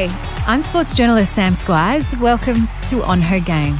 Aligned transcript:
Hey, 0.00 0.08
I'm 0.46 0.62
sports 0.62 0.94
journalist 0.94 1.34
Sam 1.34 1.54
Squires. 1.54 2.06
Welcome 2.16 2.66
to 2.86 3.02
On 3.02 3.20
Her 3.20 3.38
Game. 3.38 3.74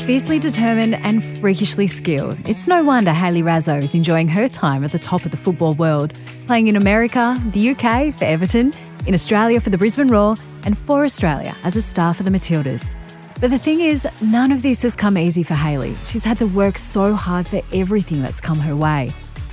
Fiercely 0.00 0.38
determined 0.38 0.96
and 0.96 1.24
freakishly 1.24 1.86
skilled, 1.86 2.36
it's 2.46 2.68
no 2.68 2.84
wonder 2.84 3.10
Hayley 3.10 3.42
Raso 3.42 3.82
is 3.82 3.94
enjoying 3.94 4.28
her 4.28 4.50
time 4.50 4.84
at 4.84 4.90
the 4.90 4.98
top 4.98 5.24
of 5.24 5.30
the 5.30 5.38
football 5.38 5.72
world, 5.72 6.12
playing 6.46 6.66
in 6.66 6.76
America, 6.76 7.38
the 7.52 7.70
UK 7.70 8.14
for 8.18 8.26
Everton, 8.26 8.74
in 9.06 9.14
Australia 9.14 9.58
for 9.58 9.70
the 9.70 9.78
Brisbane 9.78 10.08
Roar, 10.08 10.36
and 10.66 10.76
for 10.76 11.04
Australia 11.04 11.56
as 11.64 11.74
a 11.74 11.80
star 11.80 12.12
for 12.12 12.22
the 12.22 12.30
Matildas. 12.30 12.94
But 13.40 13.50
the 13.50 13.58
thing 13.58 13.80
is, 13.80 14.06
none 14.20 14.52
of 14.52 14.60
this 14.60 14.82
has 14.82 14.94
come 14.94 15.16
easy 15.16 15.42
for 15.42 15.54
Hayley. 15.54 15.96
She's 16.04 16.22
had 16.22 16.38
to 16.40 16.46
work 16.46 16.76
so 16.76 17.14
hard 17.14 17.46
for 17.46 17.62
everything 17.72 18.20
that's 18.20 18.42
come 18.42 18.58
her 18.58 18.76
way. 18.76 19.10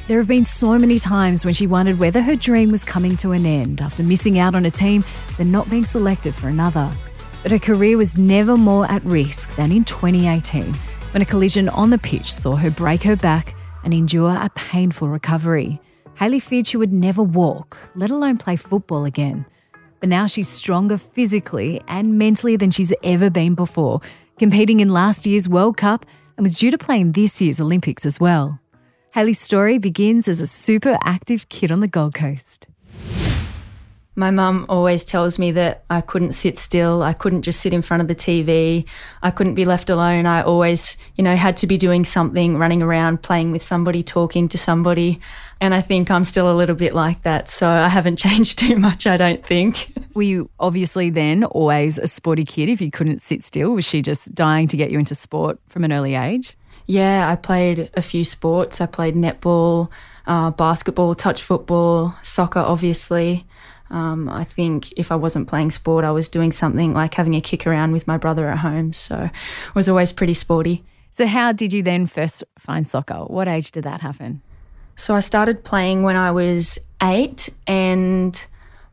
There 0.10 0.18
have 0.18 0.28
been 0.28 0.44
so 0.44 0.76
many 0.80 0.98
times 0.98 1.46
when 1.46 1.54
she 1.54 1.68
wondered 1.68 2.00
whether 2.00 2.20
her 2.20 2.36
dream 2.36 2.72
was 2.72 2.84
coming 2.84 3.16
to 3.18 3.32
an 3.34 3.46
end 3.46 3.80
after 3.80 4.02
missing 4.02 4.40
out 4.40 4.56
on 4.56 4.66
a 4.66 4.72
team, 4.72 5.04
then 5.38 5.52
not 5.52 5.70
being 5.70 5.86
selected 5.86 6.34
for 6.34 6.48
another. 6.48 6.92
But 7.44 7.52
her 7.52 7.60
career 7.60 7.96
was 7.96 8.18
never 8.18 8.58
more 8.58 8.90
at 8.90 9.06
risk 9.06 9.56
than 9.56 9.72
in 9.72 9.84
2018, 9.84 10.74
when 11.12 11.22
a 11.22 11.26
collision 11.26 11.70
on 11.70 11.92
the 11.92 12.00
pitch 12.00 12.34
saw 12.34 12.56
her 12.56 12.72
break 12.72 13.04
her 13.04 13.16
back 13.16 13.54
and 13.84 13.94
endure 13.94 14.32
a 14.32 14.50
painful 14.56 15.10
recovery. 15.10 15.80
Hayley 16.16 16.40
feared 16.40 16.66
she 16.66 16.78
would 16.78 16.92
never 16.92 17.22
walk, 17.22 17.78
let 17.94 18.10
alone 18.10 18.40
play 18.40 18.56
football 18.56 19.06
again. 19.06 19.46
But 20.00 20.10
now 20.10 20.26
she's 20.26 20.50
stronger 20.50 20.98
physically 20.98 21.84
and 21.88 22.18
mentally 22.18 22.56
than 22.56 22.72
she's 22.72 22.92
ever 23.04 23.30
been 23.30 23.54
before, 23.54 24.02
competing 24.40 24.80
in 24.80 24.90
last 24.90 25.28
year's 25.28 25.48
World 25.48 25.78
Cup 25.78 26.04
and 26.36 26.44
was 26.44 26.56
due 26.56 26.72
to 26.72 26.80
play 26.80 27.00
in 27.00 27.12
this 27.12 27.40
year's 27.40 27.62
Olympics 27.62 28.08
as 28.08 28.20
well. 28.20 28.60
Hayley's 29.12 29.40
story 29.40 29.80
begins 29.80 30.28
as 30.28 30.40
a 30.40 30.46
super 30.46 30.96
active 31.04 31.50
kid 31.50 31.72
on 31.72 31.80
the 31.80 31.88
Gold 31.88 32.14
Coast. 32.14 32.68
My 34.16 34.30
mum 34.30 34.68
always 34.70 35.04
tells 35.04 35.40
me 35.40 35.50
that 35.54 35.84
I 35.90 36.02
couldn't 36.02 36.34
sit 36.34 36.60
still. 36.60 37.02
I 37.02 37.14
couldn't 37.14 37.42
just 37.42 37.60
sit 37.60 37.74
in 37.74 37.82
front 37.82 38.02
of 38.02 38.08
the 38.08 38.14
TV. 38.14 38.86
I 39.24 39.32
couldn't 39.32 39.56
be 39.56 39.66
left 39.66 39.90
alone. 39.90 40.28
I 40.28 40.44
always, 40.44 40.96
you 41.16 41.24
know, 41.24 41.36
had 41.36 41.58
to 41.58 41.68
be 41.68 41.76
doing 41.76 42.06
something, 42.06 42.58
running 42.58 42.84
around, 42.84 43.24
playing 43.24 43.52
with 43.52 43.64
somebody, 43.64 44.04
talking 44.04 44.48
to 44.50 44.60
somebody. 44.60 45.20
And 45.60 45.74
I 45.74 45.82
think 45.82 46.12
I'm 46.12 46.24
still 46.24 46.52
a 46.52 46.54
little 46.54 46.76
bit 46.76 46.94
like 46.94 47.24
that. 47.24 47.50
So 47.50 47.68
I 47.68 47.90
haven't 47.90 48.18
changed 48.20 48.60
too 48.60 48.78
much, 48.78 49.08
I 49.08 49.18
don't 49.18 49.44
think. 49.44 49.92
Were 50.14 50.22
you 50.22 50.52
obviously 50.60 51.10
then 51.10 51.46
always 51.46 51.98
a 51.98 52.08
sporty 52.08 52.46
kid 52.46 52.70
if 52.70 52.80
you 52.80 52.92
couldn't 52.92 53.24
sit 53.24 53.44
still? 53.44 53.72
Was 53.72 53.86
she 53.86 54.04
just 54.04 54.36
dying 54.36 54.68
to 54.68 54.78
get 54.78 54.92
you 54.92 55.00
into 55.00 55.16
sport 55.16 55.60
from 55.68 55.84
an 55.84 55.92
early 55.92 56.14
age? 56.14 56.56
Yeah, 56.90 57.30
I 57.30 57.36
played 57.36 57.92
a 57.94 58.02
few 58.02 58.24
sports. 58.24 58.82
I 58.82 58.88
played 58.88 59.14
netball, 59.14 59.90
uh, 60.26 60.50
basketball, 60.50 61.14
touch 61.14 61.44
football, 61.44 62.16
soccer, 62.24 62.62
obviously. 62.62 63.46
Um, 63.92 64.28
I 64.28 64.44
think 64.44 64.92
if 64.98 65.12
I 65.12 65.16
wasn't 65.16 65.48
playing 65.48 65.70
sport, 65.70 66.04
I 66.04 66.10
was 66.10 66.28
doing 66.28 66.52
something 66.52 66.96
like 66.96 67.14
having 67.14 67.36
a 67.36 67.42
kick 67.42 67.68
around 67.68 67.92
with 67.92 68.08
my 68.08 68.18
brother 68.18 68.50
at 68.50 68.58
home. 68.58 68.92
So 68.92 69.16
I 69.16 69.32
was 69.76 69.88
always 69.88 70.12
pretty 70.12 70.34
sporty. 70.34 70.84
So, 71.12 71.28
how 71.28 71.52
did 71.52 71.74
you 71.74 71.84
then 71.84 72.08
first 72.08 72.44
find 72.58 72.88
soccer? 72.88 73.20
What 73.26 73.48
age 73.48 73.70
did 73.70 73.84
that 73.84 74.02
happen? 74.02 74.42
So, 74.96 75.16
I 75.16 75.20
started 75.20 75.64
playing 75.64 76.02
when 76.02 76.16
I 76.16 76.32
was 76.32 76.80
eight, 77.04 77.50
and 77.68 78.44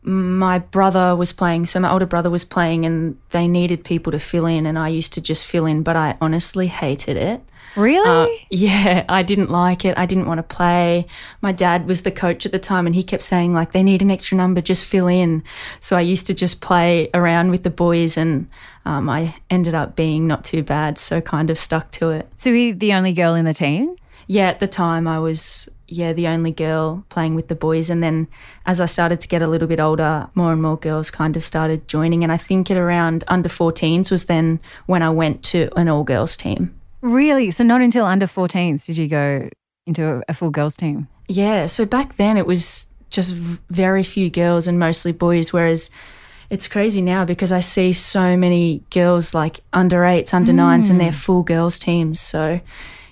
my 0.02 0.58
brother 0.58 1.16
was 1.16 1.32
playing. 1.32 1.64
So, 1.64 1.80
my 1.80 1.90
older 1.90 2.04
brother 2.04 2.28
was 2.28 2.44
playing, 2.44 2.84
and 2.84 3.16
they 3.30 3.48
needed 3.48 3.84
people 3.84 4.12
to 4.12 4.18
fill 4.18 4.44
in, 4.44 4.66
and 4.66 4.78
I 4.78 4.88
used 4.88 5.14
to 5.14 5.22
just 5.22 5.46
fill 5.46 5.64
in, 5.64 5.82
but 5.82 5.96
I 5.96 6.18
honestly 6.20 6.66
hated 6.66 7.16
it. 7.16 7.40
Really? 7.76 8.34
Uh, 8.34 8.46
yeah, 8.50 9.04
I 9.08 9.22
didn't 9.22 9.50
like 9.50 9.84
it. 9.84 9.96
I 9.98 10.06
didn't 10.06 10.26
want 10.26 10.38
to 10.38 10.56
play. 10.56 11.06
My 11.42 11.52
dad 11.52 11.86
was 11.86 12.02
the 12.02 12.10
coach 12.10 12.46
at 12.46 12.52
the 12.52 12.58
time 12.58 12.86
and 12.86 12.94
he 12.94 13.02
kept 13.02 13.22
saying, 13.22 13.52
like, 13.52 13.72
they 13.72 13.82
need 13.82 14.02
an 14.02 14.10
extra 14.10 14.36
number, 14.36 14.60
just 14.60 14.86
fill 14.86 15.06
in. 15.06 15.42
So 15.80 15.96
I 15.96 16.00
used 16.00 16.26
to 16.28 16.34
just 16.34 16.60
play 16.60 17.10
around 17.12 17.50
with 17.50 17.62
the 17.62 17.70
boys 17.70 18.16
and 18.16 18.48
um, 18.86 19.10
I 19.10 19.34
ended 19.50 19.74
up 19.74 19.94
being 19.94 20.26
not 20.26 20.44
too 20.44 20.62
bad. 20.62 20.98
So 20.98 21.20
kind 21.20 21.50
of 21.50 21.58
stuck 21.58 21.90
to 21.92 22.10
it. 22.10 22.28
So 22.36 22.50
were 22.50 22.56
you 22.56 22.74
the 22.74 22.94
only 22.94 23.12
girl 23.12 23.34
in 23.34 23.44
the 23.44 23.54
team? 23.54 23.96
Yeah, 24.26 24.48
at 24.48 24.58
the 24.58 24.66
time 24.66 25.06
I 25.06 25.18
was, 25.18 25.68
yeah, 25.86 26.12
the 26.12 26.26
only 26.28 26.50
girl 26.50 27.04
playing 27.10 27.34
with 27.34 27.48
the 27.48 27.54
boys. 27.54 27.90
And 27.90 28.02
then 28.02 28.26
as 28.64 28.80
I 28.80 28.86
started 28.86 29.20
to 29.20 29.28
get 29.28 29.42
a 29.42 29.46
little 29.46 29.68
bit 29.68 29.80
older, 29.80 30.28
more 30.34 30.52
and 30.52 30.62
more 30.62 30.76
girls 30.76 31.10
kind 31.10 31.36
of 31.36 31.44
started 31.44 31.86
joining. 31.86 32.22
And 32.22 32.32
I 32.32 32.38
think 32.38 32.70
at 32.70 32.76
around 32.76 33.22
under 33.28 33.48
14s 33.48 34.10
was 34.10 34.24
then 34.24 34.60
when 34.86 35.02
I 35.02 35.10
went 35.10 35.44
to 35.44 35.68
an 35.76 35.88
all 35.88 36.02
girls 36.02 36.36
team. 36.36 36.74
Really? 37.06 37.50
So 37.52 37.62
not 37.62 37.80
until 37.80 38.04
under 38.04 38.26
14s 38.26 38.84
did 38.84 38.96
you 38.96 39.06
go 39.06 39.48
into 39.86 40.22
a, 40.28 40.34
full 40.34 40.50
girls 40.50 40.76
team? 40.76 41.06
Yeah. 41.28 41.66
So 41.66 41.86
back 41.86 42.16
then 42.16 42.36
it 42.36 42.46
was 42.46 42.88
just 43.10 43.34
very 43.34 44.02
few 44.02 44.28
girls 44.28 44.66
and 44.66 44.78
mostly 44.78 45.12
boys, 45.12 45.52
whereas 45.52 45.88
it's 46.50 46.66
crazy 46.66 47.02
now 47.02 47.24
because 47.24 47.52
I 47.52 47.60
see 47.60 47.92
so 47.92 48.36
many 48.36 48.82
girls 48.90 49.34
like 49.34 49.60
under 49.72 50.04
eights, 50.04 50.34
under 50.34 50.52
mm. 50.52 50.56
nines, 50.56 50.90
and 50.90 51.00
they're 51.00 51.12
full 51.12 51.42
girls 51.42 51.78
teams. 51.78 52.18
So 52.20 52.60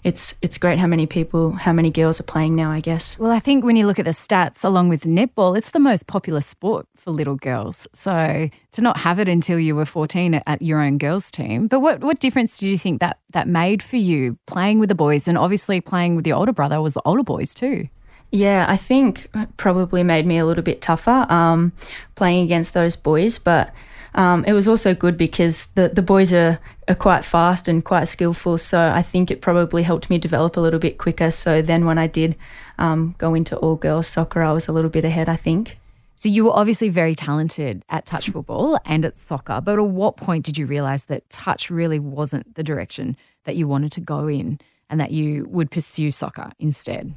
it's 0.03 0.35
it's 0.43 0.59
great 0.59 0.79
how 0.79 0.87
many 0.87 1.07
people, 1.07 1.53
how 1.53 1.73
many 1.73 1.91
girls 1.91 2.21
are 2.21 2.25
playing 2.25 2.57
now. 2.57 2.71
I 2.71 2.81
guess. 2.81 3.19
Well, 3.19 3.31
I 3.31 3.39
think 3.39 3.65
when 3.65 3.77
you 3.77 3.87
look 3.87 3.99
at 3.99 4.05
the 4.05 4.13
stats, 4.13 4.65
along 4.65 4.89
with 4.89 5.05
netball, 5.05 5.57
it's 5.57 5.71
the 5.71 5.81
most 5.81 6.07
popular 6.07 6.41
sport 6.41 6.87
for 7.05 7.11
little 7.11 7.37
girls. 7.37 7.87
So 7.93 8.49
to 8.73 8.81
not 8.81 8.97
have 8.97 9.19
it 9.19 9.29
until 9.29 9.61
you 9.61 9.77
were 9.77 9.85
14 9.85 10.35
at 10.47 10.63
your 10.63 10.81
own 10.81 10.97
girls 10.97 11.31
team. 11.31 11.69
But 11.69 11.81
what, 11.81 12.01
what 12.01 12.19
difference 12.19 12.57
do 12.59 12.69
you 12.69 12.79
think 12.79 13.01
that 13.01 13.19
that 13.33 13.47
made 13.47 13.83
for 13.83 13.97
you 13.97 14.39
playing 14.47 14.79
with 14.79 14.89
the 14.89 14.95
boys 14.95 15.29
and 15.29 15.37
obviously 15.37 15.81
playing 15.81 16.17
with 16.17 16.27
your 16.27 16.37
older 16.37 16.53
brother 16.53 16.81
was 16.81 16.95
the 16.95 17.03
older 17.05 17.23
boys 17.23 17.55
too? 17.55 17.89
Yeah, 18.31 18.65
I 18.67 18.77
think 18.77 19.29
probably 19.59 20.03
made 20.03 20.27
me 20.27 20.39
a 20.39 20.47
little 20.47 20.65
bit 20.65 20.81
tougher 20.81 21.27
um, 21.29 21.73
playing 22.17 22.45
against 22.45 22.75
those 22.75 22.97
boys, 22.97 23.39
but 23.39 23.73
um, 24.15 24.45
it 24.45 24.55
was 24.55 24.67
also 24.67 24.95
good 24.95 25.17
because 25.17 25.67
the, 25.75 25.89
the 25.89 26.03
boys 26.03 26.33
are, 26.33 26.59
are 26.89 26.95
quite 26.95 27.25
fast 27.25 27.69
and 27.69 27.85
quite 27.85 28.09
skillful. 28.09 28.59
So 28.59 28.91
I 28.91 29.03
think 29.03 29.31
it 29.31 29.41
probably 29.41 29.83
helped 29.83 30.09
me 30.09 30.19
develop 30.19 30.57
a 30.57 30.61
little 30.61 30.81
bit 30.81 30.99
quicker. 30.99 31.31
So 31.31 31.63
then 31.63 31.85
when 31.85 31.99
I 31.99 32.07
did 32.07 32.35
um, 32.79 33.15
go 33.19 33.35
into 33.35 33.57
all 33.59 33.77
girls 33.77 34.09
soccer, 34.09 34.43
I 34.43 34.53
was 34.53 34.67
a 34.69 34.73
little 34.73 34.91
bit 34.91 35.05
ahead, 35.05 35.29
I 35.29 35.37
think. 35.37 35.79
So 36.17 36.29
you 36.29 36.45
were 36.45 36.53
obviously 36.53 36.89
very 36.89 37.15
talented 37.15 37.85
at 37.89 38.07
touch 38.07 38.31
football 38.31 38.79
and 38.85 39.05
at 39.05 39.17
soccer, 39.17 39.61
but 39.61 39.79
at 39.79 39.85
what 39.85 40.17
point 40.17 40.45
did 40.45 40.57
you 40.57 40.67
realize 40.67 41.05
that 41.07 41.29
touch 41.29 41.71
really 41.71 41.99
wasn't 41.99 42.55
the 42.55 42.63
direction 42.63 43.17
that 43.45 43.57
you 43.57 43.67
wanted 43.67 43.93
to 43.93 44.01
go 44.01 44.29
in 44.29 44.61
and 44.89 45.01
that 45.01 45.11
you 45.11 45.47
would 45.51 45.71
pursue 45.71 46.11
soccer 46.11 46.53
instead? 46.59 47.15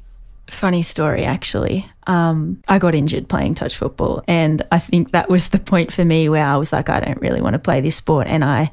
Funny 0.50 0.82
story, 0.82 1.24
actually. 1.24 1.86
Um, 2.06 2.62
I 2.68 2.78
got 2.78 2.94
injured 2.94 3.28
playing 3.28 3.54
touch 3.54 3.76
football, 3.76 4.24
and 4.26 4.64
I 4.72 4.78
think 4.78 5.12
that 5.12 5.28
was 5.28 5.50
the 5.50 5.58
point 5.58 5.92
for 5.92 6.04
me 6.04 6.28
where 6.28 6.44
I 6.44 6.56
was 6.56 6.72
like, 6.72 6.88
I 6.88 7.00
don't 7.00 7.20
really 7.20 7.42
want 7.42 7.52
to 7.52 7.58
play 7.58 7.82
this 7.82 7.96
sport, 7.96 8.26
and 8.26 8.42
I 8.42 8.70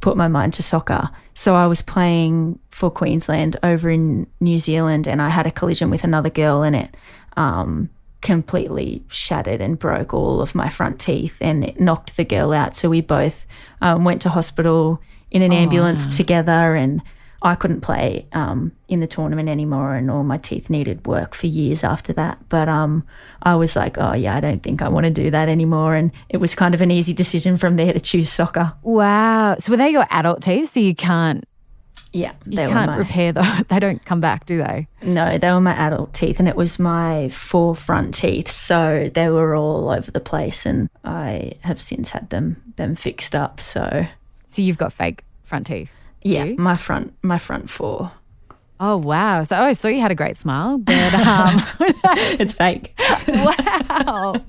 put 0.00 0.16
my 0.16 0.28
mind 0.28 0.54
to 0.54 0.62
soccer. 0.62 1.10
So 1.34 1.56
I 1.56 1.66
was 1.66 1.82
playing 1.82 2.60
for 2.70 2.90
Queensland 2.90 3.56
over 3.64 3.90
in 3.90 4.28
New 4.40 4.58
Zealand, 4.58 5.08
and 5.08 5.20
I 5.20 5.28
had 5.28 5.46
a 5.46 5.50
collision 5.50 5.90
with 5.90 6.04
another 6.04 6.30
girl 6.30 6.62
in 6.62 6.76
it. 6.76 6.96
Um, 7.36 7.90
completely 8.26 9.04
shattered 9.06 9.60
and 9.60 9.78
broke 9.78 10.12
all 10.12 10.40
of 10.40 10.52
my 10.52 10.68
front 10.68 11.00
teeth 11.00 11.38
and 11.40 11.64
it 11.64 11.78
knocked 11.78 12.16
the 12.16 12.24
girl 12.24 12.52
out. 12.52 12.74
So 12.74 12.90
we 12.90 13.00
both 13.00 13.46
um, 13.80 14.04
went 14.04 14.20
to 14.22 14.28
hospital 14.28 15.00
in 15.30 15.42
an 15.42 15.52
oh, 15.52 15.56
ambulance 15.56 16.06
no. 16.06 16.16
together 16.16 16.74
and 16.74 17.02
I 17.40 17.54
couldn't 17.54 17.82
play 17.82 18.26
um, 18.32 18.72
in 18.88 18.98
the 18.98 19.06
tournament 19.06 19.48
anymore 19.48 19.94
and 19.94 20.10
all 20.10 20.24
my 20.24 20.38
teeth 20.38 20.68
needed 20.68 21.06
work 21.06 21.36
for 21.36 21.46
years 21.46 21.84
after 21.84 22.12
that. 22.14 22.40
But 22.48 22.68
um, 22.68 23.06
I 23.44 23.54
was 23.54 23.76
like, 23.76 23.96
oh, 23.96 24.14
yeah, 24.14 24.34
I 24.34 24.40
don't 24.40 24.60
think 24.60 24.82
I 24.82 24.88
want 24.88 25.04
to 25.04 25.10
do 25.10 25.30
that 25.30 25.48
anymore. 25.48 25.94
And 25.94 26.10
it 26.28 26.38
was 26.38 26.52
kind 26.56 26.74
of 26.74 26.80
an 26.80 26.90
easy 26.90 27.12
decision 27.12 27.56
from 27.56 27.76
there 27.76 27.92
to 27.92 28.00
choose 28.00 28.28
soccer. 28.28 28.72
Wow. 28.82 29.54
So 29.60 29.70
were 29.70 29.76
they 29.76 29.90
your 29.90 30.06
adult 30.10 30.42
teeth? 30.42 30.74
So 30.74 30.80
you 30.80 30.96
can't 30.96 31.44
yeah, 32.16 32.32
you 32.46 32.56
can't 32.56 32.90
my, 32.90 32.96
repair 32.96 33.32
though. 33.32 33.42
They 33.68 33.78
don't 33.78 34.04
come 34.04 34.20
back, 34.20 34.46
do 34.46 34.58
they? 34.58 34.88
No, 35.02 35.38
they 35.38 35.50
were 35.50 35.60
my 35.60 35.74
adult 35.74 36.14
teeth, 36.14 36.38
and 36.38 36.48
it 36.48 36.56
was 36.56 36.78
my 36.78 37.28
four 37.28 37.74
front 37.74 38.14
teeth, 38.14 38.48
so 38.48 39.10
they 39.12 39.28
were 39.28 39.54
all 39.54 39.90
over 39.90 40.10
the 40.10 40.20
place, 40.20 40.64
and 40.64 40.88
I 41.04 41.52
have 41.60 41.80
since 41.80 42.10
had 42.10 42.30
them 42.30 42.62
them 42.76 42.96
fixed 42.96 43.34
up. 43.34 43.60
So, 43.60 44.06
so 44.46 44.62
you've 44.62 44.78
got 44.78 44.92
fake 44.92 45.24
front 45.44 45.66
teeth. 45.66 45.90
Yeah, 46.22 46.44
you? 46.44 46.56
my 46.56 46.76
front 46.76 47.12
my 47.22 47.38
front 47.38 47.68
four. 47.68 48.12
Oh 48.78 48.96
wow! 48.96 49.42
So 49.44 49.56
I 49.56 49.60
always 49.60 49.78
thought 49.78 49.88
you 49.88 50.00
had 50.00 50.10
a 50.10 50.16
great 50.16 50.36
smile, 50.36 50.78
but 50.78 51.14
um, 51.26 51.62
it's 52.38 52.52
fake. 52.54 52.94
wow, 53.28 54.42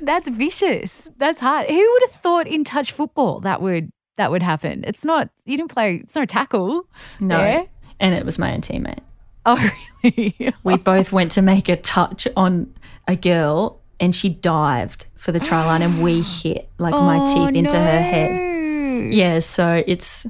that's 0.00 0.28
vicious. 0.28 1.08
That's 1.18 1.40
hard. 1.40 1.68
Who 1.68 1.76
would 1.92 2.02
have 2.02 2.20
thought 2.20 2.46
in 2.46 2.64
touch 2.64 2.92
football 2.92 3.40
that 3.40 3.62
would 3.62 3.90
that 4.20 4.30
would 4.30 4.42
happen. 4.42 4.84
It's 4.86 5.04
not, 5.04 5.30
you 5.46 5.56
didn't 5.56 5.72
play, 5.72 5.96
it's 6.04 6.14
no 6.14 6.26
tackle. 6.26 6.86
No. 7.18 7.38
There. 7.38 7.66
And 7.98 8.14
it 8.14 8.24
was 8.24 8.38
my 8.38 8.52
own 8.52 8.60
teammate. 8.60 9.00
Oh, 9.46 9.70
really? 10.04 10.54
we 10.62 10.76
both 10.76 11.10
went 11.10 11.32
to 11.32 11.42
make 11.42 11.68
a 11.68 11.76
touch 11.76 12.28
on 12.36 12.72
a 13.08 13.16
girl 13.16 13.80
and 13.98 14.14
she 14.14 14.28
dived 14.28 15.06
for 15.16 15.32
the 15.32 15.40
try 15.40 15.64
line 15.64 15.82
and 15.82 16.02
we 16.02 16.20
hit 16.42 16.68
like 16.78 16.94
oh, 16.94 17.02
my 17.02 17.24
teeth 17.24 17.56
into 17.56 17.74
no. 17.74 17.80
her 17.80 18.02
head. 18.02 19.12
Yeah, 19.12 19.38
so 19.40 19.82
it's 19.86 20.26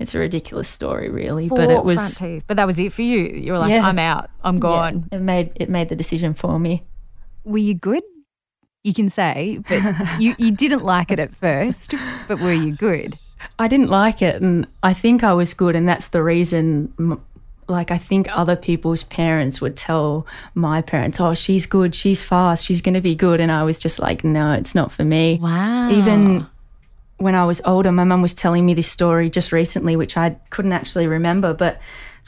it's 0.00 0.14
a 0.14 0.18
ridiculous 0.18 0.68
story 0.68 1.08
really, 1.08 1.48
Four 1.48 1.58
but 1.58 1.70
it 1.70 1.84
was 1.84 1.98
front 1.98 2.16
teeth. 2.16 2.44
But 2.46 2.56
that 2.56 2.66
was 2.66 2.78
it 2.78 2.92
for 2.92 3.02
you. 3.02 3.20
You 3.20 3.52
were 3.52 3.58
like, 3.58 3.70
yeah. 3.70 3.86
I'm 3.86 3.98
out. 3.98 4.30
I'm 4.42 4.58
gone. 4.58 5.08
Yeah, 5.10 5.18
it 5.18 5.22
made 5.22 5.52
it 5.54 5.68
made 5.68 5.88
the 5.88 5.96
decision 5.96 6.34
for 6.34 6.58
me. 6.58 6.84
were 7.44 7.58
you 7.58 7.74
good? 7.74 8.02
You 8.84 8.94
can 8.94 9.10
say, 9.10 9.60
but 9.68 9.82
you, 10.20 10.34
you 10.38 10.50
didn't 10.50 10.84
like 10.84 11.10
it 11.10 11.18
at 11.18 11.34
first, 11.34 11.94
but 12.26 12.40
were 12.40 12.52
you 12.52 12.74
good? 12.74 13.18
I 13.58 13.68
didn't 13.68 13.88
like 13.88 14.22
it, 14.22 14.40
and 14.40 14.66
I 14.82 14.92
think 14.92 15.22
I 15.22 15.32
was 15.32 15.54
good, 15.54 15.76
and 15.76 15.88
that's 15.88 16.08
the 16.08 16.22
reason. 16.22 17.20
Like, 17.68 17.90
I 17.90 17.98
think 17.98 18.28
other 18.30 18.56
people's 18.56 19.02
parents 19.02 19.60
would 19.60 19.76
tell 19.76 20.26
my 20.54 20.80
parents, 20.80 21.20
Oh, 21.20 21.34
she's 21.34 21.66
good, 21.66 21.94
she's 21.94 22.22
fast, 22.22 22.64
she's 22.64 22.80
going 22.80 22.94
to 22.94 23.00
be 23.02 23.14
good. 23.14 23.40
And 23.40 23.52
I 23.52 23.62
was 23.62 23.78
just 23.78 23.98
like, 23.98 24.24
No, 24.24 24.52
it's 24.52 24.74
not 24.74 24.90
for 24.90 25.04
me. 25.04 25.38
Wow. 25.40 25.90
Even 25.90 26.46
when 27.18 27.34
I 27.34 27.44
was 27.44 27.60
older, 27.64 27.92
my 27.92 28.04
mum 28.04 28.22
was 28.22 28.32
telling 28.32 28.64
me 28.64 28.74
this 28.74 28.88
story 28.88 29.28
just 29.28 29.52
recently, 29.52 29.96
which 29.96 30.16
I 30.16 30.36
couldn't 30.50 30.72
actually 30.72 31.06
remember, 31.06 31.52
but 31.52 31.78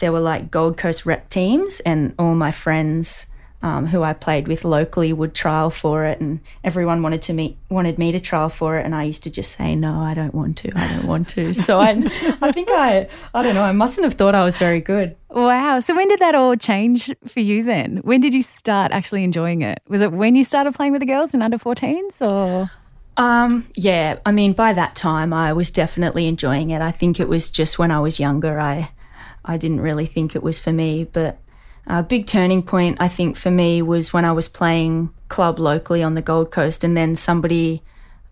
there 0.01 0.13
were 0.13 0.21
like 0.21 0.51
Gold 0.51 0.77
Coast 0.77 1.07
rep 1.07 1.29
teams, 1.29 1.81
and 1.81 2.15
all 2.19 2.35
my 2.35 2.51
friends 2.51 3.27
um, 3.63 3.87
who 3.87 4.03
I 4.03 4.15
played 4.15 4.49
with 4.49 4.65
locally 4.65 5.13
would 5.13 5.35
trial 5.35 5.71
for 5.71 6.05
it, 6.05 6.21
and 6.21 6.41
everyone 6.65 7.03
wanted 7.03 7.23
to 7.23 7.33
meet 7.33 7.59
wanted 7.69 7.99
me 7.99 8.11
to 8.13 8.21
trial 8.21 8.49
for 8.49 8.79
it, 8.79 8.87
and 8.87 8.95
I 8.95 9.05
used 9.05 9.23
to 9.25 9.31
just 9.31 9.53
say 9.53 9.77
no, 9.77 10.01
I 10.01 10.15
don't 10.15 10.35
want 10.35 10.57
to, 10.59 10.73
I 10.75 10.89
don't 10.89 11.07
want 11.07 11.29
to. 11.31 11.53
So 11.53 11.79
I, 11.79 11.91
I 12.41 12.53
think 12.53 12.69
I, 12.71 13.09
I 13.35 13.43
don't 13.43 13.55
know, 13.55 13.63
I 13.63 13.73
mustn't 13.73 14.05
have 14.05 14.15
thought 14.15 14.35
I 14.35 14.45
was 14.45 14.57
very 14.57 14.81
good. 14.81 15.17
Wow. 15.29 15.81
So 15.81 15.95
when 15.95 16.09
did 16.09 16.21
that 16.21 16.35
all 16.35 16.57
change 16.57 17.13
for 17.27 17.41
you 17.41 17.63
then? 17.63 17.99
When 17.99 18.21
did 18.21 18.35
you 18.35 18.43
start 18.43 18.93
actually 18.93 19.25
enjoying 19.25 19.63
it? 19.63 19.81
Was 19.89 20.03
it 20.03 20.11
when 20.13 20.35
you 20.35 20.45
started 20.45 20.75
playing 20.75 20.93
with 20.93 21.01
the 21.01 21.07
girls 21.07 21.35
in 21.35 21.43
under 21.43 21.59
14s 21.59 22.21
or? 22.21 22.71
Um, 23.17 23.69
yeah, 23.75 24.19
I 24.25 24.33
mean, 24.33 24.55
by 24.55 24.73
that 24.73 24.97
time, 24.97 25.33
I 25.33 25.53
was 25.53 25.71
definitely 25.71 26.27
enjoying 26.27 26.71
it. 26.71 26.81
I 26.81 26.91
think 26.91 27.21
it 27.21 27.29
was 27.29 27.51
just 27.51 27.79
when 27.79 27.91
I 27.91 28.01
was 28.01 28.19
younger, 28.19 28.59
I, 28.59 28.93
I 29.45 29.59
didn't 29.59 29.83
really 29.83 30.07
think 30.07 30.35
it 30.35 30.43
was 30.43 30.59
for 30.59 30.73
me. 30.73 31.05
But 31.05 31.39
a 31.87 32.03
big 32.03 32.27
turning 32.27 32.63
point, 32.63 32.99
I 33.01 33.09
think, 33.09 33.37
for 33.37 33.51
me 33.51 33.83
was 33.83 34.13
when 34.13 34.25
I 34.25 34.33
was 34.33 34.49
playing 34.49 35.11
club 35.29 35.59
locally 35.59 36.03
on 36.03 36.15
the 36.15 36.23
Gold 36.23 36.51
Coast, 36.51 36.85
and 36.85 36.97
then 36.97 37.15
somebody, 37.15 37.83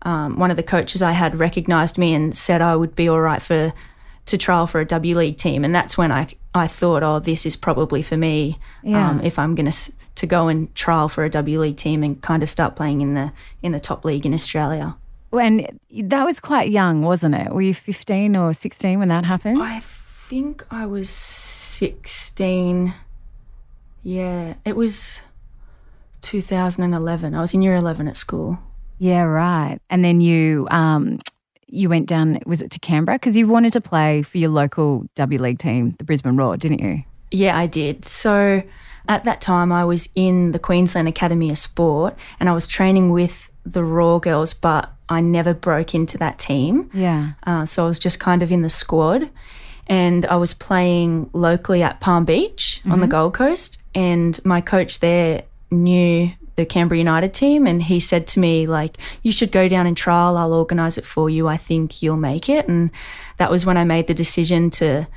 um, 0.03 0.37
one 0.37 0.51
of 0.51 0.57
the 0.57 0.63
coaches 0.63 1.01
I 1.01 1.11
had, 1.11 1.39
recognised 1.39 1.97
me 1.97 2.13
and 2.13 2.35
said 2.35 2.61
I 2.61 2.75
would 2.75 2.95
be 2.95 3.09
all 3.09 3.21
right 3.21 3.41
for 3.41 3.73
to 4.25 4.37
trial 4.37 4.67
for 4.67 4.79
a 4.79 4.85
W 4.85 5.17
League 5.17 5.37
team, 5.37 5.63
and 5.63 5.73
that's 5.73 5.97
when 5.97 6.11
I 6.11 6.27
I 6.53 6.67
thought, 6.67 7.03
oh, 7.03 7.19
this 7.19 7.45
is 7.45 7.55
probably 7.55 8.01
for 8.01 8.17
me. 8.17 8.59
Yeah. 8.83 9.09
Um, 9.09 9.21
if 9.21 9.39
I'm 9.39 9.55
going 9.55 9.71
to 9.71 9.91
to 10.15 10.27
go 10.27 10.49
and 10.49 10.73
trial 10.75 11.07
for 11.09 11.23
a 11.23 11.29
W 11.29 11.61
League 11.61 11.77
team 11.77 12.03
and 12.03 12.21
kind 12.21 12.43
of 12.43 12.49
start 12.49 12.75
playing 12.75 13.01
in 13.01 13.13
the 13.13 13.31
in 13.61 13.71
the 13.71 13.79
top 13.79 14.05
league 14.05 14.25
in 14.25 14.33
Australia. 14.33 14.95
And 15.31 15.79
that 15.91 16.25
was 16.25 16.39
quite 16.39 16.69
young, 16.69 17.03
wasn't 17.03 17.35
it? 17.35 17.53
Were 17.53 17.61
you 17.61 17.75
15 17.75 18.35
or 18.35 18.53
16 18.53 18.97
when 18.97 19.09
that 19.09 19.25
happened? 19.25 19.61
I 19.61 19.79
think 19.79 20.65
I 20.71 20.85
was 20.87 21.09
16. 21.09 22.93
Yeah, 24.01 24.55
it 24.65 24.75
was 24.75 25.21
2011. 26.21 27.33
I 27.33 27.39
was 27.39 27.53
in 27.53 27.61
year 27.61 27.75
11 27.75 28.07
at 28.07 28.17
school. 28.17 28.59
Yeah, 28.97 29.23
right. 29.23 29.79
And 29.89 30.03
then 30.03 30.21
you 30.21 30.67
um 30.71 31.19
you 31.67 31.87
went 31.87 32.07
down 32.07 32.39
was 32.45 32.61
it 32.61 32.71
to 32.71 32.79
Canberra 32.79 33.17
because 33.17 33.37
you 33.37 33.47
wanted 33.47 33.73
to 33.73 33.81
play 33.81 34.23
for 34.23 34.37
your 34.37 34.49
local 34.49 35.05
W 35.15 35.41
League 35.41 35.59
team, 35.59 35.95
the 35.97 36.03
Brisbane 36.03 36.35
Roar, 36.35 36.57
didn't 36.57 36.81
you? 36.81 37.03
Yeah, 37.31 37.57
I 37.57 37.67
did. 37.67 38.05
So 38.05 38.63
at 39.07 39.23
that 39.23 39.41
time, 39.41 39.71
I 39.71 39.85
was 39.85 40.09
in 40.15 40.51
the 40.51 40.59
Queensland 40.59 41.07
Academy 41.07 41.49
of 41.49 41.57
Sport 41.57 42.17
and 42.39 42.49
I 42.49 42.53
was 42.53 42.67
training 42.67 43.11
with 43.11 43.49
the 43.65 43.83
Roar 43.83 44.19
girls, 44.19 44.53
but 44.53 44.91
I 45.07 45.21
never 45.21 45.53
broke 45.53 45.95
into 45.95 46.17
that 46.17 46.37
team. 46.39 46.89
Yeah. 46.93 47.31
Uh, 47.45 47.65
so 47.65 47.83
I 47.83 47.87
was 47.87 47.99
just 47.99 48.19
kind 48.19 48.43
of 48.43 48.51
in 48.51 48.61
the 48.61 48.69
squad. 48.69 49.29
And 49.87 50.27
I 50.27 50.35
was 50.35 50.53
playing 50.53 51.31
locally 51.33 51.81
at 51.81 51.99
Palm 51.99 52.23
Beach 52.23 52.81
on 52.87 52.99
the 52.99 53.07
Gold 53.07 53.33
Coast. 53.33 53.78
And 53.95 54.43
my 54.45 54.61
coach 54.61 54.99
there 54.99 55.43
knew 55.71 56.31
the 56.55 56.65
Canberra 56.65 56.97
United 56.97 57.33
team. 57.33 57.65
And 57.65 57.81
he 57.81 57.99
said 57.99 58.27
to 58.27 58.39
me, 58.39 58.67
like, 58.67 58.97
you 59.21 59.31
should 59.31 59.51
go 59.51 59.69
down 59.69 59.87
and 59.87 59.95
trial. 59.95 60.37
I'll 60.37 60.53
organise 60.53 60.97
it 60.97 61.05
for 61.05 61.29
you. 61.29 61.47
I 61.47 61.57
think 61.57 62.01
you'll 62.01 62.17
make 62.17 62.49
it. 62.49 62.67
And 62.67 62.91
that 63.37 63.49
was 63.49 63.65
when 63.65 63.77
I 63.77 63.85
made 63.85 64.07
the 64.07 64.13
decision 64.13 64.69
to 64.71 65.07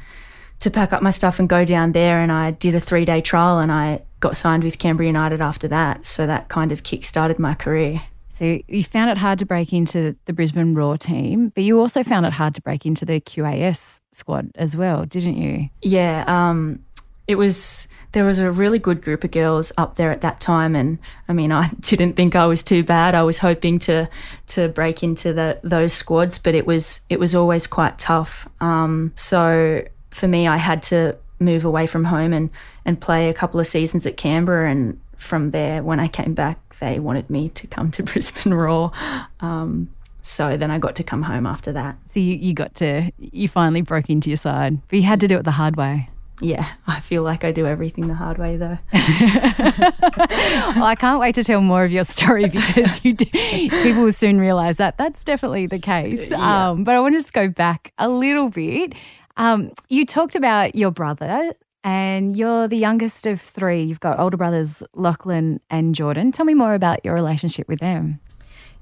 to 0.60 0.70
pack 0.70 0.92
up 0.92 1.02
my 1.02 1.10
stuff 1.10 1.40
and 1.40 1.48
go 1.48 1.64
down 1.64 1.90
there. 1.90 2.20
And 2.20 2.30
I 2.30 2.52
did 2.52 2.76
a 2.76 2.80
three 2.80 3.04
day 3.04 3.20
trial 3.20 3.58
and 3.58 3.72
I 3.72 4.02
got 4.20 4.36
signed 4.36 4.62
with 4.62 4.78
Canberra 4.78 5.08
United 5.08 5.40
after 5.40 5.66
that. 5.68 6.06
So 6.06 6.25
that 6.26 6.48
kind 6.48 6.70
of 6.70 6.84
kick 6.84 7.04
started 7.04 7.40
my 7.40 7.54
career. 7.54 8.02
So 8.28 8.60
you 8.68 8.84
found 8.84 9.10
it 9.10 9.18
hard 9.18 9.40
to 9.40 9.44
break 9.44 9.72
into 9.72 10.16
the 10.25 10.32
Brisbane 10.32 10.75
Roar 10.75 10.96
team, 10.96 11.50
but 11.54 11.64
you 11.64 11.78
also 11.80 12.02
found 12.02 12.25
it 12.26 12.32
hard 12.32 12.54
to 12.54 12.62
break 12.62 12.86
into 12.86 13.04
the 13.04 13.20
QAS 13.20 13.98
squad 14.12 14.52
as 14.54 14.76
well, 14.76 15.04
didn't 15.04 15.36
you? 15.36 15.68
Yeah, 15.82 16.25
um, 16.26 16.84
it 17.26 17.34
was. 17.34 17.88
There 18.12 18.25
was 18.25 18.38
a 18.38 18.50
really 18.50 18.79
good 18.79 19.03
group 19.03 19.25
of 19.25 19.31
girls 19.31 19.73
up 19.79 19.97
there 19.97 20.11
at 20.11 20.20
that 20.20 20.41
time, 20.41 20.76
and 20.76 20.99
I 21.29 21.32
mean, 21.32 21.53
I 21.62 21.69
didn't 21.81 22.14
think 22.14 22.37
I 22.37 22.47
was 22.47 22.62
too 22.62 22.82
bad. 22.82 23.14
I 23.14 23.23
was 23.23 23.38
hoping 23.38 23.79
to 23.81 24.09
to 24.49 24.69
break 24.69 25.03
into 25.03 25.32
the 25.32 25.59
those 25.62 25.93
squads, 25.93 26.38
but 26.38 26.55
it 26.55 26.67
was 26.67 27.03
it 27.09 27.19
was 27.19 27.35
always 27.35 27.67
quite 27.67 27.99
tough. 27.99 28.49
Um, 28.61 29.12
so 29.14 29.85
for 30.11 30.29
me, 30.29 30.47
I 30.47 30.59
had 30.59 30.82
to 30.85 31.17
move 31.41 31.64
away 31.64 31.87
from 31.87 32.05
home 32.05 32.32
and 32.32 32.50
and 32.85 33.00
play 33.00 33.29
a 33.29 33.35
couple 33.35 33.61
of 33.61 33.67
seasons 33.67 34.06
at 34.06 34.17
Canberra, 34.17 34.70
and 34.70 35.00
from 35.17 35.50
there, 35.50 35.82
when 35.82 36.00
I 36.00 36.09
came 36.09 36.35
back, 36.35 36.59
they 36.81 36.99
wanted 36.99 37.31
me 37.31 37.49
to 37.50 37.67
come 37.67 37.91
to 37.93 38.03
Brisbane 38.03 38.55
Roar. 38.55 38.93
Um, 39.41 39.88
so 40.23 40.56
then 40.56 40.70
I 40.70 40.79
got 40.79 40.94
to 40.97 41.05
come 41.05 41.23
home 41.23 41.47
after 41.47 41.73
that. 41.73 41.97
So 42.09 42.20
you, 42.20 42.37
you 42.37 42.55
got 42.55 42.75
to 42.76 43.11
you 43.19 43.49
finally 43.49 43.82
broke 43.82 44.09
into 44.09 44.31
your 44.31 44.37
side, 44.37 44.79
but 44.88 44.97
you 44.99 45.05
had 45.05 45.20
to 45.20 45.29
do 45.29 45.37
it 45.37 45.43
the 45.43 45.50
hard 45.53 45.76
way. 45.76 46.09
Yeah, 46.42 46.66
I 46.86 47.00
feel 47.00 47.22
like 47.22 47.44
I 47.44 47.52
do 47.52 47.66
everything 47.66 48.08
the 48.08 48.14
hard 48.14 48.38
way 48.38 48.56
though. 48.56 48.78
well, 48.92 50.84
I 50.84 50.96
can't 50.98 51.20
wait 51.20 51.34
to 51.36 51.44
tell 51.44 51.60
more 51.60 51.84
of 51.84 51.92
your 51.92 52.04
story 52.04 52.48
because 52.48 53.04
you 53.04 53.14
do, 53.14 53.26
people 53.26 54.02
will 54.02 54.12
soon 54.12 54.38
realise 54.38 54.76
that 54.76 54.98
that's 54.98 55.22
definitely 55.24 55.66
the 55.66 55.78
case. 55.78 56.28
Yeah. 56.30 56.70
Um, 56.70 56.84
but 56.84 56.94
I 56.94 57.00
want 57.00 57.14
to 57.14 57.18
just 57.18 57.32
go 57.32 57.48
back 57.48 57.92
a 57.98 58.08
little 58.08 58.48
bit. 58.48 58.94
Um, 59.36 59.72
you 59.88 60.04
talked 60.04 60.34
about 60.34 60.74
your 60.74 60.90
brother, 60.90 61.52
and 61.84 62.36
you're 62.36 62.68
the 62.68 62.76
youngest 62.76 63.26
of 63.26 63.40
three. 63.40 63.82
You've 63.82 64.00
got 64.00 64.18
older 64.18 64.36
brothers 64.36 64.82
Lachlan 64.94 65.60
and 65.70 65.94
Jordan. 65.94 66.32
Tell 66.32 66.44
me 66.44 66.54
more 66.54 66.74
about 66.74 67.04
your 67.04 67.14
relationship 67.14 67.68
with 67.68 67.80
them. 67.80 68.20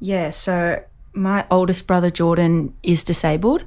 Yeah, 0.00 0.30
so 0.30 0.82
my 1.12 1.46
oldest 1.50 1.86
brother 1.86 2.10
Jordan 2.10 2.74
is 2.82 3.04
disabled. 3.04 3.64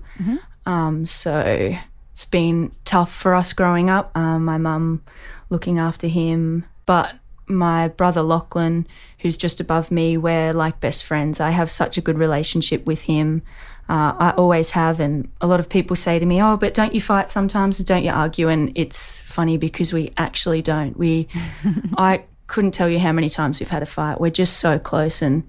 Um, 0.65 1.05
so 1.05 1.75
it's 2.13 2.25
been 2.25 2.71
tough 2.86 3.12
for 3.12 3.33
us 3.33 3.54
growing 3.54 3.89
up. 3.89 4.12
Um, 4.15 4.45
my 4.45 4.60
mum 4.60 5.01
looking 5.50 5.80
after 5.80 6.06
him, 6.06 6.63
but 6.86 7.15
my 7.48 7.88
brother 7.88 8.22
Lachlan, 8.22 8.88
who's 9.17 9.36
just 9.36 9.60
above 9.60 9.89
me, 9.89 10.15
we're 10.15 10.53
like 10.53 10.79
best 10.79 11.03
friends. 11.05 11.39
I 11.39 11.50
have 11.50 11.72
such 11.72 11.98
a 11.98 12.01
good 12.01 12.20
relationship 12.20 12.86
with 12.86 13.03
him. 13.03 13.41
Uh, 13.89 14.13
I 14.17 14.29
always 14.38 14.72
have, 14.72 15.00
and 15.00 15.27
a 15.41 15.48
lot 15.48 15.60
of 15.60 15.70
people 15.70 15.96
say 15.96 16.20
to 16.20 16.25
me, 16.25 16.39
"Oh, 16.39 16.55
but 16.55 16.75
don't 16.75 16.93
you 16.93 17.01
fight 17.01 17.32
sometimes? 17.32 17.79
Don't 17.79 18.03
you 18.03 18.12
argue?" 18.12 18.48
And 18.48 18.72
it's 18.75 19.20
funny 19.22 19.58
because 19.58 19.91
we 19.91 20.13
actually 20.15 20.62
don't. 20.62 20.96
We, 20.96 21.27
I 21.98 22.25
couldn't 22.46 22.72
tell 22.74 22.88
you 22.88 23.00
how 23.00 23.12
many 23.12 23.29
times 23.29 23.60
we've 23.60 23.72
had 23.72 23.82
a 23.82 23.88
fight. 23.88 24.22
We're 24.22 24.29
just 24.29 24.58
so 24.58 24.77
close, 24.77 25.24
and 25.24 25.43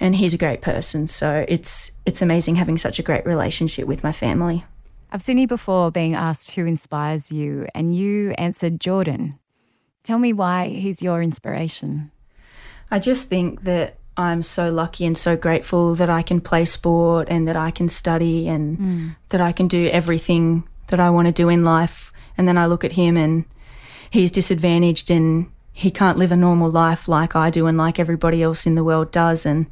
and 0.00 0.16
he's 0.16 0.34
a 0.34 0.38
great 0.38 0.60
person. 0.60 1.06
So 1.06 1.44
it's 1.46 1.92
it's 2.04 2.20
amazing 2.20 2.56
having 2.56 2.78
such 2.78 2.98
a 2.98 3.02
great 3.02 3.24
relationship 3.24 3.86
with 3.86 4.02
my 4.02 4.12
family. 4.12 4.64
I've 5.14 5.22
seen 5.22 5.38
you 5.38 5.46
before 5.46 5.92
being 5.92 6.16
asked 6.16 6.50
who 6.50 6.66
inspires 6.66 7.30
you, 7.30 7.68
and 7.72 7.94
you 7.94 8.32
answered 8.32 8.80
Jordan. 8.80 9.38
Tell 10.02 10.18
me 10.18 10.32
why 10.32 10.66
he's 10.66 11.02
your 11.02 11.22
inspiration. 11.22 12.10
I 12.90 12.98
just 12.98 13.28
think 13.28 13.62
that 13.62 13.98
I'm 14.16 14.42
so 14.42 14.72
lucky 14.72 15.06
and 15.06 15.16
so 15.16 15.36
grateful 15.36 15.94
that 15.94 16.10
I 16.10 16.22
can 16.22 16.40
play 16.40 16.64
sport 16.64 17.28
and 17.30 17.46
that 17.46 17.54
I 17.56 17.70
can 17.70 17.88
study 17.88 18.48
and 18.48 19.14
that 19.28 19.40
I 19.40 19.52
can 19.52 19.68
do 19.68 19.88
everything 19.88 20.64
that 20.88 20.98
I 20.98 21.10
want 21.10 21.26
to 21.26 21.32
do 21.32 21.48
in 21.48 21.62
life. 21.62 22.12
And 22.36 22.48
then 22.48 22.58
I 22.58 22.66
look 22.66 22.82
at 22.82 22.92
him 22.92 23.16
and 23.16 23.44
he's 24.10 24.32
disadvantaged 24.32 25.12
and 25.12 25.48
he 25.72 25.92
can't 25.92 26.18
live 26.18 26.32
a 26.32 26.36
normal 26.36 26.72
life 26.72 27.06
like 27.06 27.36
I 27.36 27.50
do 27.50 27.68
and 27.68 27.78
like 27.78 28.00
everybody 28.00 28.42
else 28.42 28.66
in 28.66 28.74
the 28.74 28.84
world 28.84 29.12
does. 29.12 29.46
And 29.46 29.66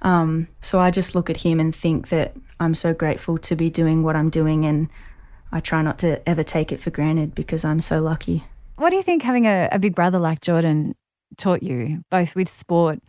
um, 0.00 0.48
so 0.62 0.80
I 0.80 0.90
just 0.90 1.14
look 1.14 1.28
at 1.28 1.42
him 1.42 1.60
and 1.60 1.74
think 1.74 2.08
that 2.08 2.34
I'm 2.60 2.74
so 2.74 2.92
grateful 2.92 3.38
to 3.38 3.56
be 3.56 3.70
doing 3.70 4.02
what 4.02 4.14
I'm 4.14 4.30
doing 4.30 4.66
and 4.66 4.88
I 5.50 5.60
try 5.60 5.82
not 5.82 5.98
to 6.00 6.26
ever 6.28 6.44
take 6.44 6.70
it 6.70 6.78
for 6.78 6.90
granted 6.90 7.34
because 7.34 7.64
I'm 7.64 7.80
so 7.80 8.00
lucky. 8.00 8.44
What 8.76 8.90
do 8.90 8.96
you 8.96 9.02
think 9.02 9.22
having 9.22 9.46
a, 9.46 9.68
a 9.72 9.78
big 9.78 9.94
brother 9.94 10.18
like 10.18 10.42
Jordan 10.42 10.94
taught 11.36 11.62
you, 11.62 12.04
both 12.10 12.34
with 12.34 12.48
sport 12.48 13.00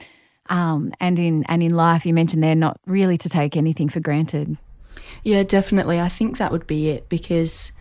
um, 0.50 0.92
and 1.00 1.20
in 1.20 1.44
and 1.44 1.62
in 1.62 1.76
life? 1.76 2.06
You 2.06 2.14
mentioned 2.14 2.44
there 2.44 2.56
not 2.56 2.80
really 2.88 3.18
to 3.20 3.30
take 3.30 3.56
anything 3.56 3.90
for 3.90 4.00
granted. 4.00 4.58
Yeah, 5.24 5.44
definitely. 5.44 6.00
I 6.00 6.10
think 6.10 6.38
that 6.38 6.52
would 6.52 6.66
be 6.66 6.90
it 6.90 7.10
because 7.10 7.72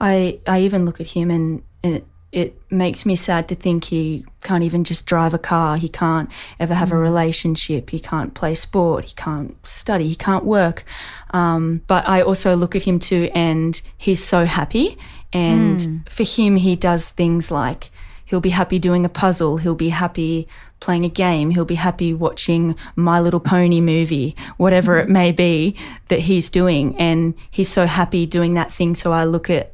I 0.00 0.40
I 0.46 0.60
even 0.62 0.84
look 0.84 1.00
at 1.00 1.08
him 1.08 1.30
and, 1.30 1.62
and 1.82 2.02
it, 2.32 2.54
makes 2.70 3.06
me 3.06 3.16
sad 3.16 3.48
to 3.48 3.54
think 3.54 3.84
he 3.84 4.26
can't 4.42 4.62
even 4.62 4.84
just 4.84 5.06
drive 5.06 5.32
a 5.32 5.38
car. 5.38 5.78
He 5.78 5.88
can't 5.88 6.28
ever 6.60 6.74
have 6.74 6.92
a 6.92 6.96
relationship. 6.96 7.88
He 7.88 7.98
can't 7.98 8.34
play 8.34 8.54
sport. 8.54 9.06
He 9.06 9.14
can't 9.14 9.56
study. 9.66 10.08
He 10.08 10.14
can't 10.14 10.44
work. 10.44 10.84
Um, 11.30 11.80
but 11.86 12.06
I 12.06 12.20
also 12.20 12.54
look 12.54 12.76
at 12.76 12.82
him 12.82 12.98
too, 12.98 13.30
and 13.34 13.80
he's 13.96 14.22
so 14.22 14.44
happy. 14.44 14.98
And 15.32 16.08
for 16.10 16.24
him, 16.24 16.56
he 16.56 16.76
does 16.76 17.08
things 17.08 17.50
like 17.50 17.90
he'll 18.28 18.40
be 18.40 18.50
happy 18.50 18.78
doing 18.78 19.06
a 19.06 19.08
puzzle, 19.08 19.56
he'll 19.56 19.74
be 19.74 19.88
happy 19.88 20.46
playing 20.80 21.04
a 21.04 21.08
game, 21.08 21.50
he'll 21.50 21.64
be 21.64 21.76
happy 21.76 22.12
watching 22.12 22.76
My 22.94 23.18
Little 23.20 23.40
Pony 23.40 23.80
movie, 23.80 24.36
whatever 24.58 24.98
it 24.98 25.08
may 25.20 25.32
be 25.32 25.74
that 26.08 26.20
he's 26.20 26.48
doing. 26.50 26.96
And 26.98 27.34
he's 27.50 27.70
so 27.70 27.86
happy 27.86 28.26
doing 28.26 28.54
that 28.54 28.72
thing. 28.72 28.94
So 28.94 29.12
I 29.12 29.24
look 29.24 29.48
at, 29.48 29.72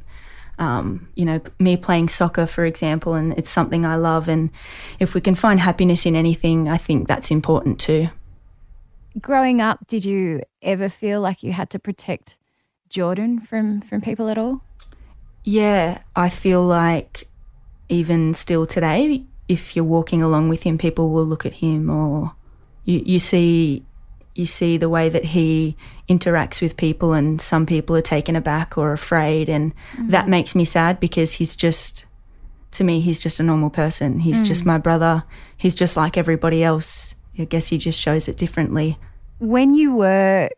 um, 0.58 1.08
you 1.14 1.24
know, 1.24 1.40
me 1.58 1.76
playing 1.76 2.08
soccer, 2.08 2.46
for 2.46 2.64
example, 2.64 3.14
and 3.14 3.32
it's 3.36 3.50
something 3.50 3.84
I 3.84 3.96
love. 3.96 4.28
And 4.28 4.50
if 4.98 5.14
we 5.14 5.20
can 5.20 5.34
find 5.34 5.60
happiness 5.60 6.06
in 6.06 6.16
anything, 6.16 6.68
I 6.68 6.76
think 6.76 7.08
that's 7.08 7.30
important 7.30 7.80
too. 7.80 8.08
Growing 9.20 9.60
up, 9.60 9.86
did 9.86 10.04
you 10.04 10.42
ever 10.62 10.88
feel 10.88 11.20
like 11.20 11.42
you 11.42 11.52
had 11.52 11.70
to 11.70 11.78
protect 11.78 12.36
Jordan 12.88 13.40
from, 13.40 13.80
from 13.80 14.00
people 14.00 14.28
at 14.28 14.38
all? 14.38 14.62
Yeah, 15.44 16.02
I 16.16 16.30
feel 16.30 16.62
like 16.62 17.28
even 17.88 18.34
still 18.34 18.66
today, 18.66 19.24
if 19.46 19.76
you're 19.76 19.84
walking 19.84 20.22
along 20.22 20.48
with 20.48 20.62
him, 20.62 20.78
people 20.78 21.10
will 21.10 21.24
look 21.24 21.44
at 21.44 21.54
him 21.54 21.90
or 21.90 22.34
you, 22.84 23.02
you 23.04 23.18
see 23.18 23.84
you 24.34 24.46
see 24.46 24.76
the 24.76 24.88
way 24.88 25.08
that 25.08 25.24
he 25.24 25.76
interacts 26.08 26.60
with 26.60 26.76
people 26.76 27.12
and 27.12 27.40
some 27.40 27.66
people 27.66 27.96
are 27.96 28.02
taken 28.02 28.36
aback 28.36 28.76
or 28.76 28.92
afraid 28.92 29.48
and 29.48 29.74
mm. 29.96 30.10
that 30.10 30.28
makes 30.28 30.54
me 30.54 30.64
sad 30.64 30.98
because 31.00 31.34
he's 31.34 31.54
just 31.56 32.04
to 32.70 32.84
me 32.84 33.00
he's 33.00 33.20
just 33.20 33.40
a 33.40 33.42
normal 33.42 33.70
person 33.70 34.20
he's 34.20 34.42
mm. 34.42 34.46
just 34.46 34.66
my 34.66 34.78
brother 34.78 35.24
he's 35.56 35.74
just 35.74 35.96
like 35.96 36.16
everybody 36.16 36.64
else 36.64 37.14
i 37.38 37.44
guess 37.44 37.68
he 37.68 37.78
just 37.78 38.00
shows 38.00 38.28
it 38.28 38.36
differently 38.36 38.98
when 39.38 39.74
you 39.74 39.94
were 39.94 40.48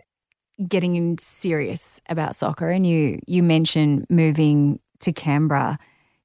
getting 0.67 1.19
serious 1.19 2.01
about 2.09 2.35
soccer 2.35 2.71
and 2.71 2.87
you 2.87 3.21
you 3.27 3.43
mentioned 3.43 4.07
moving 4.09 4.81
to 5.01 5.13
canberra 5.13 5.79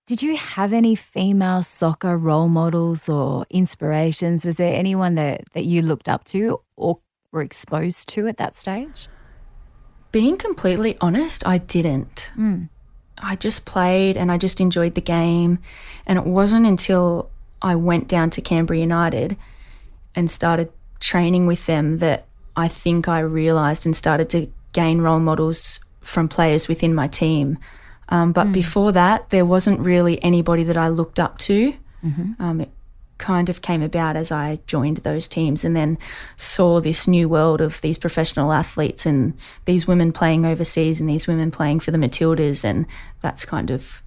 did 0.07 0.21
you 0.21 0.35
have 0.35 0.73
any 0.73 0.95
female 0.95 1.63
soccer 1.63 2.17
role 2.17 2.49
models 2.49 3.07
or 3.07 3.45
inspirations? 3.49 4.43
Was 4.43 4.57
there 4.57 4.75
anyone 4.75 5.15
that, 5.15 5.43
that 5.53 5.63
you 5.63 5.81
looked 5.81 6.09
up 6.09 6.25
to 6.25 6.59
or 6.75 6.99
were 7.31 7.41
exposed 7.41 8.09
to 8.09 8.27
at 8.27 8.37
that 8.37 8.55
stage? 8.55 9.07
Being 10.11 10.37
completely 10.37 10.97
honest, 10.99 11.45
I 11.47 11.57
didn't. 11.57 12.31
Mm. 12.37 12.69
I 13.17 13.35
just 13.35 13.65
played 13.65 14.17
and 14.17 14.31
I 14.31 14.37
just 14.37 14.59
enjoyed 14.59 14.95
the 14.95 15.01
game. 15.01 15.59
And 16.05 16.17
it 16.17 16.25
wasn't 16.25 16.65
until 16.65 17.29
I 17.61 17.75
went 17.75 18.07
down 18.07 18.29
to 18.31 18.41
Canberra 18.41 18.79
United 18.79 19.37
and 20.15 20.29
started 20.29 20.71
training 20.99 21.47
with 21.47 21.65
them 21.65 21.99
that 21.99 22.25
I 22.55 22.67
think 22.67 23.07
I 23.07 23.19
realised 23.19 23.85
and 23.85 23.95
started 23.95 24.29
to 24.31 24.51
gain 24.73 24.99
role 25.01 25.19
models 25.19 25.79
from 26.01 26.27
players 26.27 26.67
within 26.67 26.93
my 26.93 27.07
team 27.07 27.57
um, 28.11 28.33
but 28.33 28.47
mm. 28.47 28.53
before 28.53 28.91
that, 28.91 29.29
there 29.29 29.45
wasn't 29.45 29.79
really 29.79 30.21
anybody 30.21 30.63
that 30.65 30.77
I 30.77 30.89
looked 30.89 31.19
up 31.19 31.37
to. 31.39 31.73
Mm-hmm. 32.03 32.43
Um, 32.43 32.61
it 32.61 32.69
kind 33.21 33.49
of 33.49 33.61
came 33.61 33.81
about 33.81 34.17
as 34.17 34.31
I 34.31 34.59
joined 34.67 34.97
those 34.97 35.29
teams 35.29 35.63
and 35.63 35.75
then 35.75 35.97
saw 36.35 36.81
this 36.81 37.07
new 37.07 37.29
world 37.29 37.61
of 37.61 37.79
these 37.79 37.97
professional 37.97 38.51
athletes 38.51 39.05
and 39.05 39.33
these 39.63 39.87
women 39.87 40.11
playing 40.11 40.45
overseas 40.45 40.99
and 40.99 41.09
these 41.09 41.27
women 41.27 41.51
playing 41.51 41.79
for 41.79 41.91
the 41.91 41.97
Matildas. 41.97 42.65
And 42.65 42.85
that's 43.21 43.45
kind 43.45 43.69
of 43.69 44.01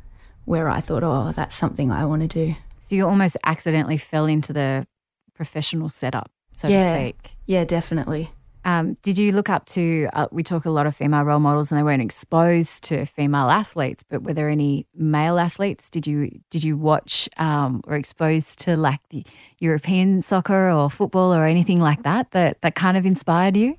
where 0.44 0.68
I 0.68 0.80
thought, 0.80 1.02
oh, 1.02 1.32
that's 1.32 1.56
something 1.56 1.90
I 1.90 2.04
want 2.04 2.20
to 2.22 2.28
do. 2.28 2.54
So 2.82 2.96
you 2.96 3.06
almost 3.06 3.38
accidentally 3.44 3.96
fell 3.96 4.26
into 4.26 4.52
the 4.52 4.86
professional 5.34 5.88
setup, 5.88 6.30
so 6.52 6.68
yeah, 6.68 6.88
to 6.88 7.04
speak. 7.04 7.36
Yeah, 7.46 7.64
definitely. 7.64 8.30
Um, 8.64 8.96
did 9.02 9.18
you 9.18 9.32
look 9.32 9.50
up 9.50 9.66
to? 9.66 10.08
Uh, 10.12 10.26
we 10.30 10.42
talk 10.42 10.64
a 10.64 10.70
lot 10.70 10.86
of 10.86 10.96
female 10.96 11.22
role 11.22 11.38
models, 11.38 11.70
and 11.70 11.78
they 11.78 11.82
weren't 11.82 12.02
exposed 12.02 12.84
to 12.84 13.04
female 13.04 13.50
athletes. 13.50 14.02
But 14.08 14.22
were 14.22 14.32
there 14.32 14.48
any 14.48 14.86
male 14.94 15.38
athletes? 15.38 15.90
Did 15.90 16.06
you 16.06 16.40
did 16.50 16.64
you 16.64 16.76
watch 16.76 17.28
um, 17.36 17.82
or 17.86 17.96
exposed 17.96 18.58
to 18.60 18.76
like 18.76 19.00
the 19.10 19.24
European 19.58 20.22
soccer 20.22 20.70
or 20.70 20.90
football 20.90 21.34
or 21.34 21.44
anything 21.44 21.80
like 21.80 22.02
that 22.04 22.30
that 22.30 22.60
that 22.62 22.74
kind 22.74 22.96
of 22.96 23.04
inspired 23.04 23.56
you? 23.56 23.76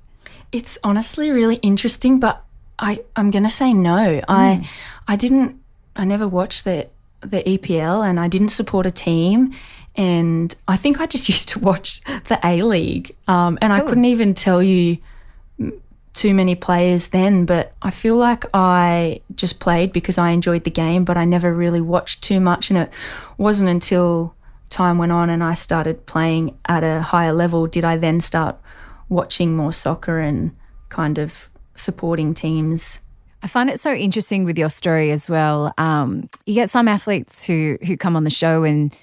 It's 0.51 0.77
honestly 0.83 1.31
really 1.31 1.55
interesting, 1.57 2.19
but 2.19 2.43
I 2.77 3.03
I'm 3.15 3.31
gonna 3.31 3.49
say 3.49 3.73
no. 3.73 4.21
Mm. 4.21 4.23
I 4.27 4.55
hmm. 4.55 4.63
I 5.07 5.15
didn't. 5.15 5.61
I 5.95 6.05
never 6.05 6.27
watched 6.27 6.63
the 6.63 6.87
the 7.21 7.41
EPL, 7.43 8.07
and 8.07 8.19
I 8.19 8.27
didn't 8.27 8.49
support 8.49 8.85
a 8.85 8.91
team. 8.91 9.53
And 9.97 10.53
I 10.67 10.77
think 10.77 10.99
I 10.99 11.05
just 11.05 11.29
used 11.35 11.49
to 11.49 11.59
watch 11.59 12.01
the 12.27 12.39
A 12.43 12.61
League. 12.61 13.15
Um, 13.27 13.57
and. 13.61 13.73
I 13.73 13.81
couldn't 13.81 14.05
even 14.05 14.33
tell 14.33 14.63
you 14.63 14.97
too 16.15 16.33
many 16.33 16.55
players 16.55 17.09
then, 17.09 17.45
but 17.45 17.73
I 17.81 17.91
feel 17.91 18.15
like 18.15 18.45
I 18.53 19.21
just 19.35 19.59
played 19.59 19.91
because 19.91 20.17
I 20.17 20.29
enjoyed 20.29 20.63
the 20.63 20.71
game, 20.71 21.03
but 21.03 21.17
I 21.17 21.25
never 21.25 21.53
really 21.53 21.81
watched 21.81 22.23
too 22.23 22.39
much. 22.39 22.69
And 22.69 22.79
it 22.79 22.89
wasn't 23.37 23.69
until 23.69 24.33
time 24.69 24.97
went 24.97 25.11
on 25.11 25.29
and 25.29 25.43
I 25.43 25.53
started 25.53 26.05
playing 26.05 26.57
at 26.65 26.83
a 26.83 27.01
higher 27.01 27.33
level 27.33 27.67
did 27.67 27.85
I 27.85 27.97
then 27.97 28.19
start 28.19 28.57
watching 29.09 29.55
more 29.55 29.71
soccer 29.71 30.19
and 30.19 30.55
kind 30.89 31.17
of 31.17 31.49
supporting 31.75 32.33
teams. 32.33 32.99
I 33.43 33.47
find 33.47 33.69
it 33.69 33.79
so 33.79 33.93
interesting 33.93 34.43
with 34.43 34.57
your 34.57 34.69
story 34.69 35.11
as 35.11 35.29
well. 35.29 35.73
Um, 35.77 36.29
you 36.45 36.55
get 36.55 36.69
some 36.69 36.87
athletes 36.87 37.43
who 37.43 37.77
who 37.85 37.95
come 37.95 38.15
on 38.15 38.23
the 38.23 38.29
show 38.29 38.63
and 38.63 38.95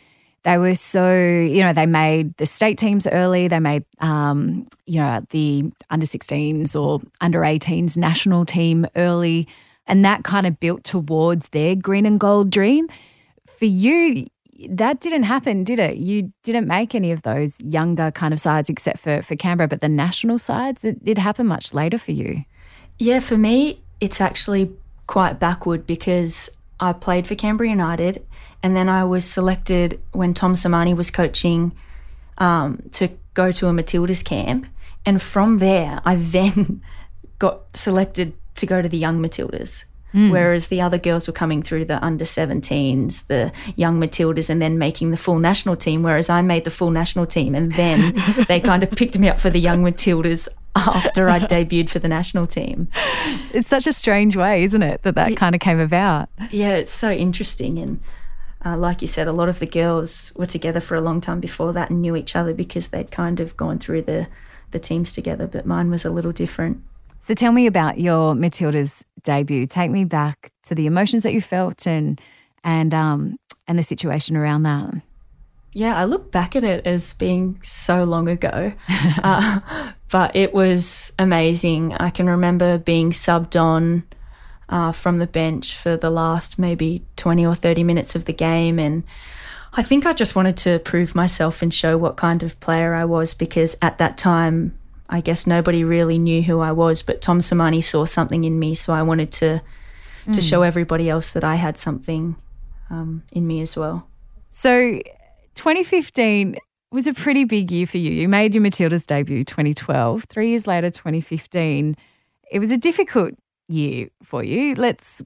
they 0.45 0.59
were 0.59 0.75
so, 0.75 1.15
you 1.17 1.63
know, 1.63 1.73
they 1.73 1.87
made 1.87 2.37
the 2.37 2.47
state 2.47 2.77
teams 2.77 3.07
early. 3.07 3.47
They 3.47 3.61
made, 3.61 3.85
um, 4.01 4.67
you 4.87 4.99
know, 4.99 5.25
the 5.31 5.71
under 5.91 6.07
16s 6.07 6.75
or 6.81 7.01
under 7.21 7.41
18s 7.41 7.97
national 7.97 8.45
team 8.45 8.87
early. 8.97 9.47
And 9.87 10.05
that 10.05 10.25
kind 10.25 10.47
of 10.47 10.59
built 10.59 10.85
towards 10.85 11.49
their 11.49 11.77
green 11.77 12.07
and 12.07 12.19
gold 12.19 12.51
dream. 12.51 12.89
For 13.47 13.67
you, 13.67 14.27
that 14.69 15.01
didn't 15.01 15.25
happen, 15.25 15.63
did 15.63 15.79
it? 15.79 15.99
You 15.99 16.33
didn't 16.43 16.67
make 16.67 16.95
any 16.95 17.13
of 17.13 17.23
those 17.23 17.61
younger 17.61 18.11
kind 18.11 18.35
of 18.35 18.41
sides 18.41 18.69
except 18.69 18.99
for, 18.99 19.23
for 19.23 19.37
Canberra, 19.37 19.69
but 19.69 19.81
the 19.81 19.89
national 19.89 20.41
sides, 20.41 20.85
it, 20.85 20.99
it 21.05 21.19
happened 21.19 21.49
much 21.49 21.73
later 21.73 21.99
for 21.99 22.13
you. 22.13 22.45
Yeah, 22.99 23.21
for 23.21 23.37
me, 23.37 23.81
it's 24.01 24.21
actually 24.21 24.73
quite 25.07 25.39
backward 25.39 25.87
because 25.87 26.51
I 26.81 26.93
played 26.93 27.29
for 27.29 27.37
Canberra 27.37 27.71
United 27.71 28.27
and 28.63 28.77
then 28.77 28.89
I 28.89 29.05
was 29.05 29.25
selected 29.25 30.01
when 30.13 30.35
Tom 30.35 30.55
Sermanni 30.55 30.97
was 30.97 31.11
coaching 31.11 31.73
um, 32.39 32.83
to 32.93 33.11
go 33.35 33.51
to 33.53 33.69
a 33.69 33.73
Matildas 33.73 34.25
camp. 34.25 34.67
And 35.05 35.21
from 35.21 35.59
there, 35.59 36.01
I 36.05 36.15
then 36.17 36.83
got 37.39 37.77
selected 37.77 38.35
to 38.55 38.67
go 38.67 38.83
to 38.83 38.89
the 38.89 38.99
young 38.99 39.21
Matildas. 39.21 39.85
Mm. 40.15 40.31
Whereas 40.31 40.69
the 40.69 40.81
other 40.81 40.99
girls 40.99 41.27
were 41.27 41.33
coming 41.33 41.63
through 41.63 41.87
the 41.87 42.03
under 42.05 42.27
17s, 42.27 43.27
the 43.29 43.51
young 43.77 43.99
Matildas, 43.99 44.51
and 44.51 44.61
then 44.61 44.77
making 44.77 45.11
the 45.11 45.17
full 45.17 45.39
national 45.39 45.75
team. 45.75 46.03
Whereas 46.03 46.29
I 46.29 46.43
made 46.43 46.65
the 46.65 46.71
full 46.71 46.91
national 46.91 47.25
team, 47.27 47.55
and 47.55 47.73
then 47.73 48.15
they 48.49 48.61
kind 48.61 48.83
of 48.83 48.91
picked 48.91 49.19
me 49.19 49.31
up 49.31 49.41
for 49.41 49.49
the 49.49 49.59
young 49.59 49.83
Matildas 49.83 50.49
after 50.77 51.31
I 51.31 51.41
debuted 51.41 51.89
for 51.89 51.99
the 51.99 52.09
national 52.09 52.47
team. 52.47 52.89
It's 53.55 53.69
such 53.69 53.87
a 53.87 53.93
strange 53.93 54.37
way, 54.37 54.65
isn't 54.65 54.83
it, 54.83 55.03
that 55.03 55.15
that 55.15 55.35
kind 55.37 55.55
of 55.55 55.63
came 55.63 55.81
about? 55.81 56.29
Yeah, 56.51 56.75
it's 56.75 56.93
so 56.93 57.11
interesting. 57.11 57.79
And 57.79 58.01
uh, 58.65 58.77
like 58.77 59.03
you 59.03 59.09
said, 59.09 59.29
a 59.29 59.33
lot 59.33 59.49
of 59.49 59.59
the 59.59 59.67
girls 59.67 60.33
were 60.37 60.47
together 60.47 60.81
for 60.81 60.95
a 60.95 61.01
long 61.01 61.21
time 61.21 61.41
before 61.41 61.73
that 61.73 61.91
and 61.91 62.03
knew 62.03 62.17
each 62.17 62.37
other 62.37 62.55
because 62.55 62.89
they'd 62.89 63.11
kind 63.11 63.41
of 63.41 63.57
gone 63.57 63.79
through 63.79 64.03
the, 64.03 64.29
the 64.71 64.79
teams 64.79 65.13
together, 65.13 65.47
but 65.47 65.67
mine 65.67 65.91
was 65.91 66.05
a 66.05 66.11
little 66.11 66.33
different. 66.33 66.83
So 67.25 67.35
tell 67.35 67.53
me 67.53 67.67
about 67.67 67.99
your 67.99 68.35
Matilda's 68.35 69.05
debut. 69.23 69.67
Take 69.67 69.91
me 69.91 70.05
back 70.05 70.51
to 70.65 70.75
the 70.75 70.87
emotions 70.87 71.23
that 71.23 71.33
you 71.33 71.41
felt 71.41 71.87
and 71.87 72.21
and 72.65 72.93
um 72.95 73.37
and 73.69 73.79
the 73.79 73.83
situation 73.83 74.37
around 74.37 74.65
that. 74.65 74.95
Yeah, 75.73 75.97
I 75.97 76.05
look 76.05 76.31
back 76.31 76.55
at 76.55 76.65
it 76.65 76.87
as 76.87 77.15
being 77.15 77.59
so 77.63 78.05
long 78.05 78.29
ago, 78.29 78.73
uh, 79.23 79.61
but 80.11 80.37
it 80.37 80.53
was 80.53 81.13
amazing. 81.19 81.95
I 81.95 82.11
can 82.11 82.29
remember 82.29 82.77
being 82.77 83.11
subbed 83.11 83.59
on 83.59 84.03
uh, 84.73 84.91
from 84.91 85.19
the 85.19 85.27
bench 85.27 85.77
for 85.77 85.99
the 85.99 86.09
last 86.09 86.59
maybe 86.59 87.05
20 87.17 87.45
or 87.45 87.55
30 87.55 87.85
minutes 87.85 88.15
of 88.15 88.25
the 88.25 88.33
game. 88.33 88.79
And 88.79 89.05
I 89.75 89.83
think 89.83 90.07
I 90.07 90.15
just 90.15 90.35
wanted 90.35 90.57
to 90.59 90.79
prove 90.79 91.15
myself 91.15 91.61
and 91.61 91.73
show 91.73 91.99
what 91.99 92.17
kind 92.17 92.43
of 92.43 92.59
player 92.59 92.95
I 92.95 93.05
was 93.05 93.35
because 93.35 93.77
at 93.83 93.99
that 93.99 94.17
time, 94.17 94.77
I 95.11 95.21
guess 95.21 95.47
nobody 95.47 95.85
really 95.85 96.19
knew 96.19 96.41
who 96.41 96.61
I 96.61 96.73
was, 96.73 97.03
but 97.03 97.21
Tom 97.21 97.41
Sermanni 97.41 97.85
saw 97.85 98.07
something 98.07 98.45
in 98.45 98.59
me. 98.59 98.75
So 98.75 98.95
I 98.95 99.03
wanted 99.03 99.31
to, 99.33 99.61
mm. 100.25 100.33
to 100.33 100.41
show 100.41 100.63
everybody 100.63 101.11
else 101.11 101.33
that 101.33 101.45
I 101.45 101.57
had 101.57 101.77
something 101.77 102.35
um, 102.89 103.25
in 103.31 103.47
me 103.47 103.61
as 103.61 103.77
well. 103.77 104.07
So 104.53 105.03
2015 105.55 106.57
was 106.91 107.07
a 107.07 107.13
pretty 107.13 107.45
big 107.45 107.71
year 107.71 107.87
for 107.87 107.99
you. 107.99 108.11
You 108.11 108.27
made 108.27 108.55
your 108.55 108.63
Matilda's 108.63 109.05
debut 109.05 109.45
2012. 109.45 110.25
Three 110.31 110.49
years 110.49 110.67
later, 110.67 110.89
2015. 110.89 111.95
It 112.51 112.59
was 112.59 112.73
a 112.73 112.79
difficult 112.79 113.35
year 113.73 114.09
for 114.23 114.45
you. 114.45 114.75
Let's 114.75 115.23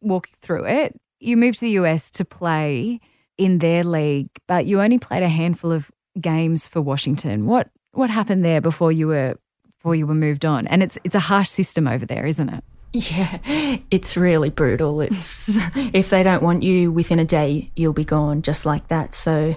walk 0.00 0.28
through 0.40 0.66
it. 0.66 0.98
You 1.20 1.36
moved 1.36 1.58
to 1.58 1.64
the 1.64 1.72
US 1.72 2.10
to 2.12 2.24
play 2.24 3.00
in 3.36 3.58
their 3.58 3.84
league, 3.84 4.30
but 4.46 4.66
you 4.66 4.80
only 4.80 4.98
played 4.98 5.22
a 5.22 5.28
handful 5.28 5.72
of 5.72 5.90
games 6.20 6.66
for 6.66 6.80
Washington. 6.80 7.46
What 7.46 7.70
what 7.92 8.10
happened 8.10 8.44
there 8.44 8.60
before 8.60 8.92
you 8.92 9.08
were 9.08 9.36
before 9.76 9.94
you 9.94 10.06
were 10.06 10.14
moved 10.14 10.44
on? 10.44 10.66
And 10.66 10.82
it's 10.82 10.98
it's 11.04 11.14
a 11.14 11.20
harsh 11.20 11.48
system 11.48 11.86
over 11.86 12.06
there, 12.06 12.26
isn't 12.26 12.48
it? 12.48 12.64
Yeah, 12.92 13.38
it's 13.90 14.16
really 14.16 14.50
brutal. 14.50 15.00
It's 15.02 15.56
if 15.76 16.10
they 16.10 16.22
don't 16.22 16.42
want 16.42 16.62
you 16.62 16.90
within 16.90 17.18
a 17.18 17.24
day, 17.24 17.70
you'll 17.76 17.92
be 17.92 18.04
gone 18.04 18.42
just 18.42 18.64
like 18.64 18.88
that. 18.88 19.14
So 19.14 19.56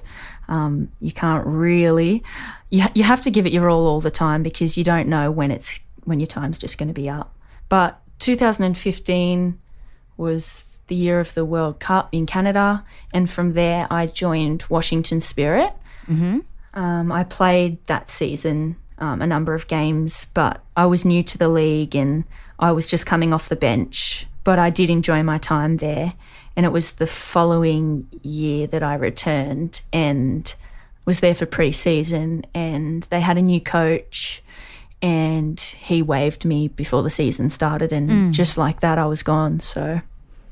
um, 0.50 0.92
you 1.00 1.12
can't 1.12 1.46
really. 1.48 2.24
You 2.70 2.86
you 2.94 3.04
have 3.04 3.22
to 3.22 3.32
give 3.32 3.46
it 3.46 3.54
your 3.54 3.70
all 3.70 3.88
all 3.88 4.02
the 4.02 4.12
time 4.12 4.44
because 4.44 4.78
you 4.78 4.84
don't 4.84 5.08
know 5.08 5.32
when 5.32 5.50
it's 5.50 5.80
when 6.04 6.20
your 6.20 6.28
time's 6.28 6.58
just 6.58 6.78
going 6.78 6.90
to 6.90 6.94
be 6.94 7.10
up. 7.10 7.36
But 7.70 8.01
2015 8.22 9.60
was 10.16 10.82
the 10.88 10.96
year 10.96 11.20
of 11.20 11.34
the 11.34 11.44
World 11.44 11.80
Cup 11.80 12.10
in 12.12 12.26
Canada, 12.26 12.86
and 13.14 13.30
from 13.30 13.54
there 13.54 13.88
I 13.90 14.08
joined 14.08 14.64
Washington 14.70 15.20
Spirit. 15.20 15.74
Mm-hmm. 16.08 16.40
Um, 16.74 17.12
I 17.12 17.24
played 17.24 17.86
that 17.88 18.10
season 18.10 18.78
um, 19.02 19.22
a 19.22 19.28
number 19.28 19.54
of 19.54 19.68
games, 19.68 20.26
but 20.26 20.64
I 20.78 20.86
was 20.86 21.04
new 21.04 21.24
to 21.24 21.38
the 21.38 21.50
league 21.50 21.96
and 21.96 22.24
I 22.60 22.72
was 22.72 22.88
just 22.88 23.06
coming 23.06 23.34
off 23.34 23.50
the 23.50 23.56
bench. 23.56 24.28
But 24.44 24.60
I 24.60 24.70
did 24.70 24.90
enjoy 24.90 25.24
my 25.24 25.40
time 25.40 25.78
there. 25.78 26.14
And 26.56 26.66
it 26.66 26.72
was 26.72 26.94
the 26.94 27.08
following 27.08 28.08
year 28.22 28.68
that 28.68 28.84
I 28.84 28.94
returned 28.96 29.82
and 29.92 30.54
was 31.06 31.20
there 31.20 31.34
for 31.34 31.46
pre 31.46 31.72
season. 31.72 32.46
And 32.54 33.04
they 33.04 33.22
had 33.22 33.38
a 33.38 33.42
new 33.42 33.60
coach 33.60 34.44
and 35.02 35.60
he 35.60 36.02
waived 36.02 36.46
me 36.46 36.68
before 36.68 37.02
the 37.04 37.10
season 37.10 37.50
started. 37.50 37.92
And 37.92 38.10
Mm. 38.10 38.32
just 38.32 38.58
like 38.58 38.80
that, 38.82 38.98
I 38.98 39.06
was 39.06 39.24
gone. 39.24 39.60
So, 39.60 40.02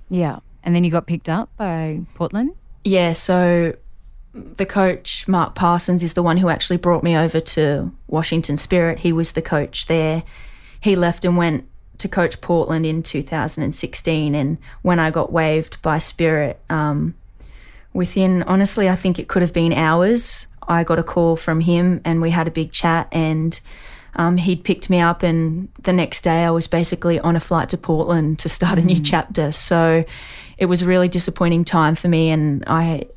Yeah. 0.09 0.39
And 0.63 0.75
then 0.75 0.83
you 0.83 0.91
got 0.91 1.05
picked 1.05 1.29
up 1.29 1.49
by 1.57 2.01
Portland. 2.15 2.51
yeah, 2.83 3.13
so 3.13 3.73
the 4.33 4.65
coach, 4.65 5.27
Mark 5.27 5.55
Parsons, 5.55 6.03
is 6.03 6.13
the 6.13 6.23
one 6.23 6.37
who 6.37 6.49
actually 6.49 6.77
brought 6.77 7.03
me 7.03 7.15
over 7.17 7.39
to 7.39 7.91
Washington 8.07 8.57
Spirit. 8.57 8.99
He 8.99 9.11
was 9.13 9.31
the 9.33 9.41
coach 9.41 9.87
there. 9.87 10.23
He 10.81 10.95
left 10.95 11.25
and 11.25 11.35
went 11.37 11.65
to 11.99 12.07
coach 12.07 12.39
Portland 12.41 12.85
in 12.85 13.03
2016. 13.03 14.35
And 14.35 14.57
when 14.81 14.99
I 14.99 15.11
got 15.11 15.31
waived 15.31 15.81
by 15.81 15.97
Spirit, 15.97 16.59
um, 16.69 17.15
within, 17.93 18.43
honestly, 18.43 18.87
I 18.89 18.95
think 18.95 19.19
it 19.19 19.27
could 19.27 19.41
have 19.41 19.53
been 19.53 19.73
hours, 19.73 20.47
I 20.67 20.83
got 20.83 20.99
a 20.99 21.03
call 21.03 21.35
from 21.35 21.61
him 21.61 21.99
and 22.05 22.21
we 22.21 22.29
had 22.29 22.47
a 22.47 22.51
big 22.51 22.71
chat. 22.71 23.07
And 23.11 23.59
um, 24.15 24.37
he'd 24.37 24.63
picked 24.63 24.89
me 24.89 24.99
up, 24.99 25.23
and 25.23 25.69
the 25.83 25.93
next 25.93 26.21
day 26.21 26.43
I 26.43 26.49
was 26.51 26.67
basically 26.67 27.19
on 27.19 27.35
a 27.35 27.39
flight 27.39 27.69
to 27.69 27.77
Portland 27.77 28.39
to 28.39 28.49
start 28.49 28.79
a 28.79 28.81
new 28.81 28.99
chapter. 28.99 29.51
So 29.51 30.05
it 30.57 30.65
was 30.65 30.81
a 30.81 30.85
really 30.85 31.07
disappointing 31.07 31.65
time 31.65 31.95
for 31.95 32.07
me, 32.07 32.29
and 32.29 32.63
I 32.67 33.07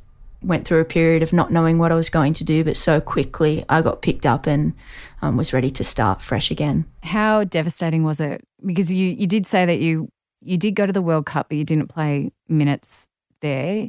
went 0.42 0.66
through 0.66 0.80
a 0.80 0.84
period 0.84 1.22
of 1.22 1.32
not 1.32 1.52
knowing 1.52 1.78
what 1.78 1.92
I 1.92 1.94
was 1.94 2.08
going 2.08 2.32
to 2.34 2.44
do, 2.44 2.64
but 2.64 2.76
so 2.76 3.00
quickly 3.00 3.64
I 3.68 3.80
got 3.80 4.02
picked 4.02 4.26
up 4.26 4.46
and 4.46 4.74
um, 5.20 5.36
was 5.36 5.52
ready 5.52 5.70
to 5.70 5.84
start 5.84 6.20
fresh 6.20 6.50
again. 6.50 6.84
How 7.02 7.44
devastating 7.44 8.02
was 8.02 8.20
it? 8.20 8.44
Because 8.64 8.92
you, 8.92 9.06
you 9.08 9.26
did 9.26 9.46
say 9.46 9.64
that 9.66 9.78
you 9.78 10.10
you 10.44 10.58
did 10.58 10.74
go 10.74 10.86
to 10.86 10.92
the 10.92 11.02
World 11.02 11.26
Cup, 11.26 11.48
but 11.48 11.58
you 11.58 11.64
didn't 11.64 11.86
play 11.86 12.32
minutes 12.48 13.06
there. 13.40 13.88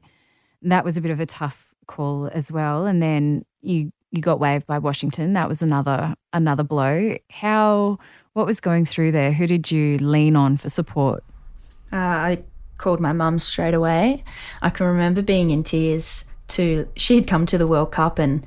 That 0.61 0.85
was 0.85 0.97
a 0.97 1.01
bit 1.01 1.09
of 1.09 1.19
a 1.19 1.25
tough 1.25 1.73
call 1.87 2.29
as 2.31 2.51
well. 2.51 2.85
And 2.85 3.01
then 3.01 3.43
you 3.61 3.91
you 4.13 4.21
got 4.21 4.39
waived 4.39 4.67
by 4.67 4.77
Washington. 4.77 5.33
That 5.33 5.49
was 5.49 5.61
another 5.61 6.13
another 6.31 6.63
blow. 6.63 7.17
How 7.31 7.97
what 8.33 8.45
was 8.45 8.59
going 8.59 8.85
through 8.85 9.11
there? 9.11 9.33
Who 9.33 9.47
did 9.47 9.71
you 9.71 9.97
lean 9.97 10.35
on 10.35 10.55
for 10.57 10.69
support? 10.69 11.23
Uh, 11.91 11.97
I 11.97 12.43
called 12.77 12.99
my 12.99 13.11
mum 13.11 13.39
straight 13.39 13.73
away. 13.73 14.23
I 14.61 14.69
can 14.69 14.85
remember 14.85 15.21
being 15.21 15.49
in 15.49 15.63
tears. 15.63 16.25
To 16.49 16.87
she 16.95 17.15
had 17.15 17.25
come 17.25 17.45
to 17.47 17.57
the 17.57 17.65
World 17.65 17.91
Cup, 17.91 18.19
and 18.19 18.45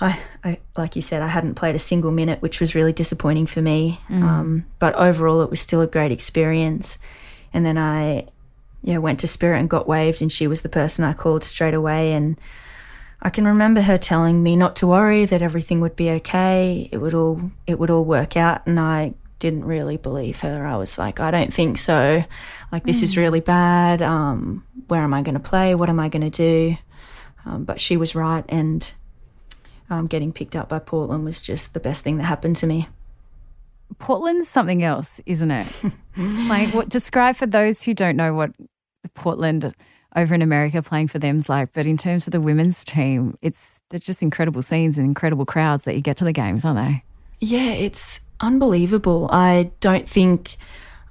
I, 0.00 0.20
I 0.44 0.58
like 0.76 0.94
you 0.94 1.00
said, 1.00 1.22
I 1.22 1.28
hadn't 1.28 1.54
played 1.54 1.74
a 1.74 1.78
single 1.78 2.10
minute, 2.10 2.42
which 2.42 2.60
was 2.60 2.74
really 2.74 2.92
disappointing 2.92 3.46
for 3.46 3.62
me. 3.62 4.00
Um, 4.10 4.66
but 4.78 4.94
overall, 4.94 5.40
it 5.40 5.48
was 5.48 5.60
still 5.60 5.80
a 5.80 5.86
great 5.86 6.12
experience. 6.12 6.98
And 7.54 7.64
then 7.64 7.78
I, 7.78 8.26
yeah, 8.82 8.98
went 8.98 9.20
to 9.20 9.26
Spirit 9.26 9.60
and 9.60 9.70
got 9.70 9.88
waived, 9.88 10.20
and 10.20 10.30
she 10.30 10.46
was 10.46 10.60
the 10.60 10.68
person 10.68 11.04
I 11.04 11.14
called 11.14 11.44
straight 11.44 11.72
away. 11.72 12.12
And 12.12 12.38
I 13.22 13.30
can 13.30 13.46
remember 13.46 13.80
her 13.80 13.98
telling 13.98 14.42
me 14.42 14.56
not 14.56 14.76
to 14.76 14.86
worry, 14.86 15.24
that 15.24 15.42
everything 15.42 15.80
would 15.80 15.96
be 15.96 16.10
okay. 16.10 16.88
It 16.92 16.98
would 16.98 17.14
all 17.14 17.50
it 17.66 17.78
would 17.78 17.90
all 17.90 18.04
work 18.04 18.36
out, 18.36 18.66
and 18.66 18.78
I 18.78 19.14
didn't 19.38 19.64
really 19.64 19.96
believe 19.96 20.40
her. 20.40 20.66
I 20.66 20.76
was 20.76 20.98
like, 20.98 21.20
I 21.20 21.30
don't 21.30 21.52
think 21.52 21.78
so. 21.78 22.24
Like 22.72 22.84
this 22.84 23.02
is 23.02 23.16
really 23.16 23.40
bad. 23.40 24.02
Um, 24.02 24.64
where 24.88 25.02
am 25.02 25.14
I 25.14 25.22
going 25.22 25.34
to 25.34 25.40
play? 25.40 25.74
What 25.74 25.88
am 25.88 26.00
I 26.00 26.08
going 26.08 26.28
to 26.28 26.30
do? 26.30 26.76
Um, 27.44 27.64
but 27.64 27.80
she 27.80 27.96
was 27.96 28.14
right, 28.14 28.44
and 28.48 28.92
um, 29.88 30.06
getting 30.06 30.32
picked 30.32 30.56
up 30.56 30.68
by 30.68 30.78
Portland 30.78 31.24
was 31.24 31.40
just 31.40 31.74
the 31.74 31.80
best 31.80 32.02
thing 32.02 32.18
that 32.18 32.24
happened 32.24 32.56
to 32.56 32.66
me. 32.66 32.88
Portland's 33.98 34.48
something 34.48 34.82
else, 34.82 35.20
isn't 35.26 35.50
it? 35.50 35.66
like, 36.16 36.74
what 36.74 36.88
describe 36.88 37.36
for 37.36 37.46
those 37.46 37.82
who 37.82 37.94
don't 37.94 38.16
know 38.16 38.34
what 38.34 38.50
Portland 39.14 39.72
over 40.16 40.34
in 40.34 40.42
America 40.42 40.82
playing 40.82 41.08
for 41.08 41.18
them's 41.18 41.48
like. 41.48 41.72
But 41.72 41.86
in 41.86 41.96
terms 41.96 42.26
of 42.26 42.32
the 42.32 42.40
women's 42.40 42.82
team, 42.84 43.38
it's 43.42 43.80
they're 43.90 44.00
just 44.00 44.22
incredible 44.22 44.62
scenes 44.62 44.98
and 44.98 45.06
incredible 45.06 45.46
crowds 45.46 45.84
that 45.84 45.94
you 45.94 46.00
get 46.00 46.16
to 46.16 46.24
the 46.24 46.32
games, 46.32 46.64
aren't 46.64 46.78
they? 46.78 47.04
Yeah, 47.38 47.70
it's 47.72 48.20
unbelievable. 48.40 49.28
I 49.30 49.70
don't 49.80 50.08
think 50.08 50.56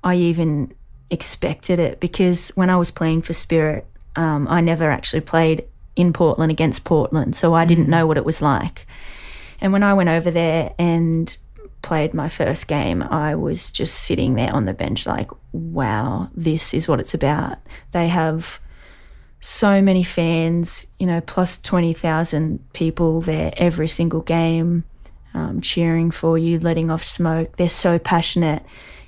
I 0.04 0.16
even 0.16 0.74
expected 1.10 1.80
it 1.80 2.00
because 2.00 2.50
when 2.50 2.70
I 2.70 2.78
was 2.78 2.92
playing 2.92 3.22
for 3.22 3.34
Spirit, 3.34 3.86
um, 4.16 4.48
I 4.50 4.62
never 4.62 4.90
actually 4.90 5.22
played 5.22 5.66
in 5.96 6.12
Portland 6.12 6.52
against 6.52 6.84
Portland, 6.84 7.36
so 7.36 7.54
I 7.54 7.64
didn't 7.64 7.88
know 7.88 8.06
what 8.06 8.18
it 8.18 8.26
was 8.26 8.42
like. 8.42 8.86
And 9.62 9.72
when 9.72 9.84
I 9.84 9.94
went 9.94 10.10
over 10.10 10.30
there 10.30 10.74
and 10.78 11.36
played 11.82 12.14
my 12.14 12.28
first 12.28 12.68
game, 12.68 13.02
I 13.04 13.36
was 13.36 13.72
just 13.72 13.94
sitting 14.04 14.34
there 14.34 14.54
on 14.54 14.66
the 14.66 14.74
bench, 14.74 15.06
like, 15.06 15.30
wow, 15.54 16.30
this 16.36 16.74
is 16.74 16.88
what 16.88 17.00
it's 17.00 17.14
about. 17.14 17.60
They 17.92 18.10
have 18.10 18.60
so 19.46 19.80
many 19.80 20.02
fans, 20.02 20.88
you 20.98 21.06
know, 21.06 21.22
plus 21.22 21.62
20,000 21.62 22.74
people 22.74 23.22
there 23.22 23.54
every 23.58 23.88
single 23.88 24.22
game, 24.22 24.84
um, 25.36 25.62
cheering 25.62 26.10
for 26.10 26.36
you, 26.36 26.60
letting 26.60 26.90
off 26.90 27.04
smoke. 27.04 27.56
They're 27.58 27.70
so 27.70 28.00
passionate. 28.00 28.64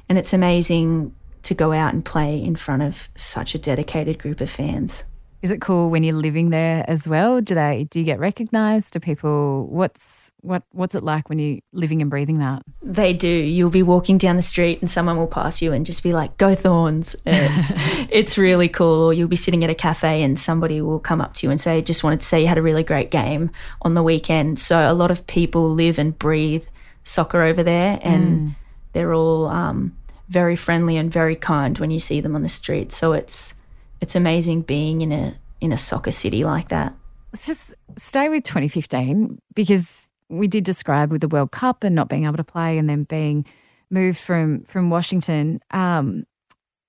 And 0.08 0.20
it's 0.20 0.34
amazing 0.34 1.16
to 1.42 1.56
go 1.56 1.74
out 1.74 1.96
and 1.96 2.06
play 2.06 2.40
in 2.40 2.56
front 2.56 2.84
of 2.84 3.10
such 3.18 3.56
a 3.56 3.58
dedicated 3.58 4.20
group 4.20 4.40
of 4.40 4.52
fans. 4.52 5.06
Is 5.42 5.50
it 5.50 5.60
cool 5.60 5.90
when 5.90 6.04
you're 6.04 6.14
living 6.14 6.52
there 6.52 6.86
as 6.88 7.08
well? 7.08 7.42
Do 7.42 7.56
they 7.56 7.88
do 7.90 7.98
you 7.98 8.06
get 8.06 8.20
recognized? 8.20 8.94
Do 8.94 9.00
people 9.00 9.66
what's 9.68 10.17
what 10.42 10.64
what's 10.72 10.96
it 10.96 11.04
like 11.04 11.30
when 11.30 11.40
you're 11.40 11.60
living 11.74 12.02
and 12.02 12.10
breathing 12.10 12.40
that? 12.40 12.64
They 12.82 13.14
do. 13.14 13.28
You'll 13.28 13.70
be 13.70 13.84
walking 13.84 14.18
down 14.18 14.36
the 14.36 14.42
street 14.42 14.80
and 14.82 14.90
someone 14.90 15.18
will 15.18 15.28
pass 15.28 15.62
you 15.62 15.74
and 15.74 15.86
just 15.86 16.04
be 16.04 16.14
like, 16.14 16.38
"Go 16.38 16.56
Thorns!" 16.56 17.16
It's, 17.26 17.74
it's 18.10 18.38
really 18.38 18.70
cool. 18.70 19.06
Or 19.06 19.14
you'll 19.14 19.28
be 19.28 19.36
sitting 19.36 19.64
at 19.64 19.70
a 19.70 19.76
cafe 19.76 20.22
and 20.24 20.40
somebody 20.40 20.82
will 20.82 21.00
come 21.00 21.22
up 21.22 21.34
to 21.36 21.48
you 21.48 21.52
and 21.52 21.60
say, 21.60 21.82
"Just 21.82 22.04
wanted 22.04 22.22
to 22.22 22.26
say 22.26 22.42
you 22.42 22.48
had 22.48 22.58
a 22.58 22.62
really 22.62 22.84
great 22.84 23.12
game 23.12 23.52
on 23.82 23.94
the 23.94 24.04
weekend." 24.04 24.60
So 24.60 24.80
a 24.80 24.94
lot 24.94 25.12
of 25.12 25.26
people 25.28 25.70
live 25.72 26.00
and 26.00 26.18
breathe 26.18 26.66
soccer 27.04 27.42
over 27.42 27.64
there, 27.64 28.00
and 28.02 28.56
they're 28.94 29.14
all 29.14 29.48
um, 29.48 29.98
very 30.30 30.56
friendly 30.56 30.98
and 30.98 31.12
very 31.12 31.36
kind 31.36 31.78
when 31.80 31.92
you 31.92 32.00
see 32.00 32.22
them 32.22 32.36
on 32.36 32.44
the 32.44 32.50
street. 32.50 32.92
So 32.92 33.14
it's 33.14 33.54
it's 34.02 34.16
amazing 34.16 34.62
being 34.62 35.02
in 35.02 35.12
a 35.12 35.36
in 35.62 35.72
a 35.72 35.78
soccer 35.78 36.12
city 36.12 36.44
like 36.44 36.70
that. 36.70 36.94
Let's 37.34 37.48
just 37.48 37.74
stay 37.98 38.30
with 38.30 38.44
2015 38.44 39.42
because 39.54 40.07
we 40.30 40.48
did 40.48 40.64
describe 40.64 41.12
with 41.12 41.22
the 41.22 41.28
World 41.28 41.52
Cup 41.52 41.84
and 41.84 41.96
not 41.96 42.10
being 42.10 42.26
able 42.26 42.38
to 42.38 42.44
play 42.44 42.78
and 42.78 42.90
then 42.90 43.04
being 43.04 43.46
moved 43.90 44.18
from 44.18 44.64
from 44.64 44.90
Washington. 44.90 45.62
Um, 45.72 46.26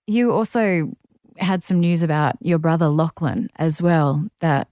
you 0.06 0.32
also 0.32 0.92
had 1.36 1.62
some 1.62 1.80
news 1.80 2.02
about 2.02 2.36
your 2.40 2.58
brother 2.58 2.88
Lachlan 2.88 3.48
as 3.56 3.80
well 3.80 4.26
that 4.40 4.68